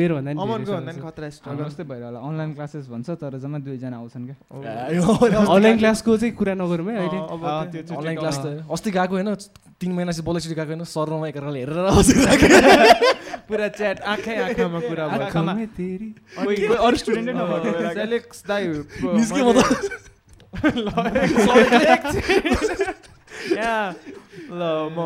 मेरो 0.00 0.12
भन्दा 0.16 0.32
नि। 0.32 1.00
खतरा 1.04 1.28
स्ट्रगल 1.28 1.64
जस्तै 1.68 1.84
भएर 1.84 2.02
होला 2.08 2.18
अनलाइन 2.24 2.50
क्लासेस 2.56 2.88
भन्छ 2.88 3.08
तर 3.20 3.36
जम्मा 3.36 3.58
दुईजना 3.68 3.96
आउँछन् 4.00 4.24
क्या 4.32 4.36
अनलाइन 5.44 5.76
क्लासको 5.78 6.16
चाहिँ 6.16 6.32
कुरा 6.40 6.54
नगरौँ 6.56 6.88
है 6.88 6.96
अहिले 7.04 7.18
अनलाइन 7.92 8.16
क्लास। 8.16 8.36
त 8.40 8.64
अस्ति 8.64 8.90
गएको 8.96 9.14
होइन 9.14 9.28
तिन 9.80 9.92
महिना 9.92 10.12
चाहिँ 10.12 10.24
बलैचुरी 10.24 10.54
गएको 10.56 10.72
होइन 10.72 10.84
सरमा 10.88 11.28
एकअर्काले 11.28 11.58
हेरेर 11.60 11.78
पुरा 13.48 13.68
च्याट 13.78 13.98
आँखै 14.14 14.34
आँखामा 14.46 14.78
कुरा 14.88 15.04
भयो 15.12 16.74
अरू 16.86 16.96
स्टुडेन्टै 17.02 17.32
नभएको 17.34 17.70
दाइ 18.48 18.62
ल 24.50 24.62
म 24.94 24.98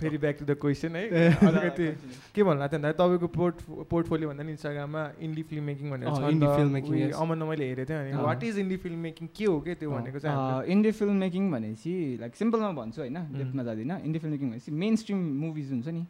फेरि 0.00 0.18
ब्याक 0.18 0.36
टु 0.38 0.44
द 0.44 0.52
क्वेसन 0.62 0.96
है 0.96 1.02
अलिकति 1.48 1.86
के 2.34 2.42
भन्नु 2.42 2.60
लाग्थ्यो 2.60 2.78
भन्दा 2.78 2.90
तपाईँको 2.98 3.28
पोर्ट 3.36 3.56
पोर्टफोलियो 3.90 4.28
भन्दा 4.28 4.42
नि 4.44 4.50
इन्स्टाग्राममा 4.56 5.02
इन्डी 5.26 5.42
फिल्म 5.50 5.64
मेकिङ 5.70 5.86
भनेर 5.90 6.08
छ 6.10 6.20
indie 6.34 6.48
नि 6.48 6.56
film 6.56 6.68
त 6.68 6.72
making, 6.76 6.94
उयो 6.94 7.06
yes. 7.06 7.14
अमनमा 7.22 7.46
मैले 7.50 7.64
हेरेको 7.68 7.88
थिएँ 7.90 7.98
अनि। 8.00 8.10
What 8.24 8.40
is 8.44 8.58
indie 8.58 8.76
film 8.84 8.98
making 9.06 9.24
के 9.36 9.44
हो 9.44 9.56
के 9.66 9.72
त्यो 9.80 9.90
भनेको 9.90 10.18
चाहिँ 10.24 10.66
इन्डिया 10.74 10.92
फिल्म 11.00 11.16
मेकिङ 11.24 11.42
भनेपछि 11.52 11.94
लाइक 12.20 12.32
सिम्पलमा 12.42 12.70
भन्छु 12.80 13.00
होइन 13.00 13.16
उम्. 13.16 13.38
डेप्थमा 13.38 13.62
जाँदिनँ 13.68 13.96
इन्डिया 14.02 14.20
फिल्म 14.24 14.32
मेकिङ 14.34 14.48
भनेपछि 14.50 14.70
मेन 14.82 14.92
स्ट्रिम 15.02 15.18
मुभिज 15.44 15.68
हुन्छ 15.72 15.88
नि. 15.88 16.02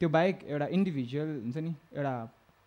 त्यो 0.00 0.08
बाहेक 0.08 0.36
एउटा 0.44 0.66
इन्डिभिजुअल 0.76 1.28
हुन्छ 1.42 1.56
नि 1.58 1.72
एउटा 1.92 2.14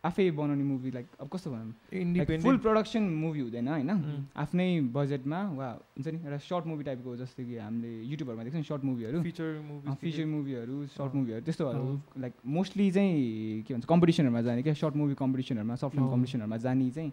आफै 0.03 0.25
बनाउने 0.31 0.63
मुभी 0.63 0.89
लाइक 0.91 1.07
अब 1.19 1.27
कस्तो 1.27 1.51
भनौँ 1.51 2.39
फुल 2.39 2.57
प्रडक्सन 2.57 3.03
मुभी 3.03 3.39
हुँदैन 3.39 3.67
होइन 3.67 3.91
उम्. 3.91 4.23
आफ्नै 4.43 4.69
बजेटमा 4.95 5.39
वा 5.59 5.67
हुन्छ 5.95 6.07
नि 6.07 6.19
एउटा 6.23 6.37
सर्ट 6.39 6.65
मुभी 6.71 6.83
टाइपको 6.83 7.15
जस्तो 7.19 7.43
कि 7.43 7.57
हामीले 7.59 7.91
युट्युबहरूमा 8.07 8.43
देख्छ 8.47 8.67
सर्ट 8.69 8.83
मुभीहरू 8.89 9.21
फिचर 9.23 9.49
मुभी 9.67 9.95
फिचर 10.01 10.25
मुभीहरू 10.25 10.75
सर्ट। 10.95 11.15
मुभीहरू 11.15 11.41
त्यस्तोहरू। 11.43 11.99
लाइक 12.15 12.33
मोस्टली 12.47 12.91
चाहिँ 12.91 13.63
के 13.67 13.73
भन्छ 13.73 13.85
कम्पिटिसनहरूमा 13.85 14.41
जाने 14.47 14.63
क्या 14.63 14.73
सर्ट 14.79 14.95
मुभी 14.95 15.13
कम्पिटिसनहरूमा 15.19 15.75
सर्ट 15.75 15.91
फिल्म। 15.93 16.07
कम्पिटिसनहरूमा 16.09 16.57
जाने 16.63 16.89
चाहिँ 16.95 17.11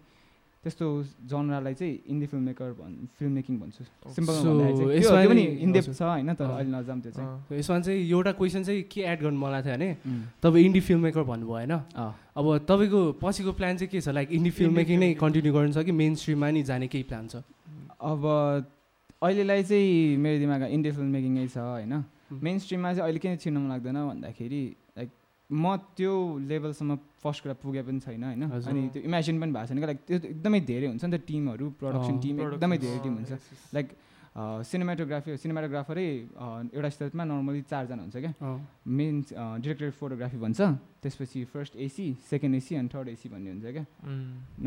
त्यस्तो 0.67 0.87
जनरालाई 1.31 1.75
चाहिँ 1.79 1.95
इन्डी 2.11 2.27
फिल्म 2.27 2.43
मेकर 2.43 2.71
भन् 2.75 2.95
फिल्म 3.19 3.33
मेकिङ 3.39 3.55
भन्छु 3.63 3.83
त्यो 3.87 5.11
पनि 5.31 5.43
इन्डेप। 5.63 5.85
छ 5.95 6.03
होइन 6.03 6.35
तर। 6.35 6.45
अहिले 6.45 6.71
नजाम 6.75 6.99
त्यो 7.01 7.13
चाहिँ 7.15 7.59
यसमा 7.59 7.79
चाहिँ 7.87 8.01
एउटा 8.03 8.33
क्वेसन 8.35 8.63
चाहिँ 8.67 8.83
के 8.91 9.01
एड 9.07 9.19
गर्नु 9.23 9.39
मलाई 9.39 9.63
थियो 9.63 9.75
भने. 9.79 9.91
तपाईँ 10.43 10.65
इन्डी 10.67 10.81
फिल्म 10.83 11.01
मेकर 11.07 11.23
भन्नुभयो 11.23 11.55
होइन। 11.55 11.75
अब 12.35 12.47
तपाईँको 12.67 13.01
पछिको 13.23 13.53
प्लान 13.55 13.77
चाहिँ 13.79 13.91
के 13.95 14.01
छ 14.03 14.09
लाइक 14.11 14.29
इन्डी 14.35 14.51
फिल्म 14.59 14.73
मेकिङ 14.75 14.99
नै 14.99 15.15
कन्टिन्यू 15.23 15.53
गर्नु 15.55 15.73
छ 15.73 15.87
कि 15.87 15.93
मेन 15.95 16.15
स्ट्रिममा 16.19 16.51
नि 16.51 16.63
जाने 16.67 16.87
केही 16.91 17.05
प्लान 17.07 17.25
छ 17.31 17.47
अब 18.03 18.27
अहिलेलाई 19.23 19.63
चाहिँ 19.63 20.19
मेरो 20.19 20.39
दिमागमा 20.43 20.67
इन्डिया 20.67 20.93
फिल्म 20.99 21.11
मेकिङै 21.15 21.47
छ 21.47 21.59
होइन. 21.63 21.95
मेन 22.43 22.59
स्ट्रिममा 22.59 22.91
चाहिँ 22.93 23.07
अहिले 23.07 23.21
किन 23.23 23.37
छिर्नु 23.39 23.61
मन 23.63 23.69
लाग्दैन 23.71 23.97
भन्दाखेरि 24.03 24.63
म 25.51 25.77
त्यो 25.95 26.13
लेभलसम्म 26.43 27.23
फर्स्ट 27.23 27.43
कुरा 27.43 27.55
पुगे 27.63 27.83
पनि 27.87 28.01
छैन 28.03 28.25
होइन। 28.25 28.43
अनि 28.51 28.83
त्यो 28.91 29.03
इमेजिन 29.07 29.37
पनि 29.41 29.53
भएको 29.55 29.67
छैन। 29.67 29.79
क्या 29.79 29.87
लाइक 29.87 30.01
त्यो 30.07 30.17
एकदमै 30.35 30.61
धेरै 30.67 30.87
हुन्छ 30.91 31.05
नि 31.07 31.13
त 31.15 31.23
टिमहरू 31.23 31.67
प्रडक्सन 31.79 32.17
टिम 32.19 32.35
एकदमै 32.43 32.79
धेरै 32.83 32.99
टिम 33.05 33.15
हुन्छ. 33.15 33.33
लाइक 33.75 33.89
सिनेमाटोग्राफी 34.37 35.37
सिनेमाटोग्राफरै 35.41 36.09
एउटा 36.77 36.89
स्टेपमा 36.93 37.25
नर्मली 37.25 37.61
चारजना 37.73 38.03
हुन्छ 38.05 38.17
क्या। 38.21 38.33
मेन 38.85 39.15
डिरेक्टर 39.65 39.91
फोटोग्राफी 39.97 40.37
भन्छ। 40.37 40.61
त्यसपछि 41.01 41.41
फर्स्ट 41.55 41.73
एसी 41.79 42.07
सेकेन्ड 42.27 42.55
एसी 42.61 42.73
अनि 42.77 42.89
थर्ड 42.93 43.09
एसी 43.15 43.27
भन्ने 43.33 43.51
हुन्छ 43.55 43.67
क्या. 43.71 43.85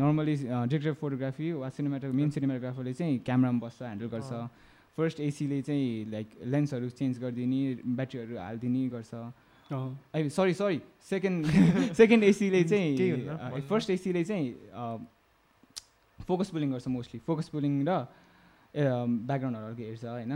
नर्मली 0.00 0.34
डिरेक्टर 0.64 0.94
फोटोग्राफी 0.96 1.46
वा 1.60 1.68
सिनेमाटो 1.70 2.08
मेन 2.08 2.30
सिनेमाटोग्राफरले 2.34 2.92
चाहिँ 2.98 3.18
क्यामरामा 3.22 3.60
बस्छ 3.62 3.78
ह्यान्डल 3.82 4.08
गर्छ। 4.10 4.32
फर्स्ट 4.96 5.20
एसीले 5.28 5.60
चाहिँ 5.62 6.10
लाइक 6.10 6.28
लेन्सहरू 6.50 6.88
चेन्ज 6.98 7.14
गरिदिने 7.22 7.60
ब्याट्रीहरू 7.84 8.34
हालिदिने 8.42 8.82
गर्छ। 8.90 9.12
I 9.72 10.28
sorry 10.28 10.54
sorry 10.54 10.80
second 11.10 11.46
second 11.94 12.24
एसीले 12.24 12.62
चाहिँ। 12.64 13.62
फर्स्ट 13.68 13.90
एसीले 13.90 14.24
चाहिँ 14.24 14.46
फोकस 16.18 16.50
पुलिङ 16.50 16.70
गर्छ 16.72 16.88
मोस्टली 16.88 17.20
फोकस 17.26 17.48
पुलिङ 17.54 17.72
र 17.88 18.06
ब्याकग्राउन्डहरू 18.74 19.66
अर्कै 19.66 19.84
हेर्छ 19.84 20.04
होइन. 20.04 20.32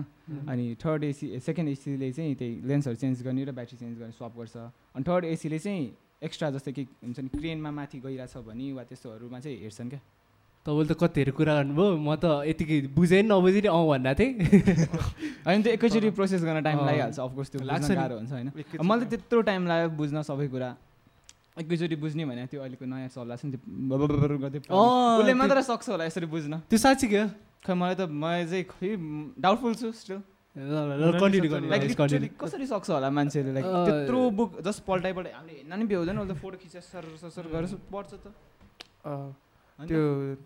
अनि 0.50 0.64
थर्ड 0.82 1.04
एसी 1.04 1.26
सेकेन्ड 1.40 1.68
एसीले 1.70 2.12
चाहिँ 2.12 2.34
त्यही 2.34 2.54
लेन्सहरू 2.66 2.96
चेन्ज 2.96 3.22
गर्ने 3.22 3.44
र 3.44 3.52
ब्याट्री 3.52 3.78
चेन्ज 3.78 3.98
गर्ने 3.98 4.12
स्वाप 4.12 4.32
गर्छ। 4.38 4.56
अनि 4.94 5.04
थर्ड 5.06 5.24
एसीले 5.24 5.58
चाहिँ 5.58 5.82
एक्स्ट्रा 6.22 6.50
जस्तै 6.50 6.72
कि 6.72 6.82
हुन्छ 7.02 7.18
नि 7.20 7.28
क्रेनमा 7.28 7.70
माथि 7.70 7.98
गइरहेछ 8.00 8.36
भने 8.42 8.72
वा 8.72 8.82
त्यस्तोहरूमा 8.90 9.38
चाहिँ 9.38 9.58
हेर्छन् 9.60 9.90
क्या। 9.90 10.00
तपाईँले 10.64 10.88
त 10.88 10.96
कतिहरू 10.96 11.32
कुरा 11.36 11.52
गर्नुभयो 11.60 11.96
म 12.00 12.16
त 12.16 12.24
यतिकै 12.48 12.76
बुझेँ 12.96 13.22
नि 13.22 13.28
नबुझेँ 13.28 13.62
नि 13.64 13.68
अँ 13.68 13.84
भन्दा 13.84 14.12
थिएँ। 14.16 14.32
अनि 15.48 15.60
त्यो 15.60 15.72
एकैचोटि 15.76 16.08
प्रोसेस 16.16 16.40
गर्न 16.40 16.64
टाइम। 16.64 16.78
लागिहाल्छ 16.88 17.18
अफकोर्स 17.20 17.48
त्यो 17.52 17.60
लाग्छ। 17.68 17.90
गाह्रो 17.92 18.16
हुन्छ 18.16 18.32
होइन। 18.32 18.48
मलाई 18.80 19.06
त्यत्रो 19.12 19.40
टाइम 19.44 19.62
लाग्यो 19.68 19.88
बुझ्न 20.00 20.16
सबै 20.24 20.48
कुरा। 20.48 20.70
एकैचोटि 21.60 21.96
बुझ्ने 22.00 22.24
भने 22.24 22.42
त्यो 22.48 22.60
अहिलेको 22.64 22.84
नयाँ 22.88 23.08
चल्ला 23.12 23.36
छ 23.36 23.44
नि 23.44 23.60
त्यो 23.60 24.40
गर्दै 24.40 24.58
उसले 25.20 25.34
मात्र 25.36 25.60
सक्छ 25.68 25.86
होला 25.92 26.04
यसरी 26.08 26.26
बुझ्न। 26.32 26.52
त्यो 26.64 26.78
साँच्ची 26.80 27.06
क्या 27.12 27.24
खै 27.60 27.74
मलाई 27.76 27.94
त 28.00 28.08
मलाई 28.08 28.44
चाहिँ 28.48 28.64
खै 28.64 28.88
डाउटफुल 29.36 29.74
छु 29.76 29.92
स्टिल. 29.92 30.18
कसरी 32.40 32.66
सक्छ 32.72 32.88
होला 32.90 33.08
मान्छेले 33.10 33.52
लाइक। 33.52 33.64
त्यत्रो 33.68 34.18
बुक 34.32 34.50
जस्ट 34.64 34.80
पल्टाइ 34.88 35.12
पल्टाइ 35.12 35.32
हामीले 35.34 35.54
हेर्न 35.60 35.72
नि 35.76 35.84
भ्याउँदैन 35.92 36.34
फोटो 36.40 36.56
खिचेर 36.56 36.82
सर 36.82 37.04
सर 37.20 37.44
गरेर 37.52 37.74
पढ्छ 37.92 38.10
त। 38.16 38.26
अँ, 39.04 39.12
होइन? 39.12 39.43
त्यो 39.78 40.00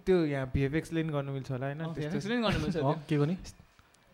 त्यो 0.06 0.16
यहाँ 0.24 0.46
भिएफएक्सले 0.54 1.02
नि 1.02 1.12
गर्नु 1.12 1.32
मिल्छ 1.32 1.50
होला 1.50 1.66
होइन? 1.66 1.80
के 3.08 3.16
गर्ने? 3.16 3.36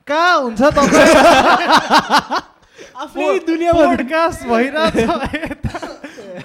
कहाँ 0.07 0.35
हुन्छ 0.41 0.63
तपाईँ? 0.63 2.43
आफ्नै 3.03 3.27
पोडकास्ट 3.73 4.47
भइरहेछ 4.47 4.97
यता। 4.97 5.79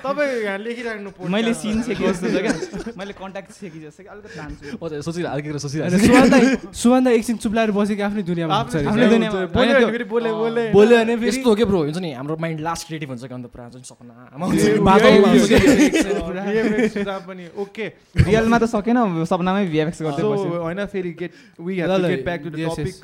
तपाईँ 0.04 0.34
यहाँ 0.44 0.58
लेखिराख्नु 0.60 1.10
podcast। 1.18 1.32
मैले 1.34 1.54
सिन 1.54 1.82
सेकी 1.88 2.04
जस्तो 2.04 2.28
छ 2.30 2.38
क्या। 2.44 2.54
मैले 3.00 3.14
कन्ट्याक्ट 3.20 3.52
सेकी 3.52 3.80
जस्तो 3.86 4.02
कि 4.04 4.10
अलिकति 4.10 4.30
प्लान 4.34 4.50
छु 4.60 4.66
ओ 4.78 5.02
सोचिरहेको 5.08 5.50
होइन, 5.50 5.60
सोचिरहेको 5.60 6.74
सुवान्दा 6.74 7.10
एकछिन 7.18 7.36
चुप्लाएर 7.44 7.72
बसेको 7.72 8.04
आफ्नै 8.08 8.24
दुनियाँमा। 8.30 8.56
बोल्यो 8.70 9.08
भने 9.10 9.92
फेरि 9.92 10.06
बोले 10.14 10.30
अँ, 10.30 10.36
बोले 10.40 10.64
बोल्यो 10.72 10.98
भने 11.00 11.14
फेरि 11.20 11.30
यस्तो 11.30 11.48
हो 11.50 11.56
के 11.56 11.66
ब्रो 11.70 11.80
हुन्छ 11.84 11.98
नि 12.00 12.10
हाम्रो 12.14 12.36
माइन्ड 12.40 12.60
लास्ट 12.68 12.84
क्रिएटिभ 12.88 13.10
हुन्छ 13.10 13.24
कि 13.30 13.34
अन्त 13.34 13.48
पुरा 13.54 13.64
हुन्छ 13.70 13.86
सपना। 13.90 14.14
पनि 17.28 17.44
ओके। 17.60 17.86
रियलमा 18.26 18.58
त 18.60 18.66
सकेन 18.70 18.98
सपनामै 19.26 19.66
भिएफएक्स 19.70 20.02
गर्दै 20.02 20.24
होइन 20.24 20.86
फेरि 20.94 21.12
get 21.20 21.32
we 21.60 21.74
have 21.80 21.90
to 21.90 22.08
get 22.08 22.24
back 22.26 22.40
to 22.44 22.50
the 22.50 22.58
topic 22.70 22.98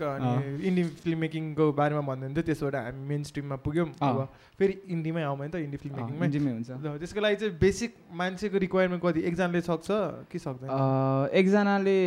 indie 0.66 0.84
film 1.04 1.18
मेकिङको 1.26 1.66
बारेमा 1.76 2.02
भन्दै 2.10 2.28
थियो 2.36 2.44
त्यसबाट 2.50 2.76
हामी 2.76 3.02
मेन 3.10 3.22
स्ट्रिममा 3.30 3.56
पुग्यौँ। 3.66 3.88
अब 4.02 4.18
फेरि 4.60 4.74
इन्डीमै 4.90 5.24
आउँ 5.24 5.38
नि 5.38 5.50
त 5.50 5.56
इन्डी 5.66 5.78
फिल्म 5.78 5.96
मेकिङमै 6.22 6.52
हुन्छ। 6.56 6.70
त्यसको 7.00 7.20
लागि 7.22 7.36
चाहिँ 7.36 7.54
बेसिक 7.60 7.92
मान्छेको 8.14 8.58
रिक्वायरमेन्ट 8.66 9.02
कति? 9.04 9.20
एकजनाले 9.30 9.62
सक्छ 9.62 9.88
कि 10.32 10.40
सक्दैन? 10.40 10.70
अँ, 10.70 11.28
एकजनाले 11.40 11.98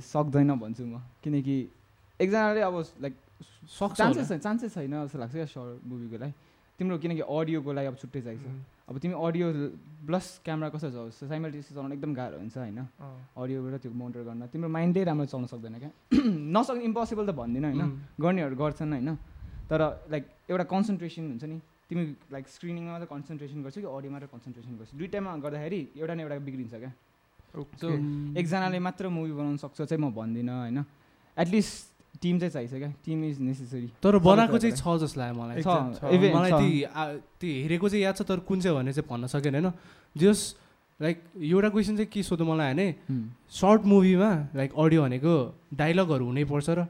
सक्दैन 0.00 0.50
भन्छु 0.62 0.84
म। 0.86 1.02
किनकि 1.22 1.56
एकजनाले 2.20 2.60
अब 2.60 2.74
लाइक 3.02 3.14
सक्छ 3.78 3.96
चान्सेस 3.98 4.28
छैन 4.28 4.38
चान्सेस 4.38 4.74
छैन 4.74 4.92
जस्तो 5.04 5.18
लाग्छ 5.18 5.34
क्या 5.34 5.46
सर्ट 5.46 5.86
मुभीको 5.86 6.16
लागि। 6.22 6.32
तिम्रो 6.78 6.96
किनकि 6.98 7.22
अडियोको 7.28 7.70
लागि 7.72 7.86
अब 7.86 7.96
छुट्टै 8.00 8.20
चाहिन्छ 8.20 8.46
अब 8.90 8.98
तिमी 8.98 9.14
अडियो 9.14 9.46
प्लस 10.06 10.26
क्यामेरा 10.44 10.68
कसो 10.74 10.88
छ 10.90 11.28
साइमल्टेनियसली 11.28 11.74
चलाउन 11.76 11.92
एकदम 11.92 12.12
गाह्रो 12.14 12.36
हुन्छ 12.42 12.56
होइन। 12.58 12.78
अडियोबाट 13.36 13.74
त्यो 13.82 13.90
मोनिटर 13.92 14.22
गर्न। 14.26 14.42
तिम्रो 14.50 14.68
माइन्डै 14.68 15.02
राम्रो 15.04 15.26
चल्न 15.30 15.46
सक्दैन 15.46 15.74
क्या। 15.78 15.90
नसक्ने 16.56 16.84
इम्पोसिबल 16.90 17.24
त 17.26 17.32
भन्दिनँ 17.38 17.68
होइन. 17.70 17.82
गर्नेहरू 18.18 18.56
गर्छन् 18.56 18.92
होइन। 18.92 19.10
तर 19.70 19.80
लाइक 20.10 20.24
एउटा 20.50 20.64
कन्सन्ट्रेसन 20.74 21.22
हुन्छ 21.30 21.44
नि। 21.44 21.58
तिमी 21.90 22.02
लाइक 22.30 22.44
स्क्रिनिङमा 22.46 22.90
मात्रै 22.94 23.08
कन्सन्ट्रेसन 23.10 23.58
गर्छौ 23.66 23.80
कि 23.82 23.88
अडियो 23.90 24.10
मात्रै 24.14 24.28
कन्सन्ट्रेसन 24.30 24.72
गर्छौ? 24.78 24.94
दुइटामा 24.94 25.30
गर्दाखेरि 25.42 25.80
एउटा 25.98 26.14
न 26.14 26.20
एउटा 26.22 26.36
बिग्रिन्छ 26.46 26.74
क्या। 26.78 26.92
सो. 27.82 27.88
एकजनाले 28.38 28.78
मात्र 28.78 29.04
मुभी 29.10 29.32
बनाउन 29.34 29.56
सक्छ 29.58 29.78
चाहिँ 29.82 29.98
म 29.98 30.14
भन्दिनँ 30.14 30.54
होइन? 30.54 30.78
एटलिस्ट 31.36 31.74
टिम 32.22 32.38
चाहिँ 32.38 32.52
चाहिन्छ 32.54 32.74
क्या। 32.78 32.90
टिम 33.02 33.18
इज 33.26 33.36
नेसेसरी 33.42 33.88
तर 33.98 34.14
बनाएको 34.22 34.58
चाहिँ 34.62 34.74
छ 34.78 34.86
जस्तो 35.02 35.18
लाग्यो 35.18 35.34
मलाई। 35.34 35.62
मलाई। 36.30 36.78
त्यो 37.42 37.50
हेरेको 37.66 37.86
चाहिँ 37.90 38.02
याद 38.06 38.14
छ 38.14 38.22
तर 38.22 38.38
कुन 38.46 38.60
चाहिँ 38.62 38.76
भने 38.78 38.92
चाहिँ 38.94 39.08
भन्न 39.10 39.26
सकेन 39.34 39.54
होइन? 39.58 39.68
जस 40.14 40.40
लाइक 41.00 41.16
एउटा 41.42 41.68
क्वेसन 41.74 41.94
चाहिँ 41.98 42.10
के 42.12 42.22
सोध्नु 42.22 42.46
मलाई 42.46 42.70
भने 42.70 42.86
हुँ। 43.10 43.22
सर्ट 43.50 43.82
मुभीमा 43.82 44.30
लाइक 44.54 44.70
अडियो 44.78 45.00
भनेको 45.02 45.34
डाइलगहरू 45.74 46.24
हुनैपर्छ 46.30 46.68
र। 46.70 46.86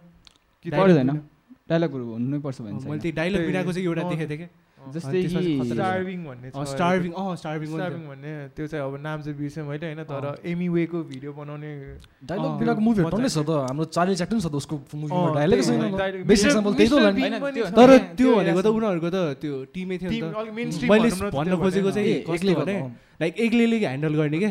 डाइलगहरू 0.68 2.04
हुनैपर्छ 2.04 2.58
भने 2.60 2.84
मैले। 2.84 3.00
त्यो 3.00 3.12
डाइलग 3.16 3.40
बिनाको 3.48 3.72
चाहिँ 3.72 3.86
एउटा। 3.86 4.02
देखेको 4.12 4.28
थिएँ 4.28 4.40
कि। 4.44 4.48
जस्तै। 4.80 5.20
स्टार्भिङ 5.70 6.20
भन्ने 6.24 6.48
छ 6.50 6.64
स्टार्भिङ 6.72 7.12
अँ 7.12 7.36
स्टार्भिङ 7.36 7.68
स्टार्भिङ 7.70 8.02
भन्ने। 8.10 8.32
त्यो 8.56 8.66
चाहिँ 8.66 8.84
अब 8.84 8.94
नाम 9.00 9.18
चाहिँ 9.22 9.36
बिर्सेँ 9.38 9.64
मैले 9.68 9.86
होइन 9.86 10.02
तर। 10.08 10.24
एमी 10.42 10.68
वेको 10.68 10.98
भिडियो 11.10 11.32
बनाउने 11.32 11.70
डाइलग 12.24 12.50
बिनाको 12.60 12.80
मुभीहरू 12.80 13.10
टन्नै 13.10 13.28
छ 13.28 13.38
त। 13.44 13.50
हाम्रो 13.68 13.84
चार्ली 13.92 14.14
च्याप्टन 14.16 14.38
छ 14.40 14.46
त 14.48 14.54
उसको 14.56 14.74
मुभीमा 14.96 15.28
डाइलगै 15.36 15.62
छैन 15.62 15.80
बेस्ट. 16.24 16.44
एक्जाम्पल 16.46 16.72
त्यही 16.74 16.88
त 16.88 16.92
होला 16.96 17.10
नि। 17.12 17.20
तर 17.76 17.90
त्यो- 18.16 18.36
भनेको 18.40 18.60
त 18.60 18.66
हेरेको 18.66 18.70
उनीहरूको 18.80 19.08
त 19.10 19.18
त्यो 19.40 19.54
टिमै 19.74 19.96
थियो 20.00 20.10
नि 20.10 20.18
मैले 20.88 21.08
भन्न 21.30 21.52
खोजेको। 21.60 21.90
चाहिँ 21.90 22.14
एक्लै 22.24 22.54
भने 22.60 22.76
लाइक 23.20 23.34
एक्लैले 23.36 23.76
ह्यान्डल 23.78 24.14
गर्ने 24.16 24.38
के। 24.40 24.50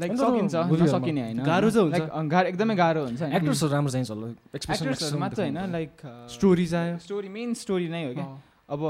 लाइक 0.00 0.12
सकिन्छ। 0.16 0.54
नसकिने 0.82 1.20
होइन। 1.20 1.38
गाह्रो 1.44 1.68
चाहिँ 1.70 1.84
हुन्छ। 1.84 2.00
गाह्रो 2.32 2.48
एकदमै 2.48 2.74
गाह्रो 2.80 3.00
हुन्छ 3.04 3.22
एक्टर्सहरू 3.28 3.70
राम्रो 3.72 3.90
चाहिन्छ 3.92 4.10
होला। 4.10 4.26
एक्सप्रेसन 4.56 4.84
एक्टर्सहरू 4.88 5.18
मात्र 5.20 5.38
होइन 5.42 5.58
लाइक 5.76 5.92
स्टोरी 6.32 6.66
चाहियो। 6.72 6.96
स्टोरी 7.04 7.28
मेन 7.28 7.48
स्टोरी 7.62 7.88
नै 7.92 8.02
हो 8.08 8.12
क्या। 8.14 8.26
अब 8.72 8.80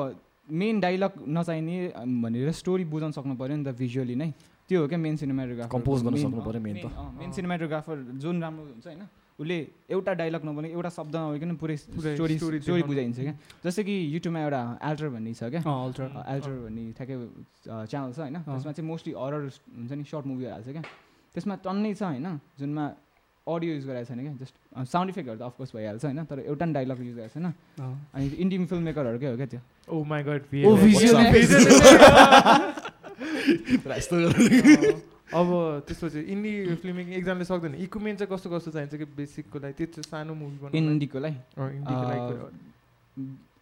मेन 0.48 0.80
डाइलग 0.80 1.12
नचाहिने 1.28 1.76
भनेर 2.24 2.50
स्टोरी 2.52 2.84
बुझाउन 2.88 3.12
सक्नु 3.12 3.34
पऱ्यो 3.36 3.56
नि 3.56 3.64
त 3.64 3.76
भिजुअली 3.76 4.14
नै। 4.16 4.30
त्यो 4.68 4.80
हो 4.80 4.88
क्या 4.88 4.98
मेन 4.98 5.16
सिनेमाटोग्राफर 5.16 5.72
Compose 5.72 6.02
गर्न 6.04 6.16
सक्नु 6.16 6.40
पऱ्यो 6.40 6.60
त। 6.60 6.92
मेन 7.20 7.30
सिनेमाटोग्राफर 7.32 7.96
जुन 8.20 8.36
राम्रो 8.42 8.64
हुन्छ 8.64 8.86
होइन 8.86 9.04
उसले 9.38 9.58
एउटा 9.94 10.12
डाइलग 10.18 10.42
नबोले 10.44 10.68
एउटा 10.74 10.90
शब्द 10.98 11.14
नभइकन 11.14 11.50
पुरै 11.62 11.76
पुरै 11.94 12.14
स्टोरी 12.18 12.36
स्टोरी। 12.58 12.82
बुझाइन्छ 12.90 13.18
क्या। 13.22 13.34
जस्तै 13.64 13.82
कि 13.86 13.94
युट्युबमा 14.14 14.40
एउटा 14.40 14.62
एल्टर 14.82 15.08
भन्ने 15.14 15.32
छ 15.38 15.42
क्या। 15.52 15.62
अल्ट्रा 15.62 16.06
एल्टर 16.34 16.52
भन्ने 16.64 16.82
ठ्याक्कै 16.98 17.16
च्यानल 17.86 18.10
छ 18.12 18.18
होइन। 18.18 18.36
त्यसमा 18.42 18.72
चाहिँ 18.74 18.88
मोस्टली 18.90 19.12
हरर 19.14 19.42
हुन्छ 19.46 19.92
नि 19.94 20.04
सर्ट 20.10 20.24
मुभीहरू 20.26 20.52
हाल्छ 20.58 20.68
क्या। 20.74 20.82
त्यसमा 21.34 21.54
टन्नै 21.62 21.92
छ 21.94 22.02
होइन 22.02 22.26
जुनमा 22.58 22.84
अडियो 23.54 23.74
युज 23.74 23.84
गरेको 23.86 24.06
छैन 24.08 24.20
क्या? 24.20 24.32
जस्ट 24.40 24.54
साउन्ड 24.92 25.08
इफेक्टहरू 25.10 25.38
त 25.38 25.42
अफकोर्स 25.42 25.70
भइहाल्छ 25.76 26.04
होइन 26.04 26.24
तर 26.24 26.38
एउटा 26.40 26.64
पनि 26.64 26.72
डाइलग 26.72 26.98
युज 27.06 27.16
गरेको 27.16 27.32
छैन। 27.34 27.46
अनि 28.14 28.26
इन्डियन 28.28 28.66
फिल्म 28.66 28.82
मेकरहरूकै 28.84 29.26
हो 29.26 29.36
क्या 29.36 29.48
त्यो? 29.52 29.60
Oh 29.88 30.04
my 30.04 30.22
god 30.28 30.42
oh 30.64 30.76
visual 30.76 31.16
यस्तो 33.98 34.16
गरेर 34.16 34.92
अब 35.28 35.48
त्यसपछि 35.86 36.20
इन्डी 36.32 36.52
फिल्म 36.80 36.94
मेकिङ 36.96 37.12
एकजनाले 37.14 37.44
सक्दैन। 37.44 37.74
इक्विपमेन्ट 37.84 38.18
चाहिँ 38.18 38.30
कस्तो 38.32 38.48
कस्तो 38.50 38.70
चाहिन्छ 38.70 38.94
कि 38.96 39.06
बेसिकको 39.16 39.58
लागि? 39.58 39.74
त्यो 39.76 39.86
चाहिँ 39.92 40.08
सानो 40.08 40.32
मुभी 40.34 40.56
बनाउनु 40.62 40.92
इन्डीको 40.92 41.18
लागि? 41.20 41.38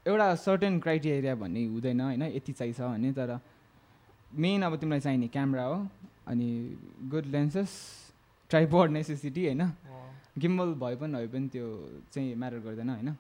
एउटा 0.06 0.26
सर्टेन 0.38 0.78
क्राइटेरिया 0.80 1.34
भन्ने 1.34 1.60
हुँदैन 1.66 2.00
होइन 2.00 2.22
यति 2.22 2.52
चाहिन्छ 2.52 2.80
भने 2.80 3.10
तर 3.18 3.30
मेन 4.38 4.62
अब 4.62 4.72
तिमीलाई 4.78 5.00
चाहिने 5.00 5.28
क्यामेरा 5.34 5.64
हो 5.64 5.76
अनि 6.30 6.48
गुड 7.10 7.26
लेन्सेस 7.34 7.70
ट्राइपोड 8.50 8.90
नेसेसिटी 8.90 9.46
होइन? 9.46 9.62
गिम्बल 10.38 10.74
भए 10.74 10.96
पनि 10.96 11.12
भए 11.12 11.26
पनि 11.26 11.48
त्यो 11.48 11.66
चाहिँ 12.12 12.34
म्याटर 12.34 12.58
गर्दैन 12.58 12.90
होइन? 12.90 13.16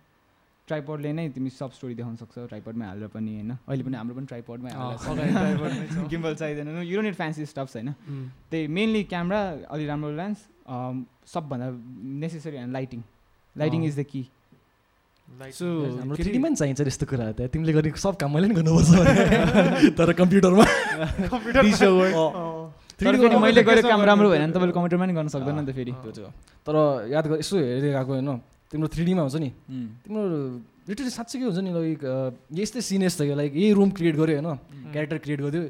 ट्राइपोडले 0.68 1.12
नै 1.12 1.28
तिमी 1.28 1.50
सब 1.50 1.70
स्टोरी 1.72 1.94
देखाउन 1.94 2.16
सक्छौ 2.16 2.46
ट्राइपोडमै 2.46 2.86
हालेर 2.86 3.08
पनि 3.08 3.34
होइन? 3.34 3.50
अहिले 3.68 3.84
पनि 3.84 3.96
हाम्रो 3.96 4.14
पनि 4.14 4.26
ट्राइपोडमै 4.26 4.70
हालेर 4.70 6.08
गिम्बल 6.12 6.34
चाहिँदैन। 6.34 6.82
यु 6.82 7.00
डोन्ट 7.00 7.14
फ्यान्सी 7.14 7.46
स्टफ्स 7.46 7.76
होइन. 7.76 7.92
त्यही 8.50 8.66
मेनली 8.66 9.04
क्यामरा 9.04 9.40
अलि 9.70 9.86
राम्रो 9.86 10.10
लेन्स 10.10 10.38
सबभन्दा 11.34 11.68
नेसेसरी 12.20 12.56
होइन 12.56 12.72
lighting 12.72 13.02
lighting 13.56 13.84
is 13.84 14.00
the 14.00 14.02
key 14.02 14.28
So, 15.52 15.66
हाम्रो 15.98 16.16
पनि 16.42 16.54
चाहिन्छ 16.54 16.80
यस्तो 16.80 17.06
कुरा 17.06 17.32
त। 17.32 17.50
तिमीले 17.50 17.72
गर्ने 17.72 17.90
सब 17.98 18.14
काम 18.16 18.30
मैले 18.34 18.46
नि 18.48 18.54
गर्नुपर्छ। 18.54 19.94
तर 19.98 20.12
कम्प्युटरमा. 20.12 20.64
तर 22.96 23.16
फेरि 23.16 23.36
मैले 23.36 23.62
गरेको 23.62 23.88
काम 23.88 24.02
राम्रो 24.02 24.28
भएन 24.30 24.42
भने 24.42 24.52
तपाईँले 24.56 24.72
कम्प्युटरमा 24.72 25.06
नि 25.06 25.14
गर्न 25.14 25.28
सक्दैन 25.28 25.54
नि 25.60 25.66
त 25.68 25.76
फेरि। 25.76 25.92
त्यो 26.02 26.12
चाहिँ। 26.16 26.32
तर 26.64 26.74
याद 27.12 27.24
गर 27.28 27.36
यसो 27.44 27.56
हेरेर 27.56 27.92
गएको 27.92 28.12
होइन। 28.16 28.30
तिम्रो 28.72 28.88
थ्रिडीमा 28.88 29.22
हुन्छ 29.22 29.36
नि। 29.36 29.50
तिम्रो 30.04 30.22
लिटरली 30.88 31.10
साँच्चै 31.12 31.36
के 31.38 31.44
हुन्छ 31.44 31.60
नि 31.60 31.70
लाइक 31.76 32.00
यस्तै 32.56 32.80
सिन 32.80 33.02
यस्तो 33.04 33.22
थियो 33.24 33.36
लाइक 33.36 33.52
यही 33.52 33.72
रुम 33.76 33.90
क्रिएट 33.92 34.16
गर्यो 34.16 34.36
होइन। 34.40 34.48
क्यारेक्टर 34.92 35.18
क्रिएट 35.24 35.40
गरिदियो 35.44 35.64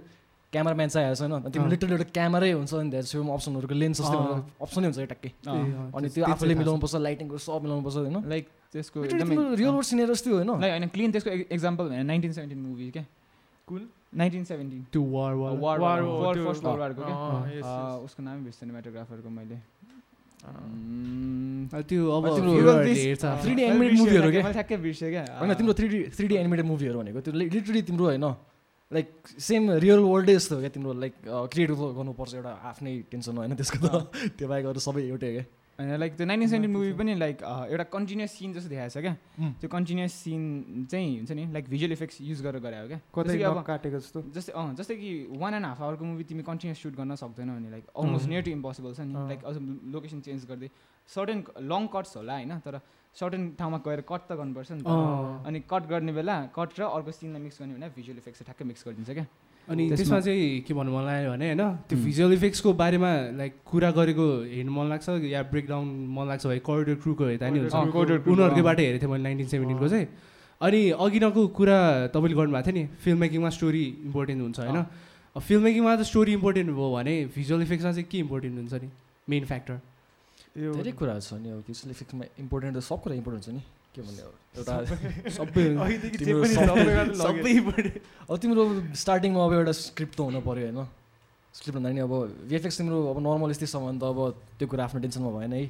क्यामराम्यान 0.53 0.89
चाहिएको 0.89 1.16
छैन 1.18 1.33
अनि 1.37 1.51
तिम्रो। 1.51 1.70
लिटरली 1.74 1.93
एउटा 1.99 2.09
क्यामेरै 2.14 2.51
हुन्छ 2.53 2.72
नि 2.79 2.91
धेरै 2.95 3.07
छेउमा 3.11 3.33
अप्सनहरूको 3.35 3.74
लेन्स 3.74 3.99
जस्तै। 4.01 4.18
अप्सनै 4.62 4.87
हुन्छ 4.87 4.99
ट्याक्कै। 5.11 5.31
अनि 5.97 6.07
त्यो 6.14 6.22
आफूले 6.31 6.53
चाहिँ 6.55 6.61
मिलाउनु 6.62 6.81
पर्छ 6.85 6.95
लाइटिङको 7.07 7.37
सब 7.43 7.61
मिलाउनु 7.66 7.83
पर्छ 7.83 7.97
होइन। 8.07 8.18
लाइक 8.22 8.45
त्यसको 8.72 8.99
एकदमै 9.11 9.35
रियल 9.59 9.74
वर्ड 9.74 9.87
सिनेर 9.91 10.09
जस्तै 10.14 10.31
होइन। 10.31 10.51
लाइक 10.62 10.72
होइन 10.72 10.89
क्लिन 10.95 11.11
त्यसको 11.12 11.31
एक्जाम्पल 11.51 11.85
होइन 11.91 12.07
नाइन्टिन 12.07 12.33
सेभेन्टिन 12.33 12.61
मुभी 12.62 12.87
क्या। 12.95 13.05
कुन 13.68 13.83
nineteen 14.17 14.45
seventeen. 14.45 14.83
War 15.12 15.35
war 15.35 16.03
first 16.03 16.64
world 16.64 16.81
वारको 16.81 17.03
उसको 18.05 18.23
नामै 18.23 18.41
बिर्सेँ 18.43 18.61
सिनेमाटोग्राफरको 18.61 19.29
मैले। 19.31 19.57
त्यो 21.89 22.03
अब 22.11 22.25
तिम्रो 22.37 22.53
viewerहरूले 22.53 22.95
this- 22.95 23.07
हेर्छ। 23.07 23.25
अँ, 23.25 23.43
3D 23.43 23.57
मैले 23.57 23.67
animated 23.67 23.81
बिर्सेँ 23.81 24.07
movie-हरू 24.07 24.23
क्या, 24.23 24.31
क्या? 24.31 24.43
मैले 24.43 24.53
ठ्याक्कै 24.53 24.77
बिर्सेँ 24.77 25.11
क्या? 25.11 25.25
होइन 25.39 25.55
तिम्रो 25.55 25.75
three 25.75 25.89
D 25.89 25.99
three 26.17 26.27
D 26.29 26.35
animated 26.37 26.67
मुभीहरू 26.67 26.99
भनेको 26.99 27.21
त्यो 27.21 27.33
लिटरली 27.35 27.83
तिम्रो 27.83 28.05
होइन। 28.07 28.25
लाइक 28.91 29.07
सेम 29.41 29.71
रियल 29.85 29.99
वर्ल्डै 29.99 30.35
जस्तो 30.35 30.55
हो 30.55 30.61
क्या 30.61 30.71
तिम्रो 30.71 30.93
लाइक 30.95 31.14
क्रिएट 31.53 31.71
गर्नुपर्छ 31.71 32.35
एउटा 32.35 32.53
आफ्नै 32.71 32.93
टेन्सन 33.11 33.37
होइन? 33.37 33.55
त्यसको 33.57 33.79
त 33.83 33.95
त्यो 34.39 34.47
बाहेक 34.49 34.64
अरू 34.67 34.81
सबै 34.81 35.03
एउटै 35.11 35.31
क्या? 35.37 35.45
होइन 35.79 35.99
लाइक 36.01 36.12
त्यो 36.16 36.27
नाइन्टिन 36.27 36.49
सेभेन्टिन 36.49 36.72
मुभी 36.72 36.93
पनि 36.97 37.14
लाइक 37.14 37.43
एउटा 37.45 37.85
कन्टिन्युस 37.93 38.31
सिन 38.33 38.53
जस्तो 38.53 38.68
देखाएको 38.68 38.91
छ 38.91 38.99
क्या. 39.05 39.14
त्यो 39.61 39.68
कन्टिन्युस 39.68 40.12
सिन 40.24 40.43
चाहिँ 40.91 41.11
हुन्छ 41.16 41.33
नि 41.33 41.45
लाइक 41.53 41.64
भिजुअल 41.68 41.93
इफेक्ट्स 41.93 42.20
युज 42.20 42.43
गरेर 42.43 42.61
गरे 42.64 42.77
हो 42.81 42.87
क्या 42.89 43.51
अब 43.51 43.62
काटेको 43.62 43.99
जस्तो 44.01 44.22
जस्तै 44.33 44.53
अँ 44.57 44.74
जस्तै 44.74 44.97
कि 44.97 45.11
वान 45.37 45.55
एन्ड 45.55 45.66
हाफ 45.66 45.81
आवरको 45.83 46.05
मुभी 46.05 46.24
तिमी 46.33 46.43
कन्टिन्युस 46.49 46.83
सुट 46.83 46.95
गर्न 46.97 47.14
सक्दैनौ 47.22 47.53
भने 47.61 47.70
like 47.70 47.85
almost. 47.93 48.29
Near 48.29 48.43
to 48.43 48.51
impossible 48.51 48.95
छ 48.95 49.01
नि। 49.05 49.12
लाइक 49.29 49.45
अझ 49.45 49.57
लोकेसन 49.93 50.20
चेन्ज 50.24 50.41
गर्दै 50.49 50.68
सर्टेन 51.09 51.45
लङ 51.68 51.87
कट्स 51.93 52.16
होला 52.16 52.35
होइन 52.41 52.59
तर 52.64 52.81
सर्टेन 53.16 53.43
ठाउँमा 53.59 53.79
गएर 53.85 54.01
कट 54.09 54.22
त 54.29 54.33
गर्नुपर्छ 54.41 54.70
नि 54.72 54.83
त। 54.83 54.89
अनि 55.45 55.59
कट 55.68 55.83
गर्ने 55.93 56.12
बेला 56.12 56.37
कट 56.57 56.81
र 56.81 56.83
अर्को 56.89 57.12
सिनलाई 57.20 57.43
मिक्स 57.43 57.61
गर्ने 57.61 57.74
भने 57.77 57.89
भिजुअल 57.97 58.18
इफेक्ट्स 58.18 58.43
ठ्याक्कै 58.43 58.64
मिक्स 58.64 58.83
गरिदिन्छ 58.89 59.11
क्या 59.11 59.27
अनि 59.69 59.85
त्यसमा- 59.91 60.23
चाहिँ 60.23 60.61
के 60.62 60.75
भन्नु 60.75 60.91
मन 60.93 61.05
लाग्यो 61.05 61.31
भने 61.31 61.47
होइन 61.47 61.62
त्यो. 61.89 61.99
भिजुअल 61.99 62.33
इफेक्ट्सको 62.33 62.73
बारेमा 62.73 63.11
लाइक 63.37 63.53
कुरा 63.67 63.91
गरेको 63.91 64.27
हेर्नु 64.47 64.73
मन 64.73 64.87
लाग्छ 64.89 65.09
या 65.27 65.43
ब्रेकडाउन 65.51 65.87
मन 66.09 66.25
लाग्छ 66.29 66.47
भने 66.47 66.59
कोरिडोर 66.61 66.97
क्रुको 67.03 67.25
हेर्दा 67.27 67.47
नि 67.51 67.59
उनीहरूकैबाट 68.31 68.79
हेरेको 68.81 69.03
थिएँ 69.03 69.11
मैले 69.11 69.23
नाइन्टिन 69.23 69.47
सेभेन्टिनको 69.49 69.89
चाहिँ। 69.89 70.07
अनि 70.61 70.81
अघि 70.97 71.19
नको 71.21 71.41
कुरा 71.53 71.79
तपाईँले 72.14 72.35
गर्नुभएको 72.37 72.67
थियो 72.67 72.75
नि 72.77 72.85
फिल्म 73.03 73.19
मेकिङमा 73.21 73.51
स्टोरी 73.51 73.83
इम्पोर्टेन्ट 74.07 74.41
हुन्छ 74.43 74.59
होइन। 74.61 74.79
फिल्म 75.37 75.62
मेकिङमा 75.64 75.93
त 75.97 76.03
स्टोरी 76.03 76.33
इम्पोर्टेन्ट 76.33 76.69
भयो 76.71 76.89
भने 76.95 77.14
भिजुअल 77.35 77.61
इफेक्ट्समा 77.62 77.93
चाहिँ 77.93 78.07
के 78.11 78.19
इम्पोर्टेन्ट 78.19 78.55
हुन्छ 78.57 78.75
नि 78.83 78.89
मेन 79.29 79.45
फ्याक्टर 79.45 79.77
यो 80.62 80.73
धेरै 80.75 80.93
कुराहरू 80.93 81.21
छ 81.21 81.33
नि 81.43 81.49
अब 81.51 81.61
भिजुअल 81.67 81.91
इफेक्टमा 81.91 82.25
इम्पोर्टेन्ट 82.41 82.73
त 82.77 82.81
सब 82.81 82.99
कुरा 83.03 83.14
इम्पोर्टेन्ट 83.21 83.45
हुन्छ 83.47 83.57
नि। 83.59 83.62
के 83.97 84.01
भन्ने 84.05 84.22
एउटा 84.57 84.74
सबै 85.36 85.62
पनि 87.66 87.90
अब 88.28 88.34
तिम्रो 88.42 88.62
स्टार्टिङमा 89.03 89.40
अब 89.44 89.53
एउटा 89.57 89.72
स्क्रिप्ट 89.80 90.14
त 90.16 90.18
हुनु 90.20 90.40
पऱ्यो 90.44 90.64
होइन? 90.68 90.80
स्क्रिप्ट 91.55 91.76
भन्दा 91.78 91.90
नि 91.97 92.01
अब 92.05 92.12
भिएफएक्स 92.49 92.76
तिम्रो 92.78 92.97
अब 93.11 93.18
नर्मल 93.26 93.51
यस्तै 93.51 93.66
छ 93.66 93.76
भने 93.80 93.97
त 93.97 93.99
अब 94.05 94.18
त्यो 94.59 94.66
कुरा 94.68 94.84
आफ्नो 94.84 95.01
टेन्सनमा 95.01 95.30
भएन 95.36 95.53
है। 95.53 95.62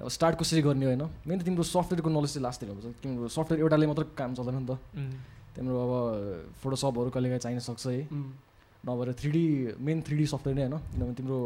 अब 0.00 0.08
स्टार्ट 0.16 0.34
कसरी 0.40 0.62
गर्ने 0.62 0.86
होइन? 0.86 1.02
मेन 1.26 1.38
त 1.40 1.42
तिम्रो 1.44 1.62
सफ्टवेयरको 1.64 2.10
नलेज 2.12 2.30
चाहिँ 2.36 2.44
लास्ट 2.44 2.60
दिनुपर्छ 2.64 2.86
तिम्रो 3.02 3.28
सफ्टवेयर 3.36 3.60
एउटाले 3.64 3.86
मात्र 3.88 4.02
काम 4.16 4.30
चल्दैन 4.36 4.54
नि 4.60 4.66
त। 4.68 4.70
तिम्रो 5.56 5.76
अब 5.84 5.92
फोटोसपहरू 6.62 7.08
कहिले 7.10 7.28
काहीँ 7.28 7.42
चाहिन 7.44 7.60
सक्छ 7.68 7.84
है। 7.86 7.92
नभएर 8.84 9.08
three 9.20 9.30
D 9.36 9.44
main 9.76 10.00
three 10.06 10.14
D 10.16 10.24
software 10.32 10.56
नै 10.56 10.62
होइन। 10.64 10.76
किनभने 10.92 11.14
तिम्रो 11.20 11.38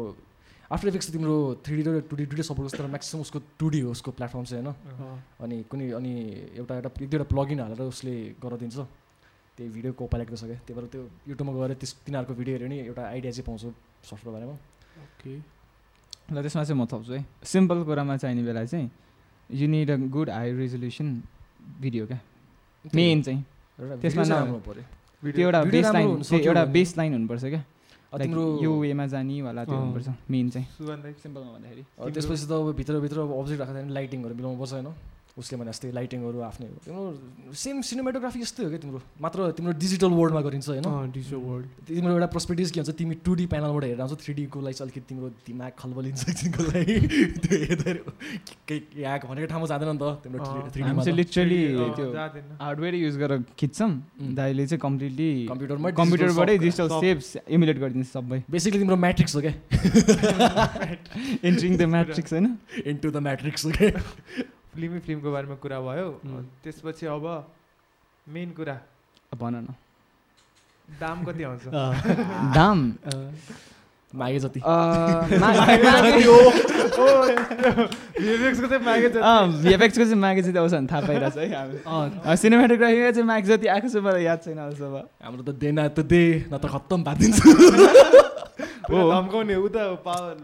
आफ्टर 0.71 0.87
इफेक्ट्स 0.87 1.11
तिम्रो 1.11 1.61
थ्री 1.65 1.75
डी 1.77 1.83
र 1.83 1.99
टु 2.09 2.15
डी 2.15 2.25
दुइटै 2.25 2.43
सपोर्ट 2.43 2.61
गर्छ 2.61 2.75
तर 2.75 2.87
म्याक्सिमम् 2.87 3.21
उसको 3.21 3.39
टु 3.59 3.69
डी 3.69 3.79
हो 3.79 3.91
उसको 3.91 4.11
प्लेटफर्म 4.11 4.43
चाहिँ 4.45 4.63
होइन? 4.65 4.75
अनि 5.41 5.63
कुनै 5.63 5.91
अनि 5.91 6.13
एउटा 6.57 6.75
एउटा 6.75 6.89
एक 7.01 7.09
दुईवटा 7.09 7.27
प्लगइन 7.35 7.59
हालेर 7.59 7.81
उसले 7.81 8.35
गराइदिन्छ 8.43 8.77
त्यही 9.57 9.69
भिडियो 9.71 9.93
को 9.93 10.05
पाइलटको 10.07 10.35
छ 10.35 10.43
क्या। 10.43 10.57
त्यही 10.65 10.73
भएर 10.73 10.85
त्यो 10.89 11.01
युट्युबमा 11.27 11.67
गएर 11.67 11.73
त्यस 11.73 11.93
तिनीहरूको 12.05 12.33
भिडियो 12.33 12.53
हेऱ्यो 12.55 12.67
नि 12.67 12.77
एउटा 12.79 13.03
आइडिया 13.03 13.31
चाहिँ 13.31 13.45
पाउँछु 13.45 13.73
सफ्टवेयर 14.09 14.33
बारेमा। 14.33 14.53
ओके। 14.53 15.37
ल 16.33 16.41
त्यसमा 16.41 16.63
चाहिँ 16.63 16.81
म 16.81 16.85
थप्छु 16.85 17.13
है। 17.13 17.25
सिम्पल 17.43 17.83
कुरामा 17.83 18.17
चाहिने 18.17 18.43
बेला 18.43 18.65
चाहिँ 18.65 18.91
you 19.51 19.67
need 19.67 19.91
a 19.91 19.95
good 19.95 20.29
high 20.29 20.51
resolution 20.53 21.23
video 21.81 22.07
क्या। 22.07 22.19
मेन 22.95 23.21
चाहिँ। 23.21 23.45
त्यसमा 24.01 24.23
एउटा 25.37 25.63
बेस 25.63 25.85
लाइन 25.85 26.07
एउटा 26.33 26.63
भने- 26.63 26.73
बेस 26.73 26.97
लाइन 26.97 27.13
हुनुपर्छ 27.13 27.45
क्या। 27.45 27.63
तिम्रो 28.13 28.43
यो 28.63 28.71
वेमा 28.79 29.05
जानेवाला 29.07 29.61
त्यो 29.65 29.75
अँ। 29.75 29.81
हुनुपर्छ 29.81 30.09
मेन 30.31 30.49
चाहिँ। 30.49 30.67
सिम्पलमा 31.23 31.51
भन्दाखेरि। 31.57 31.83
त्यसपछि 32.13 32.45
त 32.47 32.51
अब 32.51 32.71
भित्रभित्र 32.75 33.17
अब 33.19 33.31
अब्जेक्ट 33.39 33.61
राख्दा 33.61 33.79
लाइटिङहरू 33.97 34.33
मिलाउनु 34.35 34.59
पर्छ 34.59 34.73
होइन? 34.73 34.87
उसले 35.37 35.57
भने 35.59 35.71
जस्तै 35.71 35.91
लाइटिङहरू 35.91 36.39
आफ्नै 36.47 36.67
हो 36.67 36.77
तिम्रो 36.85 37.53
सेम 37.59 37.81
सिनेमाटोग्राफी 37.83 38.39
जस्तै 38.39 38.63
हो 38.63 38.69
क्या 38.71 38.79
तिम्रो? 38.79 38.99
मात्र 39.19 39.51
तिम्रो 39.57 39.73
डिजिटल 39.83 40.11
वर्ल्डमा 40.19 40.41
गरिन्छ 40.47 40.67
होइन? 40.69 40.87
डिजिटल 41.11 41.41
वर्ल्ड 41.47 41.65
तिम्रो 41.87 42.11
एउटा 42.15 42.27
पर्सपेक्टिभ 42.35 42.71
के 42.71 42.79
हुन्छ? 42.79 42.95
तिमी 42.95 43.15
टु 43.25 43.31
डी 43.35 43.45
प्यानलबाट 43.51 43.83
हेरेर 43.83 44.01
आउँछ 44.05 44.13
थ्री 44.23 44.33
डीको 44.39 44.61
लागि 44.63 44.75
चाहिँ 44.79 44.87
अलिकति 44.87 45.03
तिम्रो 45.11 45.27
दिमाग 45.47 45.71
खलबलिन्छ 45.75 46.21
एकछिनको 46.31 46.61
लागि? 46.71 46.95
त्यो 47.43 47.55
हेर्दा 47.65 47.91
केही 48.63 48.79
यहाँ 49.03 49.19
भनेको 49.27 49.47
ठाउँमा 49.51 49.67
जाँदैन 49.73 49.91
नि 49.91 49.99
त। 49.99 50.23
तिम्रो। 50.23 50.71
थ्री 50.71 50.81
डीमा 50.87 51.03
लिटरली 51.19 51.59
त्यो। 51.99 52.07
हार्डवेयर 52.63 52.95
युज 52.95 53.15
गरेर 53.19 53.43
खिच्छौँ। 53.59 53.91
दाइले 54.39 54.63
चाहिँ 54.71 54.79
कम्प्लिटली 54.87 55.29
कम्प्युटरमा 55.51 55.91
कम्प्युटरबाटै 55.99 56.57
डिजिटल 56.63 56.87
सेप्स 57.03 57.27
इमुलेट 57.51 57.77
गरिदिन्छ 57.83 58.07
सबै। 58.07 58.39
बेसिकली 58.47 58.79
तिम्रो 58.87 58.97
म्याट्रिक्स 59.03 59.35
हो 59.35 59.41
क्या? 59.43 59.53
एन्ट्रिङ 61.43 61.71
द 61.77 61.91
म्याट्रिक्स 61.95 62.31
होइन? 62.33 62.47
इन्टु 62.87 63.11
द 63.11 63.17
म्याट्रिक्स 63.27 63.65
हो 63.65 63.71
क्या 63.75 63.91
फिल्मी 64.75 64.99
फिल्मको 65.07 65.31
बारेमा 65.31 65.55
कुरा 65.63 65.79
भयो. 65.87 66.07
त्यसपछि 66.63 67.05
अब 67.07 67.25
मेन 68.27 68.49
कुरा। 68.57 68.75
भन 69.39 69.55
न। 69.55 69.67
दाम 70.99 71.17
कति 71.25 71.43
आउँछ? 71.43 71.63
दाम? 72.55 72.79
मागे 74.13 74.39
जति। 74.39 74.59
भिएफएक्सको 78.19 78.67
चाहिँ 78.71 78.83
मागे 78.85 79.07
भिएफएक्सको 79.09 80.03
चाहिँ 80.03 80.19
मागे 80.19 80.41
जति 80.41 80.57
आउँछ 80.59 80.71
भने 80.71 80.87
थाहा 80.87 81.01
पाइरहेको 81.07 81.35
छ 81.35 81.37
है 81.37 81.47
हामी। 81.55 82.37
सिनेमाटोग्राफीमा 82.37 83.11
चाहिँ 83.11 83.27
मागे 83.27 83.47
जति 83.47 83.67
आएको 83.67 83.87
छ 83.89 83.95
मलाई 84.05 84.23
याद 84.23 84.39
छैन 84.45 84.57
अहिलेसम्म 84.57 84.95
हाम्रो 85.23 85.43
त 85.43 85.49
दे 85.59 85.71
न 85.71 85.87
त 85.91 85.99
दे 86.07 86.23
न 86.47 86.53
त 86.55 86.65
खत्तम 86.67 86.99
पारिदिन्छ 87.03 87.39
हो। 88.91 88.99
धम्काउने 89.11 89.55
उता 89.67 89.83
पावर। 90.05 90.35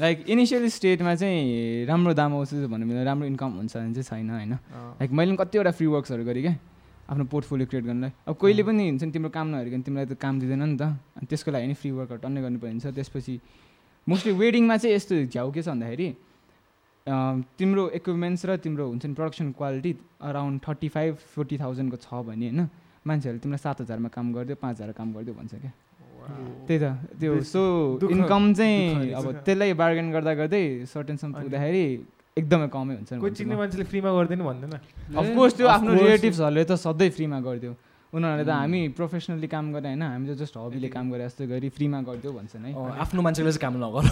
लाइक 0.00 0.24
इनिसियल 0.26 0.68
स्टेटमा 0.68 1.14
चाहिँ 1.14 1.86
राम्रो 1.86 2.12
दाम 2.14 2.34
आउँछ 2.34 2.66
भन्ने 2.66 2.86
बेला 2.86 3.02
राम्रो 3.06 3.26
इन्कम 3.26 3.50
हुन्छ 3.62 3.76
भने 3.76 3.94
चाहिँ 3.94 4.26
छैन 4.26 4.30
होइन? 4.30 4.52
लाइक 4.98 5.10
मैले 5.10 5.30
पनि 5.30 5.44
कतिवटा 5.44 5.70
फ्री 5.70 5.86
वर्क्सहरू 5.86 6.24
गरेँ 6.24 6.42
क्या 6.42 6.54
आफ्नो 7.10 7.24
पोर्टफोलियो 7.30 7.66
क्रिएट 7.70 7.84
गर्नलाई। 7.84 8.10
अब 8.26 8.34
कहिले 8.34 8.62
पनि 8.66 8.88
हुन्छ 8.90 9.02
नि 9.04 9.10
तिम्रो 9.14 9.30
काम 9.30 9.46
नहेरिकन 9.54 9.82
तिमीलाई 9.86 10.06
त 10.10 10.18
काम 10.18 10.40
दिँदैन 10.40 10.62
नि 10.66 10.76
त। 10.76 10.82
अनि 11.14 11.26
त्यसको 11.30 11.50
लागि 11.54 11.66
नि 11.70 11.74
फ्री 11.78 11.90
वर्कहरू 11.94 12.20
टन्नै 12.26 12.40
गर्नुपर्ने 12.42 12.72
हुन्छ 12.74 12.86
त्यसपछि 12.90 13.34
मोस्टली 14.06 14.32
वेडिङमा 14.34 14.76
चाहिँ 14.82 14.94
यस्तो 14.96 15.14
झ्याउ 15.30 15.48
के 15.54 15.62
छ 15.62 15.68
भन्दाखेरि 15.70 16.08
तिम्रो 17.54 17.82
इक्विपमेन्ट्स 17.94 18.42
र 18.50 18.56
तिम्रो 18.66 18.84
हुन्छ 18.88 19.04
नि 19.06 19.14
production 19.14 19.52
quality 19.54 19.92
around 20.26 20.60
thirty 20.66 20.88
five 20.90 21.12
forty 21.38 21.56
थाउजन्डको 21.62 21.96
छ 22.02 22.24
भने 22.26 22.50
होइन 22.50 22.60
मान्छेहरूले 23.06 23.42
तिमीलाई 23.46 23.62
सात 23.62 23.86
हजारमा 23.86 24.08
काम 24.10 24.26
गरिदियो 24.34 24.56
पाँच 24.58 24.74
हजार 24.80 24.92
काम 24.98 25.12
गरिदियो 25.14 25.34
भन्छ 25.38 25.54
क्या। 25.54 25.72
त्यही 26.66 26.78
त 26.80 26.86
त्यो 27.20 27.32
सो 27.52 27.62
इन्कम 28.10 28.42
चाहिँ 28.54 29.12
अब। 29.18 29.24
त्यसलाई 29.46 29.72
बार्गेन 29.82 30.06
गर्दा 30.12 30.32
गर्दै 30.40 30.62
सर्टेनसम्म 30.92 31.32
पुग्दाखेरि 31.40 31.84
एकदमै 32.36 32.68
कमै 32.74 32.94
हुन्छ 32.98 33.10
कोही 33.22 33.32
चिन्ने 33.38 33.54
मान्छेले 33.56 33.84
फ्रीमा 33.90 34.10
गर्दैन 34.18 34.40
भन्दैन। 34.48 34.72
अफकोर्स 35.20 35.52
त्यो 35.56 35.66
आफ्नो. 35.76 35.90
रिलेटिभ्सहरूले 35.94 36.64
त 36.64 36.72
सधैँ 36.84 37.10
फ्रीमा 37.16 37.38
गरिदियो। 37.46 37.72
उनीहरूले 38.12 38.44
त 38.46 38.50
Mm. 38.54 38.58
हामी 38.62 38.80
प्रोफेसनली 38.94 39.48
काम 39.50 39.64
गरेर 39.74 39.86
होइन 39.90 40.02
हामी 40.06 40.26
त 40.30 40.38
जस्ट 40.38 40.54
हबीले 40.56 40.88
काम 40.88 41.06
गरे 41.12 41.24
जस्तो 41.26 41.42
गरी 41.50 41.68
फ्रीमा 41.74 41.98
गरिदियो 42.06 42.30
भन्छन् 42.38 42.64
है। 42.66 42.72
आफ्नो 43.02 43.20
मान्छेले 43.26 43.50
चाहिँ 43.50 43.62
काम 43.66 43.74
नगर। 43.82 44.02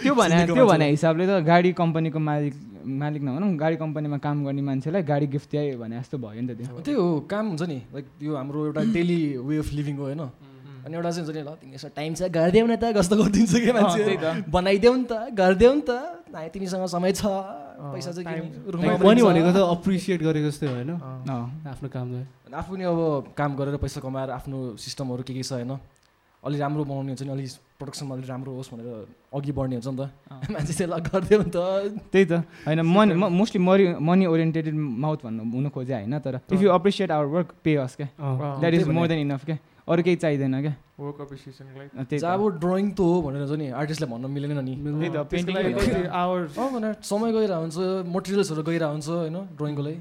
त्यो 0.00 0.14
भने 0.20 0.36
त्यो 0.48 0.64
भने। 0.66 0.86
हिसाबले 0.96 1.24
त 1.28 1.44
गाडी 1.44 1.70
कम्पनीको 1.76 2.18
मालिक 2.18 2.54
मालिक 2.88 3.22
नभनौँ 3.28 3.50
गाडी 3.60 3.76
कम्पनीमा 3.76 4.16
काम 4.24 4.36
गर्ने 4.44 4.62
मान्छेलाई 4.68 5.02
गाडी 5.04 5.26
गिफ्ट 5.36 5.48
दिए 5.52 5.76
भने 5.76 6.00
जस्तो 6.00 6.16
भयो 6.16 6.40
नि 6.40 6.48
त 6.48 6.56
त्यो। 6.64 6.80
त्यही 6.80 6.96
हो 6.96 7.08
काम 7.28 7.44
हुन्छ 7.52 7.62
नि। 7.68 7.78
लाइक 7.92 8.06
यो 8.24 8.32
हाम्रो 8.36 8.58
एउटा 8.72 8.82
डेली 8.96 9.20
वे 9.36 9.56
अफ 9.60 9.68
लिभिङ 9.76 9.96
हो 10.00 10.04
होइन? 10.08 10.22
अनि 10.88 10.96
एउटा 10.96 11.10
चाहिँ 11.10 11.26
हुन्छ 11.28 11.36
नि 11.36 11.42
ल 11.44 11.50
तिमीसँग 11.60 11.92
टाइम 11.92 12.14
छ 12.16 12.20
गरिदेऊ 12.32 12.64
न 12.64 12.76
त 12.80 12.84
कस्तो 12.96 13.14
गरिदिन्छ 13.20 13.52
कि 13.60 13.72
मान्छे। 13.76 14.02
बनाइदेऊ 14.48 14.94
नि 14.96 15.04
त 15.04 15.12
गरिदेऊ 15.36 15.72
नि 15.76 15.82
त। 15.84 15.92
तिमीसँग 16.32 16.86
समय 16.88 17.12
छ। 17.12 17.22
पैसा 17.92 18.10
चाहिँ 18.16 18.24
मनी। 19.04 19.20
भनेको 19.20 19.50
त 19.52 19.58
अप्रिसिएट 19.76 20.20
गरेको 20.24 20.48
जस्तै 20.48 20.66
होइन। 20.72 20.90
आफ्नो 21.68 21.88
कामलाई 21.92 22.24
आफू 22.48 22.72
पनि 22.72 22.84
अब 22.88 23.00
काम 23.36 23.50
गरेर 23.60 23.76
पैसा 23.84 24.00
कमाएर 24.00 24.30
आफ्नो 24.32 24.80
सिस्टमहरू 24.80 25.22
के 25.28 25.32
के 25.36 25.44
छ 25.44 25.52
होइन? 25.60 25.76
अलि 26.42 26.56
राम्रो 26.58 26.84
बनाउने 26.84 27.10
हुन्छ 27.12 27.22
नि 27.22 27.32
अलि 27.34 27.46
प्रडक्सनमा 27.78 28.14
अलि 28.14 28.26
राम्रो 28.26 28.52
होस् 28.56 28.70
भनेर 28.72 28.88
अघि 29.34 29.52
बढ्ने 29.52 29.74
हुन्छ 29.76 29.88
नि 29.90 29.96
त। 29.98 30.02
मान्छे 30.54 30.84
ल 30.86 30.94
गरिदेऊ 31.04 31.40
नि 31.42 31.50
त। 31.50 31.58
त्यही 32.12 32.24
त। 32.24 32.32
होइन 32.64 32.80
money 32.94 33.12
mostly 33.14 33.60
money 33.60 33.84
money 34.00 34.24
oriented 34.26 34.66
mouth 34.74 35.18
भन्नु 35.26 35.42
हुनु 35.50 35.68
खोजे 35.70 35.94
होइन? 35.94 36.18
तर 36.22 36.40
if 36.54 36.62
you 36.62 36.70
appreciate 36.70 37.10
our 37.10 37.26
work 37.34 37.48
pay 37.62 37.74
us 37.82 37.96
क्या? 37.98 38.08
That 38.62 38.74
is 38.74 38.88
more. 38.88 39.06
Than 39.08 39.18
enough 39.18 39.44
क्या? 39.44 39.58
अरू 39.88 40.02
केही 40.02 40.16
चाहिँदैन 40.16 40.54
क्या? 40.60 40.74
अब 40.98 42.42
ड्रइङ 42.60 42.86
त 42.90 43.00
हो 43.00 43.22
भनेर 43.22 43.44
चाहिँ 43.48 43.58
नि 43.58 43.66
आर्टिस्टलाई 43.72 44.08
भन्न 44.12 44.26
मिलेन 44.30 44.60
नि। 44.68 44.74
समय 47.00 47.32
गइरहेको 47.32 47.60
हुन्छ 47.62 47.76
मटेरियल्सहरू 48.16 48.62
गइरहेको 48.68 48.92
हुन्छ 48.92 49.08
होइन 49.08 49.36
ड्रइङको 49.58 49.82
लागि। 49.82 49.98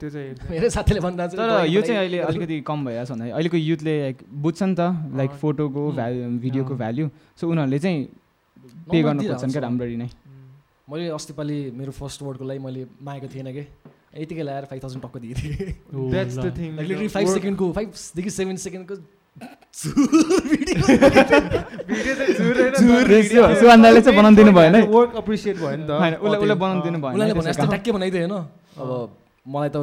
त्यो 0.00 0.08
चाहिँ 0.10 0.28
मेरो 0.50 0.68
साथीले 0.76 1.00
भन्दा 1.00 1.26
तर 1.32 1.64
यो 1.64 1.80
चाहिँ 1.80 1.98
अहिले 2.00 2.18
अलिकति 2.28 2.56
कम 2.60 2.78
भइरहेको 2.84 3.06
छ 3.06 3.10
भन्दाखेरि 3.12 3.32
अहिलेको 3.32 3.56
युथले 3.56 3.94
लाइक 4.02 4.16
बुझ्छ 4.42 4.60
नि 4.62 4.74
त 4.74 4.80
लाइक। 5.16 5.30
फोटोको 5.40 5.80
उम्. 5.88 5.96
भ्यालु 5.96 6.18
भिडियोको। 6.44 6.74
भ्याल्यु 6.82 7.06
सो 7.40 7.42
उनीहरूले 7.48 7.78
चाहिँ 7.78 7.98
पे 8.90 9.02
गर्नु 9.02 9.20
खोज्छन् 9.22 9.52
क्या। 9.52 9.62
राम्ररी 9.62 9.96
नै। 9.96 10.08
मैले 10.90 11.08
अस्ति 11.16 11.32
पालि 11.32 11.56
मेरो 11.72 11.92
फर्स्ट 11.94 12.22
वर्डको 12.22 12.44
लागि 12.44 12.60
मैले 12.60 12.82
मागेको 13.00 13.28
थिएन 13.32 13.48
कि? 13.54 13.64
यतिकै 14.12 14.42
ल्याएर 14.44 14.64
फाइभ 14.68 14.80
थाउजन्ड 14.82 15.02
टक्क 15.02 15.16
दिएको 15.24 15.40
थिएँ। 16.50 17.08
फाइभ 17.08 17.28
सेकेन्डको 17.32 17.64
फाइभदेखि 17.72 18.30
सेभेन 18.30 18.56
सेकेन्डको 18.60 18.94
भिडियो 22.22 24.00
चाहिँ 24.00 24.16
बनाउनु 24.16 24.36
दिनु 24.36 24.52
भएन? 24.52 24.74
वर्क 24.92 25.12
एप्रिसिएट 25.18 25.56
भयो 25.56 25.76
नि 25.76 25.84
त। 25.86 25.90
होइन 25.90 26.14
उसलाई 26.14 26.38
उसलाई 26.38 26.46
त्यो- 26.46 26.58
बनाउनु 26.60 26.82
दिनु 26.82 26.98
भएन 26.98 27.14
उनीहरूले 27.14 27.34
भने 27.40 27.52
काम। 27.52 27.68
ट्याक्कै 27.68 27.92
बनाइदियो 27.92 28.20
होइन। 28.22 28.34
अब 28.78 28.90
मलाई 29.46 29.68
त 29.68 29.76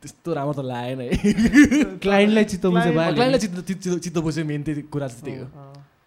त्यस्तो 0.00 0.28
राम्रो 0.34 0.54
त 0.54 0.64
लागेन 0.64 1.00
है। 1.00 1.08
क्लाइन्टलाई 2.04 2.44
चित्त 2.44 2.64
बुझ्यो 2.66 2.92
Client- 2.92 3.14
क्लाइन्टलाई 3.14 3.40
चित्त 3.40 3.98
चित्त 4.04 4.18
बुझ्यो 4.18 4.44
मेन 4.44 4.60
त्यही 4.62 4.82
कुरा 4.92 5.08
चाहिँ 5.08 5.24
त्यही 5.24 5.38
हो 5.40 5.46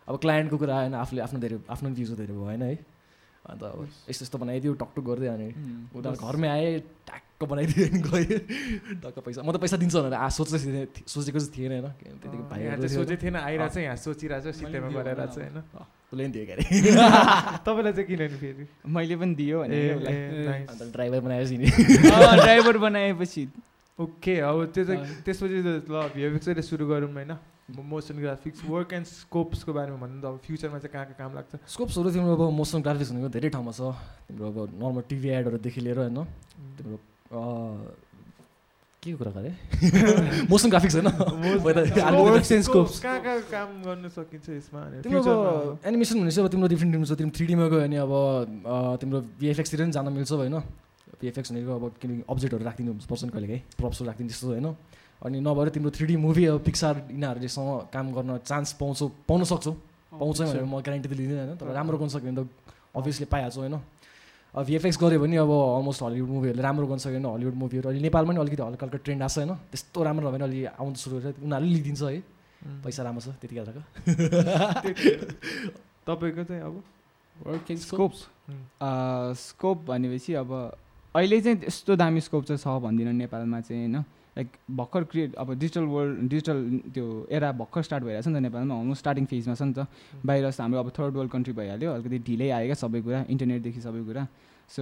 अब 0.07 0.15
क्लाइन्टको 0.19 0.57
कुरा 0.57 0.73
आएन 0.79 0.93
आफूले 0.95 1.21
आफ्नो 1.21 1.39
धेरै 1.39 1.57
आफ्नो 1.69 1.89
भ्युज 1.89 2.09
धेरै 2.13 2.33
भएन 2.35 2.61
है। 2.61 2.73
अन्त 3.43 3.63
अब 3.63 3.79
यस्तो 4.09 4.23
यस्तो 4.23 4.37
बनाइदियो 4.39 4.73
टकटुक 4.79 5.03
गर्दै 5.03 5.27
अनि 5.35 5.47
उम्. 5.51 5.99
उनीहरू 5.99 6.15
घरमै 6.15 6.47
आएँ 6.47 6.79
ट्याक्क 7.03 7.41
बनाइदियो 7.43 7.83
अनि 7.87 7.99
गएँ 8.07 8.39
टक्क 9.03 9.17
पैसा। 9.19 9.39
म 9.43 9.51
त 9.51 9.57
पैसा 9.59 9.75
दिन्छ 9.83 9.95
भनेर 9.99 10.15
आ 10.15 10.27
सोच्दै 10.31 10.57
थिएँ 10.63 10.87
सोचेको 11.03 11.39
चाहिँ 11.43 11.51
थिएन 11.51 11.71
होइन। 11.75 11.87
त्यतिकै 12.23 12.45
भाइ 12.47 12.87
सोचेको 12.87 13.19
थिएन 13.19 13.35
आइरहेको 13.35 13.73
छ 13.73 13.77
यहाँ 13.83 13.97
सोचिरहेको 13.99 14.47
छ 14.47 14.55
सित्तैमा 14.63 14.89
गरेर 14.95 15.19
चाहिँ 15.27 15.51
होइन। 15.51 15.59
उसले 16.13 16.23
पनि 16.23 16.31
दियो 16.31 16.45
क्यारे। 16.47 16.63
तपाईँलाई 17.67 17.93
चाहिँ 17.93 18.07
किन 18.07 18.21
नि 18.23 18.37
फेरि? 18.39 18.63
मैले 18.87 19.15
पनि 19.19 19.33
दियो 19.35 19.57
भने. 19.59 19.77
अन्त 20.71 20.81
ड्राइभर 20.95 21.19
बनाएपछि 21.27 21.55
ड्राइभर 22.39 22.77
बनाएपछि। 22.87 23.43
ओके 23.99 24.33
अब 24.41 24.57
त्यो 24.73 24.83
चाहिँ 24.85 25.01
अँ। 25.01 25.21
त्यसपछि 25.25 25.57
त 25.61 25.85
ल 25.85 25.95
भिएफएक्सैले 26.15 26.61
सुरु 26.61 26.85
गरौँ 26.87 27.11
होइन 27.13 27.33
मोसन 27.83 28.17
ग्राफिक्स 28.19 28.59
वर्क 28.67 28.93
एन्ड 28.93 29.05
स्कोप्सको 29.07 29.71
बारेमा 29.73 29.97
भन्नु 29.97 30.19
त 30.19 30.25
अब 30.25 30.37
फ्युचरमा 30.43 30.77
चाहिँ 30.79 30.91
कहाँ 30.93 31.05
कहाँ 31.05 31.17
काम 31.19 31.31
लाग्छ? 31.37 31.51
स्कोप्सहरू 31.63 32.09
तिम्रो 32.11 32.33
अब 32.35 32.51
मोसन 32.53 32.81
ग्राफिक्स 32.81 33.11
भनेको 33.13 33.29
धेरै 33.31 33.49
ठाउँमा 33.53 33.71
छ। 33.71 33.81
तिम्रो 34.27 34.45
अब 34.49 34.57
नर्मल 34.81 35.01
टिभी 35.07 35.29
एडहरूदेखि 35.29 35.79
लिएर 35.81 35.97
होइन 36.03 36.17
तिम्रो 36.75 36.97
अँ, 37.33 37.77
के 39.03 39.13
कुरा 39.13 39.31
गरे 39.31 39.51
मोसन 40.49 40.69
ग्राफिक्स 40.69 40.95
होइन? 40.95 41.07
त. 41.63 42.99
कहाँ 42.99 43.19
कहाँ 43.23 43.39
काम 43.47 43.69
गर्न 43.85 44.09
सकिन्छ 44.09 44.47
यसमा? 44.49 44.81
तिम्रो 45.01 45.21
फ्युचरमा 45.21 45.49
अब 45.53 45.87
एनिमेसन 45.87 46.15
भनेपछि 46.19 46.39
अब 46.41 46.47
तिम्रो 46.51 46.67
डिफ्रेन्ट 46.73 46.93
छ। 47.07 47.13
तिम्रो 47.15 47.33
थ्री 47.37 47.45
डीमा 47.47 47.65
गयो 47.69 47.79
भने 47.79 47.97
अब 48.03 48.11
तिम्रो 48.99 49.19
भिएफएक्सतिर 49.39 49.79
पनि 49.81 49.91
जान 49.93 50.07
मिल्छ 50.13 50.31
होइन। 50.33 50.55
भिएफएक्स 51.23 51.51
भनेको 51.51 51.71
अब 51.71 51.83
किनकि 52.01 52.23
अब्जेक्टहरू 52.29 52.63
राखिदिनु 52.67 52.93
पर्छ 53.07 53.23
नि 53.23 53.31
कहिलेकाहीँ 53.31 53.63
प्रप्सहरू 53.79 54.07
राखिदिनु 54.11 54.29
त्यस्तो 54.29 54.47
होइन? 54.51 54.67
अनि 55.23 55.39
नभएर 55.39 55.69
तिम्रो 55.71 55.91
थ्री 55.95 56.05
डी 56.11 56.15
मुभी 56.19 56.43
अब 56.51 56.59
पिक्सार 56.67 56.95
यिनीहरूलेसँग 57.11 57.87
काम 57.95 58.05
गर्न 58.13 58.37
चान्स 58.43 58.73
पाउँछौ 58.75 59.07
पाउन 59.23 59.43
सक्छौ। 59.47 59.71
पाउँछ 60.19 60.41
भनेर 60.41 60.63
म 60.67 60.83
ग्यारेन्टी 60.83 61.09
त 61.09 61.13
लिँदैन 61.15 61.37
होइन? 61.39 61.55
तर 61.57 61.71
राम्रो 61.71 61.97
गर्न 61.97 62.09
सक्यो 62.11 62.27
भने 62.27 62.43
त 62.43 62.47
अभियसली 62.95 63.25
पाइहाल्छौ 63.31 63.61
होइन? 63.63 63.79
अब 64.53 64.65
भिएफएक्स 64.67 64.97
गऱ्यो 65.01 65.19
भने 65.23 65.37
अब 65.39 65.49
अलमोस्ट 65.49 66.01
हलिउड 66.03 66.29
मुभीहरूले 66.29 66.61
राम्रो 66.61 66.85
गर्न 66.91 67.01
सक्यो 67.01 67.17
भने 67.17 67.29
हलिउड 67.33 67.55
मुभीहरू 67.55 67.89
अहिले 67.89 68.01
नेपालमा 68.03 68.31
पनि 68.31 68.39
अलिकति 68.43 68.61
हल्का 68.61 68.85
हल्का 68.85 68.97
ट्रेन्ड 68.99 69.21
आएको 69.23 69.33
छ 69.33 69.37
होइन? 69.39 69.55
त्यस्तो 69.71 70.03
राम्रो 70.03 70.27
भयो 70.27 70.35
भने 70.35 70.43
अलि 70.43 70.59
आउनु 70.75 70.95
सुरु 70.99 71.15
गरेर 71.17 71.33
उनीहरूले 71.39 71.73
लिइदिन्छ 71.73 72.03
है. 72.03 72.19
पैसा 72.83 73.03
राम्रो 73.03 73.21
छ 73.23 73.27
त्यति 73.39 73.55
बेलाको 73.55 73.81
तपाईँको 76.07 76.43
चाहिँ 76.43 76.61
अब 76.61 76.83
स्कोप. 77.79 78.13
स्कोप 79.39 79.77
भनेपछि 79.87 80.33
अब 80.33 80.49
अहिले 81.15 81.39
चाहिँ 81.41 81.57
त्यस्तो 81.59 81.95
दामी 81.95 82.21
स्कोप 82.21 82.43
चाहिँ 82.45 82.57
छ 82.57 82.67
भन्दिनँ 82.83 83.13
नेपालमा 83.13 83.59
चाहिँ 83.61 83.81
होइन? 83.85 84.03
लाइक 84.33 84.47
भर्खर 84.77 85.03
क्रिएट 85.13 85.35
अब 85.37 85.53
डिजिटल 85.53 85.85
वर्ल्ड 85.93 86.29
डिजिटल 86.29 86.57
त्यो 86.93 87.05
एरा 87.29 87.51
भर्खर 87.53 87.81
स्टार्ट 87.85 88.03
भइरहेको 88.03 88.25
छ 88.25 88.33
नि 88.33 88.39
त 88.39 88.41
नेपालमा 88.49 88.73
अलमोस्ट 88.81 89.01
स्टार्टिङ 89.05 89.25
फेजमा 89.29 89.53
छ 89.53 89.61
नि 89.61 89.73
त। 89.77 89.85
बाहिर 90.25 90.45
हाम्रो 90.49 90.79
अब 90.79 90.89
थर्ड 90.89 91.13
वर्ल्ड 91.13 91.31
कन्ट्री 91.31 91.53
भइहाल्यो 91.53 91.89
अलिकति 91.93 92.19
ढिलै 92.25 92.49
आयो 92.49 92.65
क्या 92.65 92.77
सबै 92.81 93.01
कुरा 93.05 93.19
इन्टरनेटदेखि 93.29 93.81
सबै 93.85 94.01
कुरा। 94.09 94.25
सो 94.73 94.81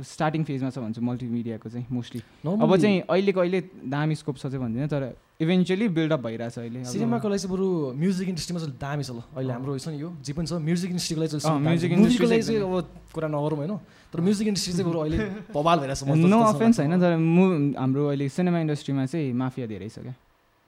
स्टार्टिङ 0.00 0.42
फेजमा 0.48 0.70
छ 0.70 0.78
भन्छु 0.80 1.00
मल्टिमिडियाको 1.02 1.68
चाहिँ 1.68 1.86
मोस्टली 1.92 2.22
अब 2.46 2.76
चाहिँ 2.80 3.00
अहिलेको 3.04 3.40
अहिले 3.40 3.60
दामी 3.84 4.14
स्कोप 4.16 4.36
छ 4.40 4.48
चाहिँ 4.48 4.64
भन्दिनँ 4.64 4.88
तर 4.88 5.02
इभेन्चुली 5.44 5.88
बिल्डअप 5.92 6.20
भइरहेछ 6.24 6.58
अहिले। 6.58 6.80
अब- 6.80 6.88
सिनेमाको 6.88 7.28
लागि 7.28 7.40
चाहिँ 7.44 7.52
बरु 7.52 7.66
म्युजिक 8.00 8.28
इन्डस्ट्रीमा 8.32 8.60
चाहिँ 8.64 8.76
दामी 8.80 9.04
छ 9.04 9.10
ल। 9.12 9.20
अहिले 9.36 9.52
हाम्रो 9.52 9.76
छ 9.76 9.88
नि 9.92 10.00
यो 10.00 10.08
जे 10.24 10.32
पनि 10.32 10.46
छ 10.46 10.52
म्युजिक 10.56 10.90
इन्डस्ट्रीको 10.96 11.20
लागि 11.20 11.36
म्युजिकको 11.68 12.00
industry 12.00 12.28
लागि 12.32 12.42
चाहिँ 12.48 12.64
अब 12.64 13.12
कुरा 13.12 13.28
नगरौँ 13.28 13.58
होइन? 13.60 13.76
तर 14.16 14.20
म्युजिक 14.24 14.48
इन्डस्ट्री 14.48 14.72
चाहिँ 14.72 14.88
बरु 14.88 14.98
अहिले 15.04 15.18
बवाल 15.52 15.76
भइरहेछ 15.84 16.02
मस्त 16.08 16.24
नो 16.24 16.38
अफेन्स 16.42 16.80
होइन 16.80 16.96
तर 16.96 17.16
मु 17.20 17.44
हाम्रो 17.76 18.02
अहिले 18.08 18.28
सिनेमा 18.32 18.58
इन्डस्ट्रीमा 18.64 19.04
चाहिँ 19.12 19.32
माफिया 19.36 19.66
धेरै 19.68 19.88
छ 19.92 20.00
क्या। 20.00 20.14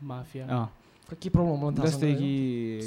माफिया। 0.01 0.45
के 1.09 1.29
प्रब्लम 1.33 1.81
जस्तै 1.81 2.13
कि 2.21 2.33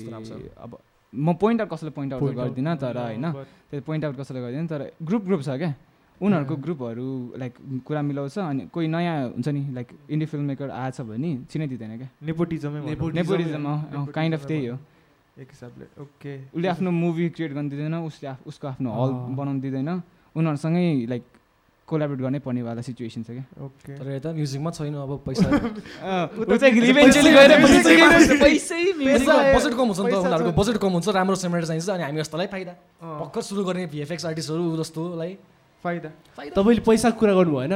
छ। 0.06 0.38
अब 0.62 0.78
म 1.14 1.34
पोइन्ट 1.34 1.62
आउट 1.62 1.70
कसैलाई 1.74 1.94
पोइन्ट 1.98 2.14
आउट. 2.14 2.22
गर्दिनँ 2.38 2.78
तर 2.78 2.98
होइन। 2.98 3.26
त्यो 3.74 3.82
पोइन्ट 3.82 4.06
आउट 4.06 4.16
कसैलाई 4.22 4.42
गर्दिनँ 4.46 4.68
तर 4.70 4.82
ग्रुप 5.02 5.24
ग्रुप 5.26 5.42
छ 5.42 5.58
क्या। 5.58 5.74
उनीहरूको 6.22 6.56
ग्रुपहरू 6.62 7.08
लाइक 7.42 7.54
कुरा 7.82 8.02
मिलाउँछ 8.06 8.38
अनि 8.38 8.62
कोही 8.70 8.88
नयाँ 8.88 9.34
हुन्छ 9.34 9.48
नि 9.50 9.62
लाइक 9.74 9.88
इन्डी 10.14 10.26
फिल्म 10.30 10.46
मेकर 10.54 10.70
आएछ 10.70 11.02
भने 11.02 11.50
चिनै 11.50 11.68
दिँदैन 11.68 11.98
क्या 11.98 12.10
नेपोटिजमै. 12.22 12.80
नेपोटिजम 13.18 13.66
काइन्ड 14.14 14.34
अफ 14.38 14.46
त्यही 14.46 14.66
हो। 14.70 14.78
एक 15.42 15.50
हिसाबले 15.50 15.86
ओके 15.98 16.32
उसले 16.54 16.68
आफ्नो 16.68 16.92
मुभी 16.94 17.30
क्रिएट 17.34 17.52
गर्न 17.58 17.68
दिँदैन 17.74 17.96
उसले 18.06 18.30
उसको 18.46 18.68
आफ्नो 18.68 18.90
हल। 18.94 19.12
बनाउनु 19.34 19.62
दिँदैन। 19.66 19.90
उनीहरूसँगै 20.36 20.86
लाइक 21.12 21.24
कोलाबरेट 21.88 22.20
गर्नै 22.24 22.40
पर्नेवाला 22.40 22.82
सिचुएसन 22.88 23.22
छ 23.28 23.30
क्या। 23.36 23.44
ओके 23.68 24.00
तर 24.00 24.08
यता 24.16 24.30
म्युजिकमा 24.32 24.72
छैन 24.72 24.96
अब 24.96 25.12
पैसा। 25.28 25.44
बजेट 29.52 29.74
कम 29.76 29.86
हुन्छ 29.92 30.00
नि 30.00 30.08
त। 30.08 30.16
उनीहरूको। 30.24 30.52
बजेट 30.56 30.78
कम 30.80 30.92
हुन्छ 30.96 31.08
राम्रो 31.20 31.36
सेमेट 31.36 31.64
चाहिन्छ 31.68 31.90
अनि 31.92 32.04
हामी 32.08 32.20
जस्तोलाई 32.24 32.48
फाइदा। 32.48 32.74
भर्खर 33.04 33.42
सुरु 33.44 33.62
गर्ने 33.68 33.86
भिएफएक्स 33.92 34.24
आर्टिस्टहरू 34.26 34.64
जस्तोलाई 34.80 35.32
फाइदा। 35.84 36.10
फाइदा। 36.38 36.54
तपाईँले 36.56 36.82
पैसाको 36.88 37.20
कुरा 37.20 37.34
गर्नुभयो 37.36 37.60
होइन 37.60 37.76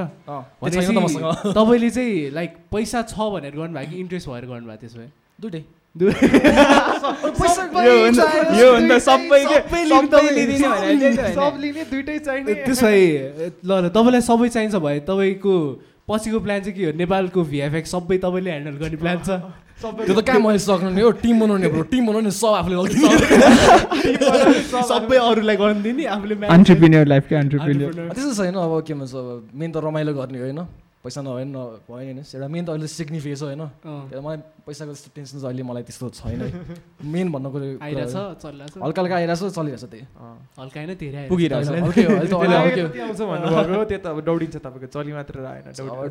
मसँग 0.63 1.19
भनेपछि 1.19 1.51
तपाईँले 1.51 1.89
चाहिँ 1.91 2.31
लाइक 2.39 2.51
पैसा 2.71 3.01
छ 3.11 3.19
भनेर 3.35 3.51
गर्नुभयो 3.51 3.87
कि 3.91 3.95
इन्ट्रेस्ट 3.99 4.27
भएर 4.31 4.45
गर्नुभयो 4.47 4.77
त्यसो 4.79 4.97
भए? 4.99 5.09
दुइटै। 5.41 5.61
त्यसो 5.95 6.19
ल 13.65 13.71
ल 13.71 13.89
तपाईँलाई 13.95 14.21
सबै 14.21 14.49
चाहिन्छ 14.49 14.75
भए 14.75 14.99
तपाईँको 15.07 15.53
पछिको 16.09 16.39
प्लान 16.39 16.61
चाहिँ 16.61 16.73
के 16.77 16.85
हो? 16.85 16.91
नेपालको 16.99 17.43
भिएफएक्स 17.43 17.91
सबै 17.95 18.17
तपाईँले 18.21 18.49
ह्यान्डल 18.51 18.75
गर्ने 18.81 18.97
प्लान 18.97 19.17
छ। 19.23 19.29
सबै 19.81 20.05
त्यो 20.05 20.15
त 20.15 20.17
कहाँ 20.27 20.39
मैले 20.39 20.59
सक्नु 20.59 20.89
नि 20.91 21.01
हो? 21.01 21.11
टिम 21.23 21.39
बनाउने 21.39 21.67
ब्रो। 21.73 21.83
टिम 21.89 22.05
बनाउने 22.11 22.31
सब 22.31 22.53
आफूले 22.59 22.75
सबै 24.83 25.17
अरूलाई 25.17 25.55
गर्नु। 25.55 25.81
दिने 25.81 26.05
आफूले 26.05 26.35
लाइफ। 26.35 26.51
त्यस्तो 28.15 28.33
छैन 28.43 28.55
अब 28.55 28.83
के 28.87 28.93
भन्छ 28.93 29.15
अब 29.15 29.49
मेन 29.55 29.71
त 29.71 29.77
रमाइलो 29.87 30.13
गर्ने 30.13 30.39
होइन? 30.39 30.59
पैसा 31.05 31.21
नभए 31.21 31.43
नि 31.45 31.53
भयो 31.53 31.95
होइन 31.95 32.17
एउटा 32.19 32.47
मेन 32.49 32.63
त 32.65 32.69
अहिले 32.73 32.87
सिक्ने 32.89 33.19
फेज 33.21 33.41
हो 33.41 33.47
होइन? 33.47 33.61
मलाई 34.25 34.37
पैसाको 34.65 34.91
त्यस्तो 34.93 35.09
टेन्सन 35.15 35.35
चाहिँ 35.37 35.49
अहिले 35.49 35.63
मलाई 35.69 35.83
त्यस्तो 35.85 36.09
छैन 36.19 36.41
मेन 37.13 37.27
भन्नु 37.31 37.49
कुरो 37.53 37.65
आइरहेछ 37.85 38.15
चलिरहेछ। 38.41 38.73
हल्का 38.83 38.99
हल्का 39.01 39.15
आइरहेछ 39.15 39.41
चलिरहेछ 39.57 39.83
त्यही। 39.93 40.03
हल्का 40.59 40.77
होइन 40.81 40.91
धेरै 40.97 41.17
आइरहेछ। 41.17 41.29
पुगिरहेछ 41.31 43.19
भन्नुभएको 43.21 43.83
त्यो 43.85 43.99
त 44.01 44.05
अब 44.11 44.19
दौडिन्छ 44.25 44.55
तपाईँको 44.65 44.87
चली 44.95 45.11
मात्र 45.13 45.45
आएन। 45.45 45.65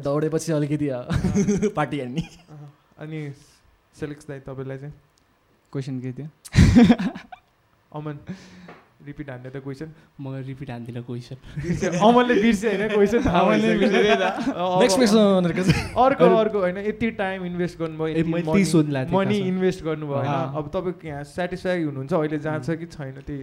दौडेपछि 0.06 0.52
अलिकति 0.58 0.86
पार्टी 1.78 1.96
हान्ने 2.00 2.22
अँ। 2.22 2.70
अनि 3.02 3.18
सेलेक्स 4.00 4.24
दाई 4.28 4.38
तपाईँलाई 4.46 4.78
चाहिँ? 4.78 4.94
क्वेसन 5.72 5.94
के 6.00 6.10
थियो? 6.14 6.28
अमन। 7.92 8.16
रिपिट 9.06 9.30
हान्ने 9.30 9.50
त 9.50 9.56
क्वेसन 9.64 9.88
म 10.20 10.34
रिपिट 10.48 10.70
हान्दिनँ 10.70 11.02
क्वेसन 11.04 11.36
अमनले 11.98 12.34
बिर्से 12.42 12.66
होइन 12.68 12.88
क्वेसन 12.94 13.20
अर्को 16.04 16.24
अर्को 16.36 16.58
होइन 16.58 16.78
यति 16.88 17.10
टाइम 17.20 17.44
इन्भेस्ट 17.46 17.78
गर्नुभयो 17.78 18.24
मनी। 19.12 19.38
इन्भेस्ट 19.50 19.84
गर्नुभयो 19.84 20.16
होइन। 20.16 20.58
अब 20.58 20.64
तपाईँको 20.74 21.08
यहाँ 21.08 21.24
सेटिस्फाई 21.24 21.82
हुनुहुन्छ 21.82 22.12
अहिले 22.14 22.38
जहाँ 22.38 22.60
छ 22.60 22.70
कि 22.80 22.86
छैन 22.86 23.20
त्यही 23.26 23.42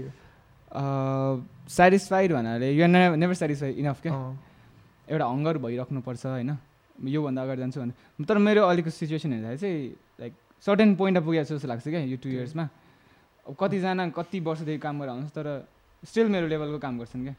सेटिस्फाइड 1.69 2.29
भन्नाले 2.33 2.71
यु 2.71 2.87
ने 2.87 3.01
नेभर 3.15 3.33
सेटिस्फाइड 3.43 3.75
इनफ 3.77 4.01
क्या। 4.01 4.13
एउटा 5.09 5.25
हङ्गर 5.25 5.57
भइराख्नुपर्छ 5.57 6.25
होइन 6.25 6.51
योभन्दा 7.09 7.41
अगाडि 7.41 7.61
जान्छु 7.61 7.79
भने 7.81 8.25
तर 8.25 8.37
मेरो 8.37 8.61
अहिलेको 8.65 8.89
सिचुएसन 8.89 9.33
हेर्दाखेरि 9.33 9.57
चाहिँ 9.57 9.79
लाइक 10.21 10.33
सर्टेन 10.63 10.95
पोइन्टमा 10.95 11.25
पुगेको 11.25 11.45
छु 11.49 11.53
जस्तो 11.55 11.67
लाग्छ 11.67 11.87
क्या 11.87 12.01
यो 12.05 12.17
टु 12.23 12.29
इयर्समा 12.29 12.63
अब 13.47 13.55
कतिजना 13.59 14.03
कति 14.09 14.39
वर्षदेखि 14.39 14.79
काम 14.79 14.99
गरेर 14.99 15.09
आउँछ 15.11 15.29
तर 15.33 15.47
स्टिल 16.03 16.27
मेरो 16.29 16.47
लेभलको 16.47 16.79
काम 16.79 16.99
गर्छन् 16.99 17.23
क्या। 17.23 17.35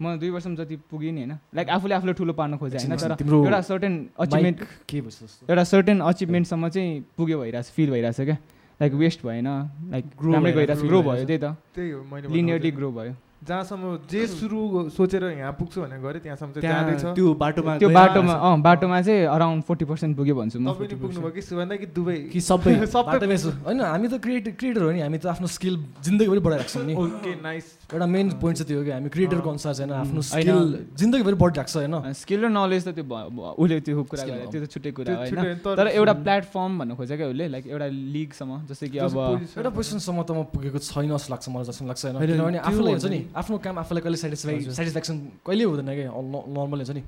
म 0.00 0.16
दुई 0.18 0.30
वर्षमा 0.30 0.54
जति 0.58 0.76
पुगेँ 0.90 1.12
नि 1.12 1.20
होइन 1.20 1.38
लाइक 1.54 1.68
आफूले 1.70 1.94
आफूलाई 1.94 2.14
ठुलो 2.14 2.32
पार्न 2.32 2.56
खोजेँ 2.58 2.78
होइन 2.80 2.96
तर 2.96 3.14
तिम्रो 3.14 3.44
एउटा 3.44 3.60
सर्टेन 3.60 3.94
अचिभमेन्ट 4.18 4.58
के 4.88 4.98
एउटा 4.98 5.64
सर्टेन 5.64 6.00
अचिभमेन्टसम्म 6.00 6.68
चाहिँ 6.68 7.04
पुग्यो 7.16 7.40
भइरहेछ 7.40 7.66
फिल 7.70 7.90
भइरहेछ 7.90 8.20
क्या। 8.20 8.38
लाइक 8.80 8.92
वेस्ट 8.92 9.22
भएन 9.26 9.48
लाइक 9.90 10.04
राम्रै 10.24 10.52
गइरहेछ 10.52 10.78
grow 10.78 10.88
ग्रो। 10.88 11.02
भयो 11.02 11.24
त्यही 11.24 11.38
त। 11.38 11.56
त्यही 11.74 11.90
हो 11.90 12.02
मैले 12.02 12.28
लिनियरली 12.28 12.70
ग्रो 12.70 12.90
भयो। 12.90 13.14
जहाँसम्म 13.42 14.08
जे 14.08 14.26
सुरु 14.26 14.88
सोचेर 14.88 15.24
यहाँ 15.36 15.52
पुग्छु 15.58 15.80
भनेर 15.82 16.00
गरेँ 16.00 16.20
त्यहाँसम्म 16.22 16.64
चाहिँ 16.64 17.12
त्यो 17.14 17.34
बाटोमा 17.36 17.76
त्यो 17.76 17.88
बाटोमा। 17.92 18.32
अँ 18.32 18.56
बाटोमा 18.62 19.00
चाहिँ 19.04 19.26
अराउन्ड 19.28 19.62
फोर्टी 19.68 19.84
पर्सेन्ट 19.84 20.16
पुग्यो 20.16 20.34
भन्छु 20.34 20.58
म। 20.60 20.72
पुग्नुभयो 20.72 21.30
कि? 21.30 21.42
सुभन्दा 21.44 21.76
कि 21.76 21.86
दुबई? 21.92 22.16
कि 22.32 22.40
सबै 22.40 22.72
सबै 22.94 23.36
होइन 23.68 23.80
हामी 23.84 24.08
त 24.08 24.16
क्रिएट 24.24 24.56
क्रिएटर 24.56 24.82
हो 24.82 24.90
नि 24.96 25.00
हामी 25.04 25.18
त 25.20 25.26
आफ्नो 25.28 25.46
स्किल 25.46 25.76
जिन्दगीभरि 26.00 26.40
बढाइरहेको 26.40 26.72
छौँ 26.72 26.84
नि। 26.88 26.94
ओके 26.96 27.32
नाइस 27.44 27.66
एउटा 27.92 28.06
मेन 28.06 28.26
पोइन्ट 28.40 28.56
चाहिँ 28.58 28.68
त्यो 28.68 28.78
हो 28.80 28.84
कि 28.84 28.90
हामी 28.96 29.08
क्रिएटरको 29.12 29.48
अनुसार 29.50 29.72
चाहिँ 29.74 29.92
आफ्नो। 29.92 30.20
स्किल 30.24 30.60
जिन्दगीभरि 30.96 31.36
बढिरहेको 31.36 31.68
छ 31.68 31.76
होइन 31.84 32.12
स्किल 32.16 32.40
र 32.44 32.48
नलेज 32.48 32.82
त 32.88 32.96
त्यो 32.96 33.04
उसले 33.04 33.80
त्यो 33.84 34.02
कुरा। 34.08 34.24
त्यो 34.24 34.60
त 34.64 34.66
छुट्टै 34.72 34.90
कुरा 34.96 35.12
होइन। 35.20 35.60
तर 35.60 35.86
एउटा 35.92 36.14
प्लेटफर्म 36.24 36.72
भन्न 36.80 36.96
खोजेको 36.96 37.20
क्या 37.20 37.28
उसले 37.28 37.44
लाइक 37.52 37.64
एउटा 37.68 37.86
लिगसम्म 37.92 38.52
जस्तै 38.72 38.88
कि 38.88 38.98
अब 39.04 39.20
एउटा 39.52 39.68
पोजिसनसम्म 39.68 40.18
त 40.24 40.30
म 40.32 40.48
पुगेको 40.48 40.78
छैन 40.80 41.12
जस्तो 41.12 41.28
लाग्छ 41.28 41.44
मलाई 41.52 41.64
जस्तो 41.68 41.84
लाग्छ 41.92 42.02
होइन। 42.08 42.16
किनभने 42.24 42.58
आफूलाई 42.72 42.92
हुन्छ 42.96 43.06
नि। 43.12 43.20
आफ्नो 43.34 43.58
काम 43.58 43.78
आफूलाई 43.82 44.02
कहिले 44.02 44.18
सेटिस्फाई। 44.24 44.56
सेटिस्फ्याक्सन 44.70 45.16
कहिले 45.46 45.64
हुँदैन 45.64 45.90
क्या 45.90 46.10
नर्मल 46.10 46.78
हुन्छ 46.82 46.94
नि। 46.94 47.02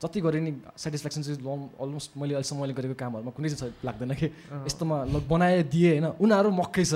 जति 0.00 0.20
गरेँ 0.20 0.42
नि 0.42 0.52
सेटिस्फ्याक्सन 0.76 1.22
चाहिँ 1.22 1.38
अलमोस्ट 1.82 2.10
मैले 2.14 2.34
अहिलेसम्म 2.34 2.60
मैले 2.60 2.74
गरेको 2.78 2.94
कामहरूमा 2.94 3.30
कुनै 3.34 3.48
चाहिँ 3.50 3.74
लाग्दैन 3.82 4.12
कि? 4.14 4.26
यस्तोमा 4.66 4.96
ल 5.10 5.14
बनाए 5.26 5.62
दिएँ 5.66 5.98
होइन 5.98 6.06
उनीहरू 6.20 6.50
मक्कै 6.52 6.84
छ। 6.84 6.94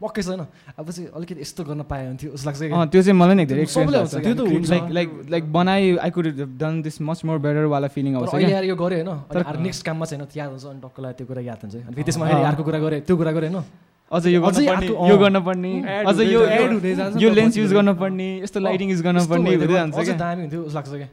मक्कै 0.00 0.22
छ 0.22 0.28
होइन। 0.28 0.42
अब 0.78 0.86
चाहिँ 0.90 1.08
अलिकति 1.10 1.40
यस्तो 1.42 1.62
गर्न 1.64 1.82
पाए 1.90 2.06
हुन्थ्यो 2.06 2.30
जस्तो 2.34 2.46
लाग्छ 2.46 2.60
त्यो 2.92 3.00
चाहिँ 3.02 3.18
मलाई 3.18 3.34
नै 3.34 3.46
धेरै 3.46 3.62
एक्सपिरियन्स 3.66 4.14
त्यो 4.14 4.34
त 4.34 4.40
हुन्छ। 4.46 4.70
लाइक 4.70 4.84
लाइक 4.94 5.08
लाइक 5.32 5.44
बनाइ 5.52 5.82
I 5.98 6.10
could 6.10 6.26
done 6.58 6.72
this 6.82 6.96
much 7.02 7.18
more 7.26 7.38
better 7.38 7.64
वाला 7.66 7.88
फिलिङ 7.94 8.12
आउँछ 8.14 8.34
आएर 8.34 8.64
यो 8.70 8.76
गरेँ 8.76 9.02
होइन। 9.02 9.62
नेक्स्ट 9.62 9.82
काममा 9.86 10.04
चाहिँ 10.06 10.22
होइन 10.22 10.38
याद 10.38 10.50
हुन्छ 10.54 10.64
अनि 10.66 10.80
टक्कलाई 10.82 11.12
त्यो 11.18 11.26
कुरा 11.26 11.42
याद 11.50 11.58
हुन्छ। 11.62 11.74
अनि 11.88 12.02
त्यसमा 12.02 12.24
अर्को 12.26 12.62
कुरा 12.62 12.78
गरेँ 12.78 13.00
त्यो 13.06 13.16
कुरा 13.16 13.32
गरेँ 13.32 13.50
होइन। 13.50 13.64
अझ 14.10 14.26
यो 14.26 14.40
अर्को- 14.42 15.08
यो। 15.10 15.16
गर्नुपर्ने 15.18 15.72
अझ 16.06 16.18
यो। 16.20 16.40
एड 16.42 16.70
हुँदै 16.72 16.94
जान्छ 16.96 17.22
यो 17.22 17.30
लेन्स 17.30 17.56
युज। 17.58 17.72
गर्नुपर्ने 17.72 18.28
यस्तो 18.42 18.60
लाइटिङ 18.60 18.90
युज 18.90 19.02
गर्नुपर्ने 19.02 19.54
हुँदै 19.54 19.72
जान्छ 19.74 20.08
दामी 20.18 20.40
हुन्थ्यो 20.42 20.62
जस्तो 20.64 20.78
लाग्छ 20.78 20.90
क्या 20.96 21.08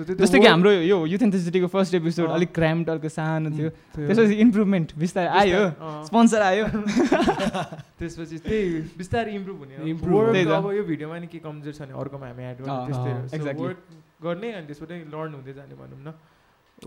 जस्तै 0.00 0.38
कि 0.40 0.46
हाम्रो 0.46 0.70
यो 0.72 0.96
युथेन्सिटीको 1.12 1.66
फर्स्ट 1.68 1.94
एपिसोड। 1.94 2.28
अलिक 2.30 2.50
क्राइम 2.54 2.78
टर्को 2.88 3.08
सानो 3.10 3.50
थियो 3.52 3.68
त्यो- 3.68 4.06
त्यसपछि 4.08 4.34
इम्प्रुभमेन्ट 4.44 4.88
बिस्तारै 4.96 5.28
आयो। 5.40 5.60
स्पोन्सर 6.08 6.40
आयो 6.40 6.64
त्यसपछि 8.00 8.36
त्यही 8.40 8.96
बिस्तारै 8.96 9.30
इम्प्रुभ 9.34 9.58
हुने 9.60 10.44
त। 10.44 10.48
अब 10.56 10.66
यो 10.72 10.82
भिडियोमा 10.88 11.16
नि 11.20 11.26
के 11.28 11.38
कमजोर 11.44 11.72
छ 11.74 11.80
भने 11.84 11.92
अर्कोमा 12.00 12.26
हामी 12.32 12.42
एड 12.48 12.58
गर्ने 12.64 12.80
त्यस्तै. 13.28 13.52
वर्क 13.60 13.78
गर्ने 14.24 14.48
अनि 14.56 14.66
त्यसबाट 14.72 14.90
लर्न 15.12 15.32
हुँदै 15.36 15.52
जाने 15.58 15.74
भनौँ 15.76 16.00
न 16.00 16.08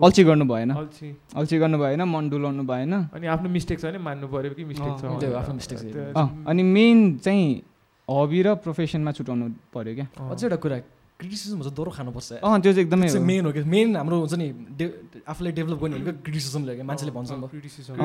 अल्छी 0.01 0.23
गर्नु 0.23 0.45
भएन। 0.45 0.69
अल्छी। 0.71 1.17
अल्छी 1.35 1.57
गर्नु 1.57 1.77
भएन 1.77 2.01
मन 2.01 2.29
डुलाउनु 2.29 2.63
भएन। 2.63 2.93
अनि 3.13 3.27
आफ्नो 3.27 3.49
मिस्टेक 3.49 3.79
छ 3.79 3.85
भने 3.85 3.97
मान्नु 3.97 4.27
पर्यो 4.27 4.51
कि 4.57 4.63
मिस्टेक 4.65 4.93
छ। 4.99 5.05
आफ्नो 5.05 6.17
अँ, 6.17 6.45
अनि 6.47 6.63
मेन 6.63 7.17
चाहिँ 7.17 7.61
हबी 8.09 8.41
र 8.41 8.55
प्रोफेसनमा 8.55 9.11
छुट्याउनु 9.11 9.45
पऱ्यो 9.73 9.93
क्या। 9.95 10.07
अझै 10.31 10.45
एउटा 10.45 10.55
कुरा 10.55 10.77
क्रिटिसिजम 11.19 11.59
चाहिँ 11.61 11.75
दोहोरो 11.77 11.91
खानुपर्छ। 11.91 12.31
अँ 12.41 12.61
त्यो 12.61 12.73
चाहिँ 12.73 12.85
एकदमै 12.87 13.07
हो। 13.07 13.19
मेन 13.21 13.45
हो 13.45 13.51
कि 13.53 13.61
मेन 13.63 13.95
हाम्रो 13.95 14.17
हुन्छ 14.19 14.33
नि 14.33 14.47
डे- 14.77 14.93
आफूले 15.29 15.51
डेभलप 15.51 15.77
गर्ने 15.77 15.95
भनेको 15.95 16.11
क्रिटिसिजमले 16.23 16.71
हो 16.71 16.75
क्या 16.75 16.85
मान्छेले 16.85 17.11
भन्छ 17.11 17.31
नि 17.31 17.37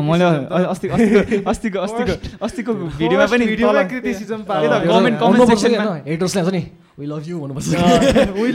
मैले 0.09 0.25
अस्ति 0.69 0.89
अस्तिको 0.89 1.79
अस्तिको 1.81 2.13
अस्तिको 2.45 2.75
भिडियोमा 2.75 3.27
पनि 3.27 3.47
भिडियोमा 3.47 3.83
तल- 3.83 3.91
criticism 3.91 4.29
त्यही 4.29 4.43
पायो। 4.45 4.71
त, 4.71 4.83
त्यो 4.83 4.93
comment- 4.93 5.17
त- 5.17 5.21
comment 5.21 5.21
भन्नुपर्छ 5.25 5.51
section 5.51 5.71
कि 5.73 5.79
मा- 5.79 5.89
होइन 5.89 6.03
हेटर्सले 6.07 6.43
हुन्छ 6.43 6.55
नि। 6.55 6.63
वी 6.99 7.07
लभ 7.07 7.23
यु 7.29 7.37
भन्नुपर्छ 7.41 7.67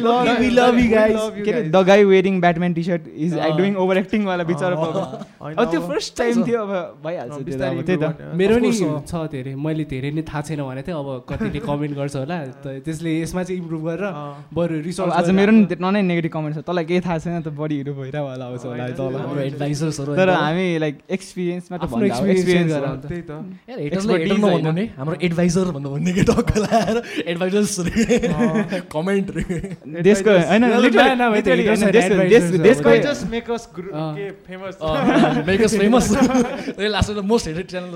love 0.04 0.28
you. 0.44 0.50
we 0.76 0.86
guys. 0.90 1.16
love 1.16 1.38
you 1.38 1.46
के 1.46 1.52
अरे. 1.52 1.70
The 1.70 1.76
guy 1.88 2.04
wearing 2.04 2.40
Batman 2.42 2.74
T 2.74 2.84
shirt 2.84 3.04
is. 3.16 3.34
Doing 3.58 3.76
over 3.84 3.98
acting 3.98 4.22
वाला 4.26 4.44
बिचरा 4.44 4.76
अब 5.44 5.64
त्यो 5.72 5.80
फर्स्ट 5.82 6.18
टाइम 6.18 6.44
थियो 6.48 6.60
अब 6.62 6.72
भइहाल्छ 7.06 7.36
त्यही 7.48 7.98
त। 7.98 8.04
मेरो 8.36 8.56
नि। 8.64 8.72
छ 9.08 9.14
धेरै। 9.32 9.54
मैले 9.56 9.84
धेरै 9.94 10.12
नै 10.12 10.24
थाहा 10.28 10.42
छैन 10.44 10.62
भने 10.64 10.82
चाहिँ 10.84 11.00
अब 11.00 11.10
कतिले 11.30 11.60
कमेन्ट 11.64 11.94
गर्छ 11.96 12.16
होला। 12.16 12.38
त 12.64 12.66
त्यसले 12.84 13.12
यसमा 13.22 13.42
चाहिँ 13.44 13.60
इम्प्रुभ 13.64 13.82
गरेर 13.88 14.04
अँ। 14.12 14.52
बरु 14.52 14.74
रिसर्च 14.88 15.12
आज 15.14 15.30
मेरो 15.40 15.52
नि 15.56 15.64
त्यत्रो 15.72 15.90
नै 15.96 16.02
नेगेटिभ 16.04 16.32
कमेन्ट 16.36 16.54
छ। 16.56 16.60
तँलाई 16.68 16.86
केही 16.92 17.02
थाहा 17.08 17.18
छैन 17.24 17.42
त 17.48 17.50
बढी 17.56 17.76
हिरो 17.80 17.94
भइरहेको 17.96 18.28
होला 18.28 18.46
आउँछ 18.52 18.64
होला 18.68 18.84
तल। 19.00 19.16
हाम्रो 19.24 19.42
एडभाइजर्सहरू 19.48 20.12
तर 20.20 20.30
हामी 20.36 20.68
लाइक 20.84 20.96
एक्सपिरियन्समा 21.16 21.76
त 21.80 21.86
भन्दा 21.96 22.16
एक्सपिरियन्स। 22.36 22.72
त्यही 23.08 23.24
त। 23.24 23.32
हाम्रो 25.00 25.16
एडभाइजर 25.28 25.66
भन्नु 25.76 25.90
भन्ने 25.96 26.12
कि 26.14 26.24
टक्क 26.28 26.52
लाएर 26.68 26.98
एडभाइजर्स 27.32 27.74
कमेन्ट 28.92 29.28
देशको 30.02 30.32
होइन 30.48 30.64
मोस्ट 37.24 37.50
च्यानल 37.64 37.92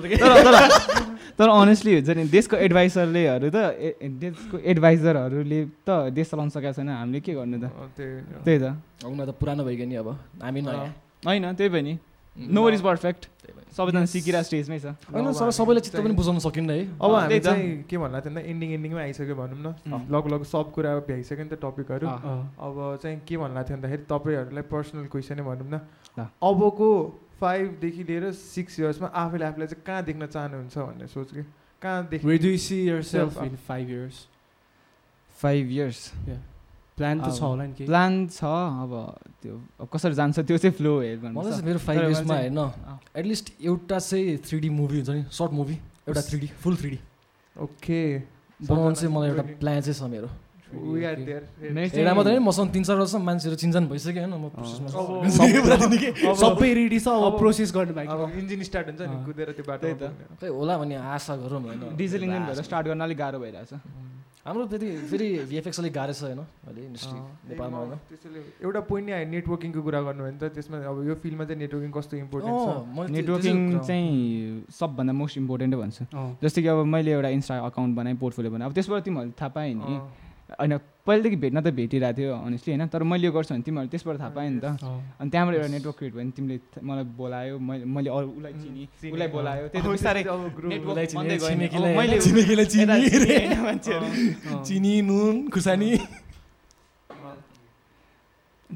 तर 1.38 1.50
अनेस्टली 1.50 1.94
हुन्छ 1.94 2.10
नि 2.10 2.24
देशको 2.28 2.56
एडभाइसरलेहरू 2.58 3.50
त 3.50 3.58
देशको 4.18 4.58
एडभाइजरहरूले 4.66 5.62
त 5.86 6.00
देश 6.12 6.30
चलाउन 6.30 6.50
सकेको 6.50 6.74
छैन 6.74 6.90
हामीले 6.90 7.20
के 7.20 7.34
गर्नु 7.34 7.58
त 7.58 7.66
त्यही 7.98 8.60
त 8.60 8.76
उनीहरू 9.06 9.32
त 9.32 9.36
पुरानो 9.38 9.64
भइगयो 9.64 9.88
नि 9.88 9.96
अब 9.96 10.10
हामी 10.42 10.62
नयाँ 10.62 10.88
होइन 11.26 11.54
त्यही 11.54 11.70
पनि 11.70 11.94
नो 12.36 12.70
इज 12.70 12.82
परफेक्ट 12.82 13.22
सबैजना 13.76 14.06
सिकिरहेको 14.08 14.48
स्टेजमै 14.48 14.80
छ 14.80 14.94
होइन 15.12 15.32
सर 15.34 15.52
सबैले 15.52 15.80
चित्त 15.86 16.00
पनि 16.00 16.14
बुझाउन 16.16 16.40
सकिन्न 16.40 16.70
है 16.72 16.82
अब 17.02 17.12
हामी। 17.16 17.40
चाहिँ 17.40 17.84
के 17.90 17.98
भन्ला 17.98 18.20
थियो 18.24 18.40
एन्डिङ 18.40 18.70
एन्डिङमा 18.78 19.02
आइसक्यो 19.02 19.36
भनौँ 19.36 19.60
न 19.60 19.68
अँ। 19.92 20.02
लगभग 20.08 20.44
सब 20.48 20.72
कुरा 20.72 20.90
भ्याइसक्यो 21.08 21.44
नि 21.44 21.50
त 21.52 21.60
टपिकहरू। 21.62 22.08
अब 22.08 22.76
चाहिँ 23.04 23.20
के 23.28 23.38
भन्ला 23.38 23.62
थियो 23.68 23.78
भन्दाखेरि 23.78 24.04
तपाईँहरूलाई 24.10 24.66
पर्सनल 24.72 25.06
क्वेसनै 25.12 25.44
भनौँ 25.44 25.68
न 25.68 25.76
ल। 26.18 26.28
अबको 26.42 26.90
फाइभदेखि 27.38 28.04
लिएर 28.10 28.32
सिक्स 28.34 28.80
इयर्समा 28.80 29.08
आफैले 29.14 29.46
आफूलाई 29.46 29.68
चाहिँ 29.68 29.84
कहाँ 29.86 30.04
देख्न 30.10 30.26
चाहनुहुन्छ 30.26 30.78
भन्ने 30.78 31.08
सोच 31.08 31.28
कि 31.38 31.44
कहाँ 31.82 32.08
देख्ने 32.10 33.58
five 33.68 33.88
years? 33.90 34.26
Five 35.38 35.70
years 35.70 36.00
plan 36.98 37.16
त 37.22 37.30
छ 37.30 37.42
होला 37.42 37.64
नि 37.66 37.74
प्लान 37.86 38.12
छ 38.34 38.42
अब 38.84 38.92
त्यो 39.42 39.54
अब 39.82 39.88
कसरी 39.94 40.14
जान्छ 40.20 40.36
त्यो 40.40 40.58
चाहिँ 40.58 40.76
फ्लो 40.78 40.94
हेर 41.02 41.18
मलाई 41.30 41.52
चाहिँ 41.52 41.66
मेरो 41.70 41.80
फाइभ 41.86 42.00
इयर्समा 42.02 42.36
हेर्न 42.38 42.58
अँ। 42.58 42.98
एटलिस्ट 43.16 43.46
एउटा 43.62 43.98
चाहिँ 44.00 44.38
थ्री 44.48 44.58
डी 44.60 44.70
मुभी 44.82 44.98
हुन्छ 44.98 45.10
नि 45.10 45.24
सर्ट 45.30 45.52
मुभी 45.60 45.76
एउटा 46.10 46.22
three 46.30 46.38
D 46.40 46.48
full 46.64 46.76
three 46.82 46.90
D 46.90 47.00
okay 47.56 48.02
बनाउनु 48.60 48.96
चाहिँ 48.96 49.14
मलाई 49.14 49.30
एउटा 49.30 49.44
प्लान 49.62 49.82
चाहिँ 49.82 49.98
छ 50.00 50.04
मेरो। 50.12 50.30
मात्रै 50.68 52.34
होइन 52.34 52.44
मसँग 52.44 52.70
तिन 52.76 52.84
चार 52.84 52.98
वर्ष 52.98 53.16
मान्छेहरू 53.24 53.56
चिन्जान 53.56 53.84
भइसक्यो 53.88 54.20
होइन? 54.20 54.34
म। 54.36 54.52
सबै 56.36 56.70
रेडी 56.76 57.00
छ 57.00 57.08
अब 57.08 57.38
प्रोसेस 57.40 57.72
गर्नु 57.72 57.94
बाँकी। 57.96 58.12
अब 58.12 58.36
इन्जिन 58.36 58.64
स्टार्ट 58.68 58.88
हुन्छ 58.92 59.02
नि। 59.08 59.16
कुदेर 59.26 59.50
त्यो 59.56 59.64
बाटो 59.64 59.88
होला 60.52 60.74
भन्ने 60.78 60.96
आशा 60.98 61.34
गरौँ 61.40 61.62
होइन? 61.62 61.96
डिजल 61.96 62.22
इन्जिन 62.28 62.44
भएर 62.52 62.62
स्टार्ट 62.68 62.86
गर्न 62.92 63.02
अलिक 63.08 63.18
गाह्रो 63.18 63.40
भइरहेछ। 63.40 63.72
हाम्रो 64.48 64.66
त्यति 64.72 64.88
फेरि 65.12 65.28
भिएफएक्स 65.52 65.80
अलिक 65.80 65.94
गाह्रो 65.94 66.14
छ 66.16 66.24
होइन 66.24 66.40
अहिले 66.40 66.82
इन्डस्ट्री 66.88 67.20
नेपालमा 67.52 67.78
होइन। 67.78 68.00
त्यसैले 68.10 68.40
एउटा 68.64 68.80
पोइन्ट 68.88 69.06
नै 69.08 69.14
आयो 69.18 69.28
नेटवर्किङको 69.28 69.82
कुरा 69.84 70.00
गर्नु 70.08 70.24
भने 70.24 70.38
त 70.40 70.56
त्यसमा 70.56 70.78
अब 70.88 70.98
यो 71.04 71.16
फिल्डमा 71.20 71.44
चाहिँ 71.46 71.60
नेटवर्किङ 71.60 71.92
कस्तो 71.92 72.16
इम्पोर्टेन्ट 72.18 72.56
छ? 72.64 73.12
नेटवर्किङ 73.12 73.58
चाहिँ 73.84 74.72
सबभन्दा 74.72 75.14
मोस्ट 75.20 75.38
इम्पोर्टेन्टै 75.44 75.78
भन्छु। 75.84 76.04
जस्तै 76.44 76.62
कि 76.64 76.70
अब 76.72 76.80
मैले 76.96 77.12
एउटा 77.12 77.30
इन्स्टा 77.36 77.60
अकाउन्ट 77.68 77.92
बनाएँ 78.00 78.16
पोर्टफोलियो 78.24 78.52
बनाएँ। 78.56 78.68
अब 78.72 78.74
त्यसबाट 78.80 79.04
तिमीहरूले 79.04 79.36
थाहा 79.36 79.52
पाएँ 79.52 79.74
नि। 79.76 79.96
होइन 80.50 80.74
पहिलेदेखि 81.08 81.36
भेट्न 81.44 81.58
त 81.62 81.68
भेटिरहेको 81.76 82.18
थियो 82.18 82.32
अनेस्टली 82.48 82.72
होइन? 82.74 82.88
तर 82.88 83.04
मैले 83.04 83.26
यो 83.28 83.32
गर्छु 83.36 83.52
भने 83.54 83.64
तिमीहरू 83.68 83.90
त्यसबाट 83.92 84.16
थाहा 84.20 84.30
पाएँ 84.38 84.50
नि 84.50 84.60
त। 84.60 84.66
अनि 85.20 85.30
त्यहाँबाट 85.30 85.54
एउटा 85.56 85.68
नेटवर्क 85.76 85.98
क्रिएट 85.98 86.14
भयो 86.14 86.24
भने 86.24 86.32
तिमीले 86.38 86.58
मलाई 86.88 87.04
बोलायो 87.20 87.56
मैले 87.60 87.84
मैले 87.96 88.10
अरू 88.10 88.28
उसलाई 88.38 88.54
चिनी 88.64 88.84
उसलाई 89.12 89.28
बोलायो 89.28 89.68
त्यही 89.68 89.84
चिने, 94.68 94.94
नुन 95.10 95.36
खुर्सानी। 95.52 95.90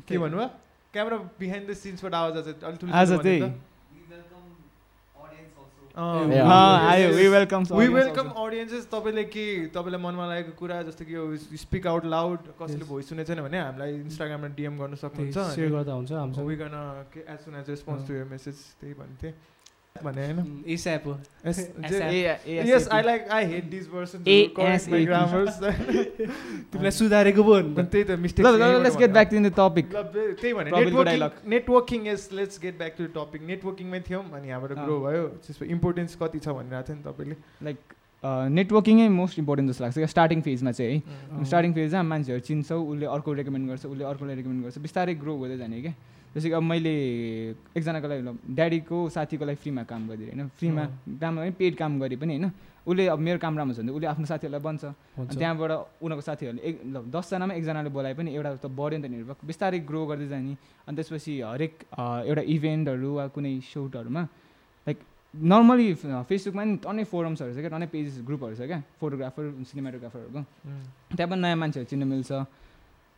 के 0.07 0.17
भन्नुभयो 0.17 0.47
क्यामेरा 0.93 1.17
बिहाइन्ड 1.39 1.65
द 1.69 1.73
सिन्सबाट 1.81 2.13
आवाज 2.13 2.33
आज 2.37 2.47
अलिक 2.63 2.79
ठुलो 2.79 2.91
आज 2.93 3.09
भन्नु 3.11 3.23
चाहिँ 3.23 3.41
त। 3.41 3.43
Yeah. 3.43 3.51
अँ, 3.51 3.51
आयो 3.51 3.59
we 3.91 3.99
welcome 4.11 4.43
we 4.43 5.23
welcome 5.23 5.23
audiences 5.23 5.71
तपाईँले 8.87 9.23
के 9.27 9.45
तपाईँलाई 9.67 10.01
मनमा 10.01 10.25
लागेको 10.27 10.53
कुरा 10.57 10.81
जस्तो 10.83 11.05
कि 11.05 11.15
यो 11.15 11.23
स्पिक 11.37 11.87
आउट 11.87 12.05
लाउड 12.05 12.39
कसैले 12.61 12.85
भोइस 12.85 13.09
सुनेको 13.09 13.27
छैन 13.27 13.41
भने 13.43 13.59
हामीलाई 13.59 13.93
इन्स्टाग्राममा 13.95 14.47
डिएम 14.55 14.77
गर्न 14.79 14.95
सक्नुहुन्छ 14.95 15.37
as 17.27 17.39
soon 17.39 17.55
as 17.55 17.69
response 17.69 18.07
to 18.07 18.13
your 18.13 18.25
message 18.31 18.55
त्यही 18.81 18.93
भन्थे 18.93 19.33
भने 20.03 20.25
होइन 20.25 20.63
एसएप 20.67 21.03
हो 21.07 21.13
yes 21.45 22.87
I 22.91 23.01
like 23.03 23.27
I 23.31 23.45
hate 23.45 23.65
this 23.69 23.87
person 23.87 24.23
ASAP. 24.23 25.05
Grammars 25.05 25.59
तिमीलाई 25.61 26.91
सुधारेको 26.91 27.43
पो। 27.43 27.55
त्यही 27.75 28.03
त 28.03 28.11
mistake 28.19 28.45
let's 28.45 28.97
get 28.97 29.11
back 29.11 29.27
to 29.29 29.37
the 29.39 29.53
topic 29.59 29.85
त्यही 29.93 30.53
भने 30.53 30.69
networking. 30.71 31.19
Networking 31.53 32.07
is 32.07 32.21
let's 32.33 32.59
get 32.61 32.77
back 32.77 32.93
to 32.97 33.03
topic 33.15 33.41
नेटवर्किङमै 33.47 33.99
थियौँ 34.09 34.23
अनि 34.31 34.49
अँ। 34.49 34.61
ग्रो 34.83 34.99
भयो 34.99 35.23
त्यसको 35.47 35.65
इम्पोर्टेन्स 35.65 36.15
कति 36.21 36.39
छ 36.39 36.47
भनिरहेको 36.59 36.87
थियो 36.87 36.95
नि 36.95 37.03
तपाईँले 37.09 37.35
लाइक 37.67 37.77
नेटवर्किङै 38.55 39.07
मोस्ट 39.09 39.39
इम्पोर्टेन्ट 39.39 39.67
जस्तो 39.71 39.83
लाग्छ 39.83 39.97
क्या 39.97 40.07
स्टार्टिङ 40.07 40.41
फेजमा 40.47 40.71
चाहिँ 40.71 40.97
है। 40.97 41.43
स्टार्टिङ 41.51 41.71
फेजमा 41.73 42.03
मान्छेहरू 42.13 42.41
चिन्छौ 42.47 42.79
उसले 42.79 43.05
अर्को 43.17 43.29
रेकमेन्ड 43.33 43.65
गर्छ 43.69 43.85
उसले 43.85 44.03
अर्कोलाई 44.13 44.35
रेकमेन्ड 44.35 44.63
गर्छ 44.63 44.77
बिस्तारै 44.87 45.13
ग्रो 45.25 45.33
हुँदै 45.35 45.57
जाने 45.57 45.81
क्या 45.81 45.93
जस्तो 46.31 46.47
कि 46.49 46.55
अब 46.55 46.63
मैले 46.63 46.93
एकजनाको 47.75 48.07
लागि 48.07 48.23
ल 48.23 48.29
ड्याडीको 48.55 48.97
साथीको 49.15 49.43
लागि 49.45 49.59
फ्रीमा 49.63 49.83
काम 49.83 50.01
गरिदिएँ 50.09 50.31
होइन? 50.31 50.47
फ्रीमा 50.59 50.83
काम 51.21 51.33
पनि 51.37 51.51
पेड 51.59 51.73
काम 51.75 51.91
गरेँ 51.99 52.19
पनि 52.19 52.33
होइन? 52.39 52.51
उसले 52.81 53.03
अब 53.13 53.19
मेरो 53.19 53.37
काम 53.37 53.53
राम्रो 53.59 53.75
छ 53.75 53.79
भने 53.83 53.91
उसले 53.93 54.07
आफ्नो 54.09 54.25
साथीहरूलाई 54.25 54.63
बन्छ। 54.63 54.83
त्यहाँबाट 55.37 55.71
उनीहरूको 56.01 56.25
साथीहरूले 56.25 56.61
एक 56.65 56.75
दसजनामा 57.13 57.53
एकजनाले 57.59 57.89
बोलाए 57.93 58.13
पनि 58.17 58.29
एउटा 58.33 58.49
त 58.57 58.65
बढ्यो 58.73 58.97
नि 58.97 59.03
त 59.05 59.11
निर्भर 59.11 59.35
बिस्तारै 59.45 59.79
ग्रो 59.85 60.01
गर्दै 60.09 60.27
जाने। 60.33 60.53
अनि 60.87 60.95
त्यसपछि 60.97 61.33
हरेक 61.45 61.73
एउटा 62.25 62.43
इभेन्टहरू 62.55 63.09
वा 63.11 63.23
कुनै 63.35 63.53
सुटहरूमा 63.61 64.23
लाइक 64.87 64.97
नर्मली 65.33 65.87
फेसबुकमा 66.25 66.63
नि 66.63 66.75
टन्नै 66.81 67.03
फोरम्सहरू 67.11 67.51
छ 67.53 67.59
क्या 67.61 67.71
टन्नै 67.75 67.87
पेजेस 67.93 68.15
ग्रुपहरू 68.25 68.55
छ 68.57 68.65
क्या 68.65 68.79
फोटोग्राफर 68.97 69.43
सिनेमाटोग्राफरहरूको 69.69 70.41
त्यहाँ 71.15 71.29
पनि 71.29 71.41
नयाँ 71.43 71.57
मान्छेहरू 71.61 71.87
चिन्नु 71.91 72.05
मिल्छ। 72.07 72.31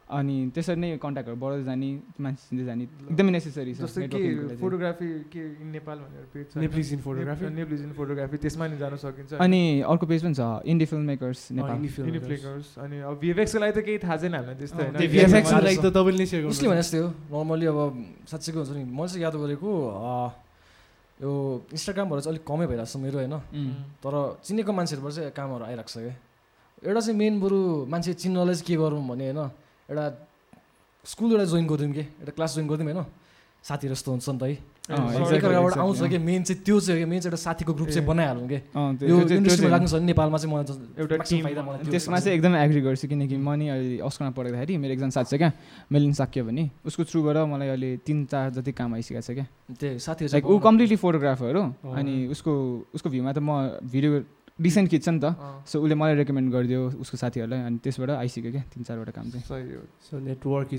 अनि 0.03 0.35
त्यसरी 0.53 0.79
नै 0.83 0.89
कन्ट्याक्टहरू 0.99 1.37
बढ्दै 1.39 1.63
जाने 1.63 1.89
मान्छे 2.19 2.43
चिन्दै 2.49 2.65
जाने 2.65 2.83
एकदमै 2.83 3.31
नेसेसरी 3.33 3.73
छ 3.73 3.81
जस्तो 3.87 3.99
को। 4.11 4.19
फोटोग्राफी 4.59 5.07
के 5.31 5.41
इन 5.63 5.67
नेपाल 5.73 5.97
भनेर 6.03 6.25
पेज 6.33 6.45
छ। 6.51 6.53
Nepalese 6.59 6.87
in 6.93 7.01
photography 7.07 7.43
Nepalese 7.55 7.81
in 7.87 7.91
photography 7.95 8.35
त्यसमा 8.43 8.65
नि 8.67 8.77
जान 8.77 8.93
सकिन्छ। 8.99 9.31
अनि 9.39 9.61
अर्को 9.87 10.05
पेज 10.11 10.21
पनि 10.27 10.35
छ 10.35 10.43
इन्डी 10.67 10.85
फिल्म 10.91 11.03
मेकर्स 11.07 11.39
नेपाल। 11.55 11.75
इनी 11.79 12.19
फ्लिकर्स 12.19 12.67
अनि 12.83 12.97
अब 12.99 13.15
भिएफएक्सको 13.23 13.59
लागि 13.63 13.73
त 13.73 13.79
केही 13.87 13.97
थाहा 14.03 14.15
छैन 14.21 14.33
हामीलाई 14.35 14.55
त्यस्तो 14.59 14.81
त्यो 14.83 14.91
होइन 14.91 15.11
VFX 15.13 15.43
को 15.43 15.49
गाह्रो 15.49 15.65
लागि 15.65 15.77
छ। 15.77 15.81
त 15.81 15.87
तपाईँले 15.95 16.19
नै 16.19 16.27
सेयर 16.27 16.43
उसले 16.51 16.67
भने 16.67 16.81
जस्तै 16.83 16.99
हो 16.99 17.09
नर्मली 17.33 17.65
अब 17.71 17.79
साँच्चैको 18.27 18.59
हुन्छ 18.59 18.71
नि 18.75 18.83
मैले 18.83 19.07
चाहिँ 19.07 19.23
याद 19.23 19.35
गरेको 19.39 19.71
यो 21.23 21.31
इन्स्टाग्रामबाट 21.71 22.19
चाहिँ 22.19 22.33
अलिक 22.35 22.43
कमै 22.43 22.65
भइरहेको 22.67 22.91
छ 22.91 22.95
मेरो 22.99 23.17
होइन. 23.23 23.35
तर 24.03 24.13
चिनेको 24.43 24.71
मान्छेहरूबाट 24.77 25.13
चाहिँ 25.15 25.31
कामहरू 25.31 25.63
आइरहेको 25.63 25.89
छ 25.89 25.97
क्या। 26.03 26.15
एउटा 26.83 26.99
चाहिँ 26.99 27.17
मेन 27.17 27.33
बरु 27.39 27.87
मान्छे 27.87 28.11
चिन्नलाई 28.19 28.55
चाहिँ 28.59 28.67
के 28.67 28.75
गरौँ 28.75 29.01
भने 29.07 29.25
होइन 29.31 29.41
एउटा 29.89 30.05
स्कुल 31.05 31.31
एउटा 31.31 31.45
जोइन 31.51 31.65
गरिदिउँ 31.67 31.93
कि 31.93 32.03
एउटा 32.21 32.31
क्लास 32.37 32.55
जोइन 32.55 32.67
गरिदिउँ 32.67 32.87
होइन 32.93 33.05
साथीहरू 33.63 33.95
जस्तो 33.95 34.11
हुन्छ 34.11 34.29
नि 34.29 34.39
त 34.39 34.43
है 34.43 34.55
एकअर्काबाट 34.83 35.77
आउँछ। 35.79 35.99
कि 36.11 36.17
मेन 36.19 36.43
चाहिँ 36.43 36.59
त्यो 36.67 36.79
चाहिँ 36.83 37.05
मेन 37.07 37.19
चाहिँ 37.23 37.31
एउटा 37.31 37.39
साथीको 37.39 37.71
ग्रुप 37.73 37.89
चाहिँ। 37.95 38.07
बनाइहालौँ 38.07 38.47
कि 38.51 38.57
त्यो- 38.59 39.07
यो 39.09 39.15
त्यो- 39.15 39.27
त्यो 39.27 39.37
इन्डस्ट्रीमा 39.39 39.71
राख्नु 39.71 39.87
छ 39.87 39.95
नेपालमा 40.03 40.37
चाहिँ 40.37 40.51
मलाई 40.51 40.65
एउटा 40.99 41.15
त्यो 41.23 41.91
त्यसमा। 41.91 42.19
चाहिँ 42.19 42.35
एकदमै 42.35 42.59
एग्री 42.67 42.81
गर्छु 42.83 43.07
किनकि 43.07 43.35
म 43.39 43.49
नि 43.55 43.65
अहिले 43.71 43.97
अस्करमा 44.03 44.31
पढ्दाखेरि 44.35 44.73
मेरो 44.83 44.91
एकजना 44.93 45.09
साथी 45.15 45.29
छ 45.31 45.39
क्या 45.39 45.49
मेलिन 45.87 46.13
साक्यो 46.19 46.43
भने 46.43 46.63
उसको 46.83 47.01
थ्रुबाट 47.07 47.37
मलाई 47.47 47.67
अहिले 47.71 47.89
तिन 48.03 48.17
चार 48.27 48.49
जति 48.59 48.71
काम 48.75 48.89
आइसकेको 48.99 49.21
छ 49.23 49.31
क्या 49.39 49.45
त्यही 49.71 49.99
साथीहरू 50.03 50.43
ऊ 50.43 50.59
कम्प्लिटली 50.59 50.95
फोटोग्राफर 50.99 51.55
हो। 51.55 51.63
अनि 51.95 52.27
उसको 52.35 52.51
उसको 52.91 53.07
भ्यूमा 53.09 53.31
त 53.31 53.39
म 53.39 53.79
भिडियो 53.87 54.11
डिसेन्ट 54.61 54.89
खिच्छ 54.89 55.09
नि 55.09 55.19
त। 55.19 55.35
सो 55.67 55.81
उसले 55.81 55.95
मलाई 55.95 56.15
रेकमेन्ड 56.15 56.51
गरिदियो 56.53 56.81
उसको 57.01 57.17
साथीहरूलाई 57.17 57.59
अनि 57.67 57.77
त्यसबाट 57.83 58.09
आइसक्यो 58.09 58.51
क्या 58.51 58.63
तिन 58.73 58.83
चारवटा 58.83 59.11
काम 59.11 59.29
चाहिँ। 59.29 59.43
सही 59.43 59.73
हो। 59.73 59.81
So 60.09 60.19
network 60.19 60.73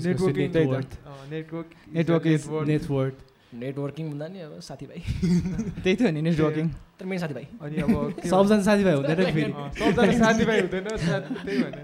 network 1.93 2.65
network 2.67 3.17
networking 3.55 4.09
भन्दा 4.11 4.27
नि 4.27 4.39
अब 4.39 4.59
साथीभाइ। 4.59 4.99
त्यही 5.83 5.95
थियो 5.95 6.11
नि 6.11 6.21
नेटवर्किङ 6.21 6.67
तर 6.99 7.05
मेन 7.05 7.19
साथीभाइ। 7.19 7.45
अनि 7.61 7.75
अब 7.81 7.91
सबजना 8.25 8.61
साथीभाइ 8.63 8.95
हुँदैन 8.95 9.19
फेरि। 9.31 9.51
सबजना 9.79 10.11
साथीभाइ 10.19 10.59
हुँदैन 10.61 10.87
साथ- 10.97 11.45
त्यही 11.45 11.63
भने 11.63 11.83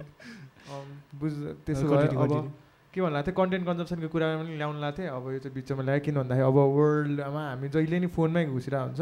अँ, 0.72 0.84
बुझ 1.20 1.32
त्यसो 1.66 1.88
भए 1.88 2.08
अब. 2.08 2.52
के 2.92 3.00
भन्नु 3.02 3.14
लाग्थ्यो 3.16 3.34
कन्टेन्ट 3.40 3.66
कन्जम्सनको 3.68 4.08
कुरामा 4.12 4.36
पनि 4.44 4.56
ल्याउनु 4.60 4.80
लाग्थ्यो 4.84 5.16
अब 5.16 5.26
यो 5.32 5.40
चाहिँ 5.40 5.56
बिचमा 5.56 5.84
ल्यायो 5.88 6.02
किन 6.04 6.16
भन्दाखेरि 6.20 6.48
अब 6.52 6.58
वर्ल्डमा 6.76 7.44
हामी 7.48 7.68
जहिले 7.72 7.98
नि 8.04 8.08
फोनमै 8.12 8.44
घुसिरहेको 8.52 8.88
हुन्छ। 8.92 9.02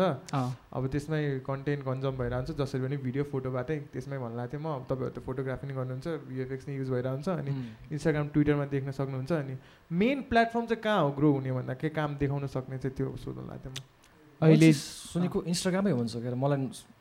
अब 0.77 0.83
त्यसमै 0.93 1.21
कन्टेन्ट 1.49 1.81
कन्जम 1.89 2.13
भइरहन्छ 2.21 2.49
जसरी 2.61 2.81
पनि 2.85 2.97
भिडियो 3.01 3.23
फोटोबाटै 3.33 3.77
त्यसमै 3.93 4.17
भन्नु 4.21 4.37
लाग्थ्यो 4.37 4.59
म 4.61 4.67
अब 4.77 4.83
तपाईँहरू 4.93 5.13
त 5.17 5.25
फोटोग्राफी 5.25 5.65
नै 5.65 5.73
गर्नुहुन्छ 5.73 6.07
भिएफएक्स 6.29 6.65
नै 6.69 6.73
युज 6.77 6.89
भइरहन्छ 6.93 7.27
अनि 7.33 7.51
इन्स्टाग्राम 7.97 8.27
ट्विटरमा 8.29 8.65
देख्न 8.77 8.89
सक्नुहुन्छ 8.93 9.31
अनि 9.41 9.55
मेन 9.89 10.17
प्लेटफर्म 10.29 10.65
चाहिँ 10.69 10.83
कहाँ 10.85 11.01
हो 11.01 11.09
ग्रो 11.17 11.29
हुने 11.33 11.51
भन्दा 11.57 11.73
के 11.81 11.89
काम 11.89 12.09
देखाउन 12.21 12.45
सक्ने 12.45 12.77
चाहिँ 12.77 12.93
त्यो 12.93 13.15
सोध्नु 13.25 13.49
लाग्थ्यो 13.49 13.73
म। 13.73 13.98
अहिले 14.39 14.69
सुनेको 14.73 15.37
इन्स्टाग्रामै 15.51 15.91
हुन्छ 15.91 16.13
के 16.23 16.27
अरे 16.29 16.37
मलाई 16.39 16.59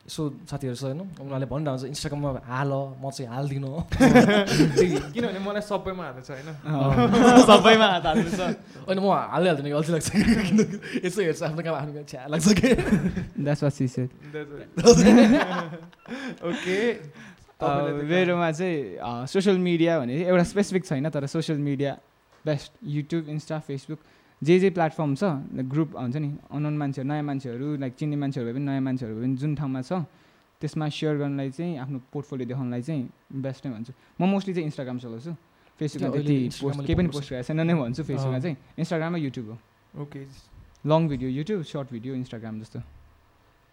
यसो 0.09 0.21
साथीहरू 0.49 0.75
छ 0.75 0.83
होइन 0.89 1.01
उनीहरूले 1.23 1.47
भनिरहेको 1.47 1.71
हुन्छ 1.71 1.85
इन्स्टाग्राममा 1.93 2.29
हाल 2.51 2.71
म 2.99 3.05
चाहिँ 3.15 3.29
हाल्दिनँ 3.31 3.69
किनभने 5.13 5.39
मलाई 5.39 5.63
सबैमा 5.63 6.03
हाल्नु 6.03 6.21
छ 6.25 6.29
होइन 6.35 6.49
सबैमा 7.47 7.87
हात 7.93 8.05
हाल्नु 8.09 8.29
छ 8.33 8.41
अनि 8.89 8.99
म 8.99 9.07
हाल्दै 9.33 9.49
हाल्दिनँ 9.49 9.69
कि 9.69 9.75
अल्छी 9.79 9.91
लाग्छ 9.95 10.09
यसो 11.05 11.19
हेर्छ 11.21 11.41
आफ्नो 11.47 11.61
काम 11.63 11.75
आफ्नो 11.79 11.93
काम 11.95 12.05
छ्या 12.11 12.21
लाग्छ 12.27 12.47
कि? 12.59 12.69
ओके। 16.49 16.79
मेरोमा 17.59 18.51
चाहिँ 18.51 19.27
सोसियल 19.27 19.57
मिडिया 19.59 19.99
भने 19.99 20.13
एउटा 20.23 20.43
स्पेसिफिक 20.43 20.83
छैन 20.85 21.09
तर 21.09 21.25
social 21.27 21.57
media 21.59 21.91
best 22.45 22.71
YouTube 22.87 23.29
Insta 23.29 23.59
Facebook 23.67 23.99
जे 24.41 24.59
जे 24.59 24.69
प्लेटफर्म 24.69 25.15
छ 25.15 25.23
लाइक 25.57 25.67
ग्रुप 25.69 25.89
हुन्छ 25.97 26.15
नि 26.15 26.29
अनोन 26.51 26.75
मान्छेहरू 26.77 27.07
नयाँ 27.09 27.23
मान्छेहरू 27.23 27.67
लाइक 27.83 27.93
चिन्ने 27.99 28.17
मान्छेहरू 28.23 28.47
भए 28.47 28.53
पनि 28.55 28.65
नयाँ 28.65 28.81
मान्छेहरू 28.87 29.15
भए 29.15 29.23
पनि 29.23 29.35
जुन 29.35 29.55
ठाउँमा 29.55 29.81
छ 29.81 29.91
त्यसमा 30.61 30.85
सेयर 30.91 31.15
गर्नलाई 31.17 31.49
चाहिँ 31.55 31.77
आफ्नो 31.79 31.97
पोर्टफोलियो 32.11 32.47
देखाउनलाई 32.51 32.81
चाहिँ 32.81 33.03
बेस्ट 33.43 33.65
नै 33.65 33.71
भन्छु। 33.73 33.93
म 34.19 34.23
मोस्टली 34.27 34.53
चाहिँ 34.53 34.65
इन्स्टाग्राम 34.67 34.97
चलाउँछु। 34.99 35.31
फेसबुकमा 35.79 36.11
त्यति 36.11 36.37
पोस्ट 36.59 36.79
केही 36.83 36.95
पनि 36.99 37.07
पोस्ट 37.15 37.29
गरेको 37.31 37.47
छैन 37.47 37.59
नै 37.63 37.75
भन्छु 37.79 38.03
फेसबुकमा। 38.03 38.39
चाहिँ। 38.43 38.57
इन्स्टाग्राम 38.75 39.15
र 39.15 39.19
युट्युब 39.23 39.45
हो। 39.47 39.55
Okay 40.03 40.19
long 40.83 41.01
video 41.07 41.29
YouTube 41.39 41.59
short 41.63 41.87
video 41.91 42.11
Instagram 42.15 42.59
जस्तो। 42.59 42.79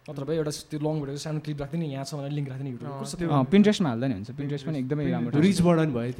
नत्र 0.06 0.22
भए 0.22 0.36
एउटा 0.38 0.52
त्यो 0.70 0.78
लङ 0.86 0.94
भिडियो 1.02 1.18
सानो 1.18 1.38
क्लिप 1.42 1.58
राखिदिने 1.66 1.86
यहाँ 1.90 2.04
छ 2.06 2.14
भनेर 2.14 2.32
लिङ्क 2.38 2.48
राखिदिने 2.54 2.70
युट्युब 2.70 3.50
पिन्ट्रेस्टमा 3.50 3.88
हाल्दा 3.90 4.06
नि 4.06 4.14
हुन्छ। 4.14 4.30
पिन्ट्रेस्ट 4.38 4.64
पनि 4.66 4.78
एकदमै 4.78 5.02
राम्रो 5.10 5.40
रिच। 5.42 5.58
बढाउनु 5.66 5.92
भयो 5.98 6.10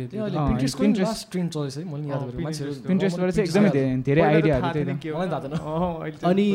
ट्रेन्ड 1.31 1.49
चलेछ 1.55 1.77
है 1.79 1.85
मैले 1.87 2.07
याद 2.11 2.21
हो। 2.27 2.31
पिन्ट्रेस्टबाट 2.91 3.31
चाहिँ 3.31 3.47
एकदमै 3.47 3.71
धेरै 3.71 4.03
धेरै 4.03 4.23
आइडियाहरू 4.27 4.67
मलाई 5.15 5.29
थाहा 5.31 5.41
थिएन। 5.47 6.27
अनि 6.27 6.49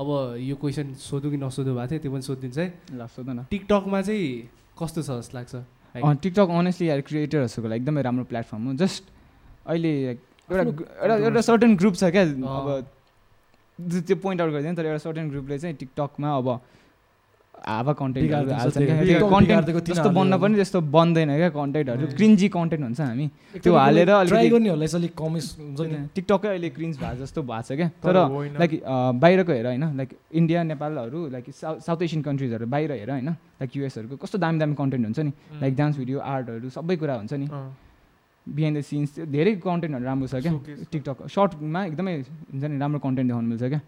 अब 0.00 0.08
यो 0.48 0.54
क्वेसन 0.56 0.86
सोधौँ 0.96 1.30
कि 1.30 1.38
नसोधौँ 1.44 1.74
भएको 1.76 1.92
थियो 1.92 2.00
त्यो 2.00 2.12
पनि 2.14 2.24
सोधिदिन्छ 2.24 2.58
है। 2.58 2.66
ल 2.96 3.00
सोध 3.04 3.28
न। 3.28 3.44
टिकटकमा 3.52 4.00
चाहिँ 4.00 4.48
कस्तो 4.80 5.00
छ 5.04 5.08
जस्तो 5.20 5.34
लाग्छ? 5.36 5.54
टिकटक 6.24 6.48
अनेस्टली 6.48 6.86
यार 6.88 7.00
क्रिएटर्सहरूको 7.04 7.68
लागि 7.68 7.80
एकदमै 7.84 8.02
राम्रो 8.08 8.24
प्लेटफर्म 8.32 8.62
हो। 8.64 8.72
जस्ट 8.80 9.02
अहिले 9.68 9.92
एउटा 10.48 10.62
एउटा 11.04 11.14
एउटा 11.20 11.40
सर्टेन 11.44 11.76
ग्रुप 11.76 11.94
छ 12.00 12.04
क्या। 12.16 12.24
अब 12.32 12.66
त्यो 14.08 14.16
पोइन्ट 14.24 14.40
आउट 14.40 14.50
गरिदिएँ 14.52 14.76
तर 14.76 14.86
एउटा 14.86 15.02
सर्टेन 15.06 15.26
ग्रुपले 15.30 15.58
चाहिँ 15.58 15.76
टिकटकमा 15.80 16.28
अब 16.36 16.48
हावा 17.60 17.92
कन्टेन्टहरू 17.92 18.48
TikTok 18.72 19.30
कन्टेन्ट 19.30 19.66
तिनीहरूले 19.68 20.12
बन्न। 20.16 20.32
पनि 20.40 20.54
त्यस्तो 20.56 20.80
बन्दैन 20.80 21.28
क्या 21.36 21.48
कन्टेन्टहरू। 21.52 22.06
क्रिन्जी 22.16 22.48
कन्टेन्ट 22.56 22.82
हुन्छ 22.84 23.00
हामी। 23.00 23.26
त्यो 23.60 23.72
हालेर 23.76 24.10
अलिक 24.10 25.12
कमै 25.12 25.40
हुन्छ 25.60 25.80
नि। 25.92 25.98
टिकटकै 26.16 26.48
अहिले 26.48 26.68
क्रिन्ज 26.72 26.96
भएको 26.96 27.20
जस्तो 27.20 27.40
भएको 27.44 27.62
छ 27.68 27.76
क्या। 27.76 27.88
तर। 28.00 28.16
लाइक 28.60 28.72
बाहिरको 29.20 29.52
हेर 29.52 29.66
होइन। 29.66 29.84
लाइक 30.00 30.10
इन्डिया 30.40 30.60
नेपालहरू 30.72 31.20
लाइक 31.36 31.44
साउथ 31.52 31.84
साउथ 31.84 32.00
एसियन 32.08 32.22
कन्ट्रिजहरू 32.24 32.64
बाहिर 32.64 32.92
हेर 32.96 33.10
होइन। 33.10 33.28
लाइक 33.28 33.70
युएसहरूको 33.76 34.16
कस्तो 34.24 34.36
दामी 34.40 34.58
दामी 34.58 34.74
कन्टेन्ट 34.80 35.04
हुन्छ 35.04 35.20
नि। 35.20 35.32
लाइक 35.60 35.72
डान्स 35.76 35.94
भिडियो 36.00 36.18
आर्टहरू 36.24 36.68
सबै 36.72 36.96
कुरा 36.96 37.14
हुन्छ 37.20 37.32
नि। 37.44 37.48
बिहाइन्ड 38.48 38.78
द 38.78 38.82
सिन्स 38.82 39.14
त्यो 39.14 39.26
धेरै 39.26 39.54
कन्टेन्टहरू 39.56 40.04
राम्रो 40.04 40.26
छ 40.26 40.34
क्या। 40.34 40.52
टिकटक 40.92 41.28
सर्टमा 41.28 41.84
एकदमै 41.84 42.14
हुन्छ 42.52 42.64
नि 42.64 42.78
राम्रो 42.78 42.98
कन्टेन्ट 42.98 43.28
देखाउनु 43.30 43.48
मिल्छ 43.48 43.62
क्या? 43.62 43.80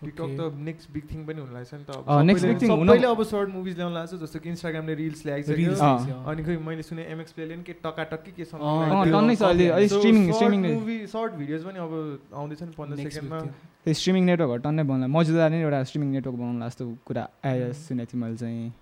TikTok 0.00 0.20
Okay. 0.20 0.36
त 0.38 0.54
नेक्स्ट 0.56 0.90
बिग 0.90 1.04
थिङ 1.12 1.26
पनि 1.26 1.40
हुन 1.40 1.52
लाग्छ 1.52 1.74
नि 1.74 1.84
त 1.84 1.90
अब। 1.90 2.04
अँ, 2.08 2.24
next 2.24 2.40
सबैले- 2.40 2.56
big 2.56 2.60
thing 2.64 2.78
हुन- 2.78 2.88
सबैले 2.88 3.06
अब 3.06 3.22
सर्ट 3.22 3.48
मुभिज 3.48 3.76
ल्याउन 3.76 3.92
लाग्छ 3.94 4.14
जस्तो 4.14 4.38
कि 4.40 4.48
इन्स्टाग्रामले 4.48 4.94
रिल्स 4.94 5.26
ल्याइसक्यो। 5.26 5.56
Reels 5.56 5.80
अँ। 5.80 5.86
ल्याइसक्यो। 5.86 6.16
अनि 6.30 6.44
खोइ 6.44 6.56
मैले 6.56 6.82
सुने 6.82 7.02
एमएक्स 7.04 7.32
प्लेले 7.32 7.56
नि 7.56 7.62
के 7.62 7.72
टकाटक्की 7.72 8.32
के 8.32 8.42
अँ, 8.42 8.48
अँ 8.56 9.04
त्यो 9.04 9.12
टन्नै 9.12 9.36
छ 9.36 9.42
अहिले 9.42 9.68
अहिले 9.68 9.88
So, 9.88 9.96
streaming 9.96 10.24
short 10.24 10.36
streaming 10.36 10.60
movie- 10.80 11.06
short 11.06 11.32
videos 11.32 11.64
पनि 11.64 11.78
अब 11.78 11.92
आउँदैछ 12.34 12.62
नि 12.62 12.72
पन्ध्र 12.78 12.96
Next 12.96 13.12
सेकेन्डमा। 13.12 13.36
week 13.36 13.46
थियो। 13.46 13.84
त्यो 13.84 13.94
स्ट्रिमिङ 13.94 14.24
नेटवर्कहरू 14.24 14.62
टन्नै 14.62 14.82
बनाउला 14.82 15.06
मजुदार 15.06 15.50
नै 15.50 15.60
एउटा 15.60 15.82
स्ट्रिमिङ 15.84 16.08
नेटवर्क 16.10 16.36
बनाउनु 16.38 16.66
जस्तो 16.66 16.84
कुरा 17.06 17.24
आयो 17.44 17.72
सुनेको 17.72 18.08
थिएँ 18.12 18.20
मैले 18.22 18.36
चाहिँ। 18.36 18.72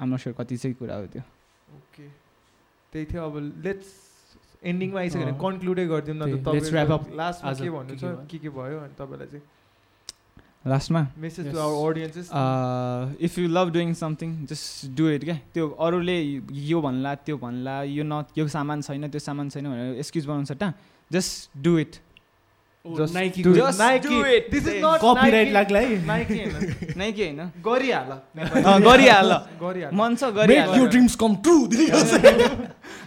आम 0.00 0.16
स्योर 0.16 0.34
कति 0.38 0.56
चाहिँ 0.56 0.74
कुरा 0.78 0.94
हो 0.94 1.06
त्यो। 1.06 1.22
ओके 1.74 2.04
त्यही 2.94 3.06
थियो 3.10 3.22
अब 3.26 3.34
लेट्स 3.66 3.88
एन्डिङमा 4.70 4.98
आइसक्यो 5.00 5.26
भने। 5.26 5.34
कन्क्लुडै 5.42 5.86
गरिदिउँ 5.90 6.16
न 6.16 6.22
त 6.30 6.54
let's 6.54 6.70
wrap 6.74 6.90
up 6.96 7.10
लास्टमा 7.20 7.52
के 7.52 7.64
के 7.64 7.70
भन्नु 7.74 7.92
के 7.92 7.98
छ? 7.98 8.14
के 8.30 8.38
के 8.38 8.48
भयो? 8.54 8.78
अनि 8.86 8.94
तपाईँलाई 9.00 9.28
चाहिँ 9.34 9.44
लास्टमा 10.72 11.00
message 11.20 11.44
to. 11.52 11.58
Our 11.60 11.90
audiences 11.90 12.26
if 13.26 13.32
you 13.38 13.48
love 13.56 13.68
doing 13.72 13.92
something 13.94 14.30
just 14.48 14.96
do 14.96 15.08
it 15.10 15.24
क्या 15.24 15.38
त्यो 15.54 15.64
अरूले 15.86 16.16
यो 16.70 16.80
भन्ला 16.86 17.14
त्यो 17.26 17.36
भन्ला 17.44 17.76
यो 17.84 18.04
न 18.04 18.24
यो 18.38 18.46
सामान 18.56 18.78
छैन 18.86 19.08
त्यो 19.12 19.20
सामान 19.28 19.50
छैन 19.52 19.64
भनेर 19.68 20.00
एक्सक्युज 20.00 20.24
बनाउनु 20.26 20.46
सट्टा 20.52 20.72
जस्ट 21.10 21.58
डु 21.66 21.78
इट 21.78 21.92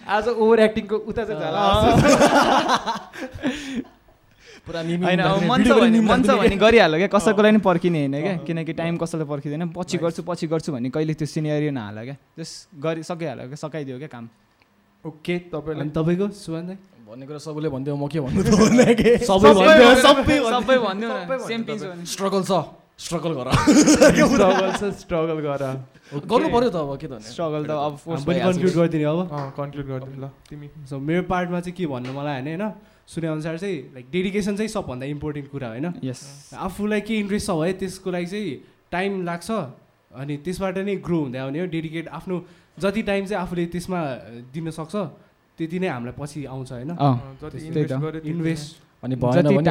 आज 0.08 0.28
ओभर 0.28 0.60
एक्टिङको 0.60 0.96
उता 1.06 1.24
चाहिँ 1.24 1.38
गरिहाल्यो 6.58 6.98
क्या 6.98 7.08
कसैकोलाई 7.14 7.50
पनि 7.52 7.60
पर्खिने 7.62 7.98
होइन 8.00 8.14
क्या 8.18 8.36
किनकि 8.46 8.72
टाइम 8.82 8.96
कसैलाई 8.98 9.26
पर्खिँदैन 9.30 9.68
पछि. 9.78 9.96
गर्छु 9.98 10.22
पछि 10.26 10.46
गर्छु 10.48 10.72
भने 10.74 10.90
कहिले 10.90 11.14
त्यो 11.14 11.26
सिनेरियो 11.36 11.70
नहाल 11.70 12.04
क्या 12.04 12.16
जस्ट 12.38 12.54
गरि 12.82 13.02
सकिहाल्यो 13.06 13.46
क्या 13.46 13.62
सकाइदियो 13.64 13.98
क्या 13.98 14.10
काम 14.10 14.28
ओके 15.04 15.38
तपाईँलाई 15.54 15.88
तपाईँको 15.94 16.28
सुभान 16.36 16.66
दाइ 16.66 16.76
भन्ने 17.08 17.24
कुरा 17.26 17.40
सबैले 17.40 17.68
भन्थ्यो 17.72 17.96
म 17.96 18.06
के 18.12 18.20
भन्नु 18.20 18.40
स्ट्रगल 22.12 22.42
छ 22.44 22.52
स्ट्रगल 22.98 23.32
गर। 23.38 23.48
स्ट्रगल 23.54 24.72
छ 24.74 24.82
स्ट्रगल 25.00 25.38
गर। 25.40 25.62
गर्नु 26.28 26.48
पर्यो 26.50 26.70
त 26.70 26.76
अब 26.82 26.90
के 26.98 27.06
त 27.06 27.22
स्ट्रगल 27.22 27.62
त 27.64 27.70
अब 27.70 27.94
कन्क्लुड 28.02 28.74
गरिदिने 28.74 29.06
अब। 29.06 29.20
कन्क्लुड 29.56 29.86
गरिदिनु 29.86 30.18
ल 30.18 30.28
तिमी। 30.50 30.68
सो 30.90 30.98
मेरो 30.98 31.22
पार्टमा 31.30 31.60
चाहिँ 31.62 31.76
के 31.78 31.86
भन्नु 31.86 32.10
मलाई 32.12 32.42
होइन? 32.42 32.58
होइन 32.58 32.74
सुनेअनुसार 33.06 33.54
चाहिँ 33.58 33.76
लाइक 33.94 34.06
डेडिकेसन 34.12 34.56
चाहिँ 34.58 34.68
सबभन्दा 34.68 35.06
इम्पोर्टेन्ट 35.14 35.46
कुरा 35.50 35.68
होइन? 35.68 35.86
यस 36.04 36.20
आफूलाई 36.58 37.00
के 37.06 37.14
इन्ट्रेस्ट 37.22 37.46
छ 37.46 37.50
भने 37.54 37.72
त्यसको 37.78 38.08
लागि 38.10 38.26
चाहिँ 38.26 38.58
टाइम 38.90 39.10
लाग्छ 39.30 39.48
अनि 40.18 40.34
त्यसबाट 40.44 40.78
नै 40.82 40.96
ग्रो 41.06 41.18
हुँदै 41.22 41.38
आउने 41.38 41.58
हो। 41.60 41.66
डेडिकेट 41.70 42.08
आफ्नो 42.18 42.36
जति 42.82 43.02
टाइम 43.02 43.22
चाहिँ 43.30 43.42
आफूले 43.42 43.64
त्यसमा 43.78 44.00
दिन 44.52 44.70
सक्छ 44.74 44.94
त्यति 45.58 45.78
नै 45.78 45.88
हामीलाई 45.88 46.14
पछि 46.18 46.44
आउँछ 46.46 46.72
होइन। 46.72 46.90
इन्भेस्ट 46.90 47.92
गर्यो 47.92 48.10
त्यति 48.10 48.30
इन्भेस्ट 48.30 48.76
अनि 49.04 49.16
जति 49.16 49.54
पनि 49.54 49.64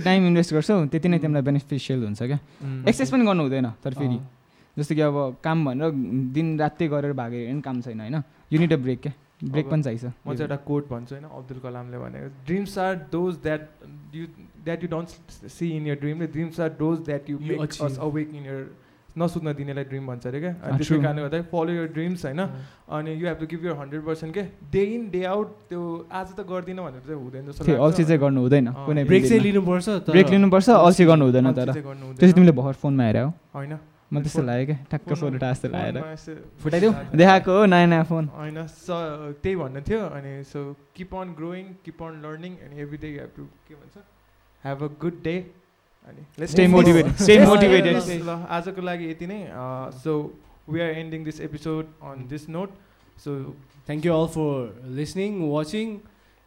टाइम 0.00 0.26
इन्भेस्ट 0.26 0.52
गर्छौ 0.54 0.86
त्यति 0.86 1.08
नै 1.08 1.18
तिमीलाई 1.18 1.42
बेनिफिसियल 1.42 2.04
हुन्छ 2.04 2.22
क्या। 2.22 2.38
एक्सेस 2.88 3.10
पनि 3.10 3.24
गर्नु 3.26 3.42
हुँदैन 3.42 3.70
तर 3.84 3.94
फेरि। 4.00 4.18
जस्तो 4.76 4.94
कि 4.94 5.00
अब 5.00 5.36
काम 5.44 5.64
भनेर 5.64 5.90
दिन 6.34 6.58
रातै 6.58 6.88
गरेर 6.88 7.12
भाग्यो 7.12 7.46
भने 7.48 7.60
काम 7.60 7.80
छैन 7.82 8.00
होइन? 8.00 8.22
युनिट 8.52 8.72
अ 8.72 8.76
ब्रेक 8.76 9.00
क्या। 9.02 9.12
ब्रेक 9.44 9.68
पनि 9.70 9.82
चाहिन्छ। 9.82 10.04
म 10.04 10.34
चाहिँ 10.34 10.42
एउटा 10.42 10.56
कोट 10.68 10.88
भन्छु 10.90 11.14
होइन? 11.14 11.26
अब्दुल 11.38 11.58
कलामले 11.64 11.98
भनेको 11.98 12.28
dreams 12.46 12.78
are 12.78 12.94
those 13.12 13.34
that 13.42 13.60
you 14.14 14.26
that 14.64 14.82
you 14.82 14.88
don't 14.90 15.08
see 15.56 15.70
in 15.76 15.86
your 15.86 15.96
dream 16.02 16.24
dreams 16.26 16.60
are 16.60 16.68
those 16.78 16.98
that 17.06 17.30
you 17.30 17.38
make 17.40 17.82
awake 17.82 18.34
in 18.34 18.44
your 18.46 18.70
नसुत्न 19.18 19.52
दिनेलाई 19.58 19.84
ड्रिम 19.90 20.06
भन्छ 20.06 20.26
अरे 20.26 20.40
क्या? 20.40 20.52
Ah, 20.54 20.64
अनि 20.68 20.78
त्यसै 20.78 20.94
true. 20.94 21.02
कारणले 21.02 21.22
गर्दा 21.22 21.42
फलो 21.52 21.72
यर 21.72 21.86
ड्रिम्स 21.96 22.24
होइन? 22.24 22.40
अनि 22.96 23.10
you 23.12 23.26
have 23.28 23.38
to 23.40 23.46
give 23.50 23.64
your 23.66 23.74
hundred 23.82 24.02
percent 24.06 24.34
के 24.34 24.42
डे 24.72 24.82
इन 24.94 25.02
डे 25.10 25.22
आउट 25.34 25.48
त्यो 25.68 25.82
आज 26.12 26.28
त 26.36 26.40
गर्दिनँ 26.48 26.82
भनेर 26.86 27.02
चाहिँ 27.06 27.20
हुँदैन 27.22 27.46
जस्तो 27.50 27.64
त्यो 27.64 27.82
अल्छी 27.82 28.04
चाहिँ 28.04 28.20
गर्नु 28.20 28.40
हुँदैन। 28.40 28.66
कुनै 28.86 29.04
ब्रेक 29.04 29.22
चाहिँ 29.28 29.42
लिनुपर्छ 29.42 29.88
ब्रेक 30.08 30.28
लिनुपर्छ 30.30 30.68
अल्छी 30.70 31.04
गर्नु 31.10 31.24
हुँदैन 31.28 31.52
तर। 31.52 31.72
चाहिँ 31.72 31.84
हुँदैन। 31.84 32.16
त्यसपछि 32.16 32.32
तिमीले 32.32 32.52
भर्खर 32.58 32.76
फोनमा 32.82 33.04
हेर 33.04 33.18
हो। 33.18 33.30
होइन। 33.54 33.74
म 34.08 34.24
त्यस्तो 34.24 34.42
लाग्यो 34.42 34.66
क्या 34.66 34.78
ठ्याक्क 34.88 35.12
फोन 35.20 35.34
उठा 35.36 35.48
जस्तो 35.52 35.68
लागेर 35.68 35.96
फुटाइदेऊ। 36.64 36.90
देखाएको 37.12 37.52
हो 37.52 37.64
नयाँ 37.68 37.88
नयाँ 37.92 38.04
फोन। 38.08 38.24
होइन 38.40 38.58
स 38.64 38.88
त्यही 39.44 39.56
भन्नु 39.60 39.80
थियो। 39.84 40.00
अनि 40.16 40.32
so 40.48 40.60
keep 40.96 41.12
on 41.14 41.28
growing 41.36 41.64
keep 41.84 42.00
on 42.02 42.12
learning 42.24 42.52
and 42.64 42.72
every 42.80 42.98
day 43.04 43.08
have 43.20 43.30
to 43.36 43.44
के 43.68 43.74
भन्छ? 43.76 43.96
Have 44.64 44.80
a 44.82 44.88
good 44.96 45.16
day 45.22 45.36
let's 46.38 46.52
Stay 46.52 46.66
move 46.66 46.76
motivated. 46.80 47.10
on. 47.12 47.16
Stay 47.18 47.36
Yes, 47.38 47.48
motivated. 47.48 47.94
yes, 47.94 48.08
ल 48.26 48.30
आजको 48.58 48.82
लागि 48.82 49.10
यति 49.10 49.26
नै 49.26 49.40
so 50.02 50.12
we 50.68 50.80
are 50.80 50.90
ending 50.98 51.24
this 51.24 51.40
episode 51.40 51.86
on 52.10 52.26
this 52.28 52.48
note 52.48 52.70
so 53.24 53.34
thank 53.88 54.06
you 54.06 54.12
all 54.14 54.26
for 54.36 54.92
listening 55.00 55.40
watching 55.50 55.88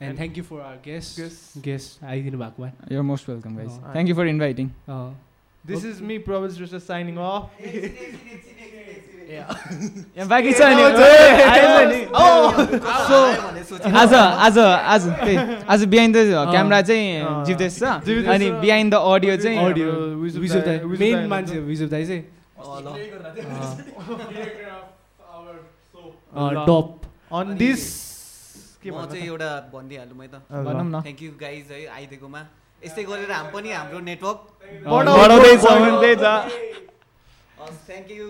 And- 0.01 0.09
and 0.09 0.17
thank 0.19 0.37
you 0.37 0.43
for 0.43 0.59
our 0.61 0.77
guest 0.85 1.19
Guest. 1.21 1.57
Guest 1.65 2.03
आइदिनु 2.03 2.37
भएकोमा 2.39 2.71
you're 2.91 3.03
most 3.11 3.29
welcome 3.29 3.55
guys 3.57 3.71
अँ। 3.71 3.93
Thank 3.93 4.09
you 4.09 4.15
for 4.15 4.27
inviting 4.27 4.69
अँ। 4.89 5.15
This 5.63 5.85
is 5.85 6.01
me 6.01 6.17
Prabesh 6.29 6.53
Joshi 6.57 6.79
signing 6.79 7.17
of 7.17 7.49
यहाँ 7.61 9.10
बाँकी 10.31 10.51
छ 10.53 10.61
नि 10.61 10.83
आज 14.01 14.13
आज 14.13 14.57
आज 14.57 15.03
त्यही 15.07 15.37
आज 15.67 15.79
बिहाइन्ड 15.93 16.13
द 16.17 16.19
क्यामेरा 16.51 16.81
चाहिँ। 16.81 17.07
अनि 18.27 18.47
बिहाइन्ड 18.61 18.89
द 18.93 18.95
अडियो 18.95 19.33
चाहिँ 19.43 19.57
अडियो 19.65 19.89
मेन 20.99 21.17
मान्छे 21.31 21.57
विजुप 21.69 21.89
दाई 21.91 22.03
चाहिँ 22.05 22.23
ल। 26.31 26.47
टप 26.67 26.87
अन 27.33 27.45
दिस 27.57 27.81
के 28.83 28.89
म 28.91 28.93
भन्नु 28.93 29.07
चाहिँ 29.11 29.25
एउटा 29.27 29.49
भनिदिइहालौँ 29.73 30.17
है 30.21 30.27
त। 30.27 30.35
भनौँ 30.65 30.85
न 30.85 31.01
थ्याङ्क 31.03 31.21
यू 31.21 31.31
गाइज 31.41 31.65
है 31.71 31.77
आइदिएकोमा 31.87 32.41
यस्तै 32.85 33.03
गरेर 33.03 33.31
हामी 33.31 33.49
पनि 33.53 33.69
हाम्रो 33.71 33.99
नेटवर्क 34.09 34.39
थ्याङ्क 37.87 38.09
यू 38.11 38.27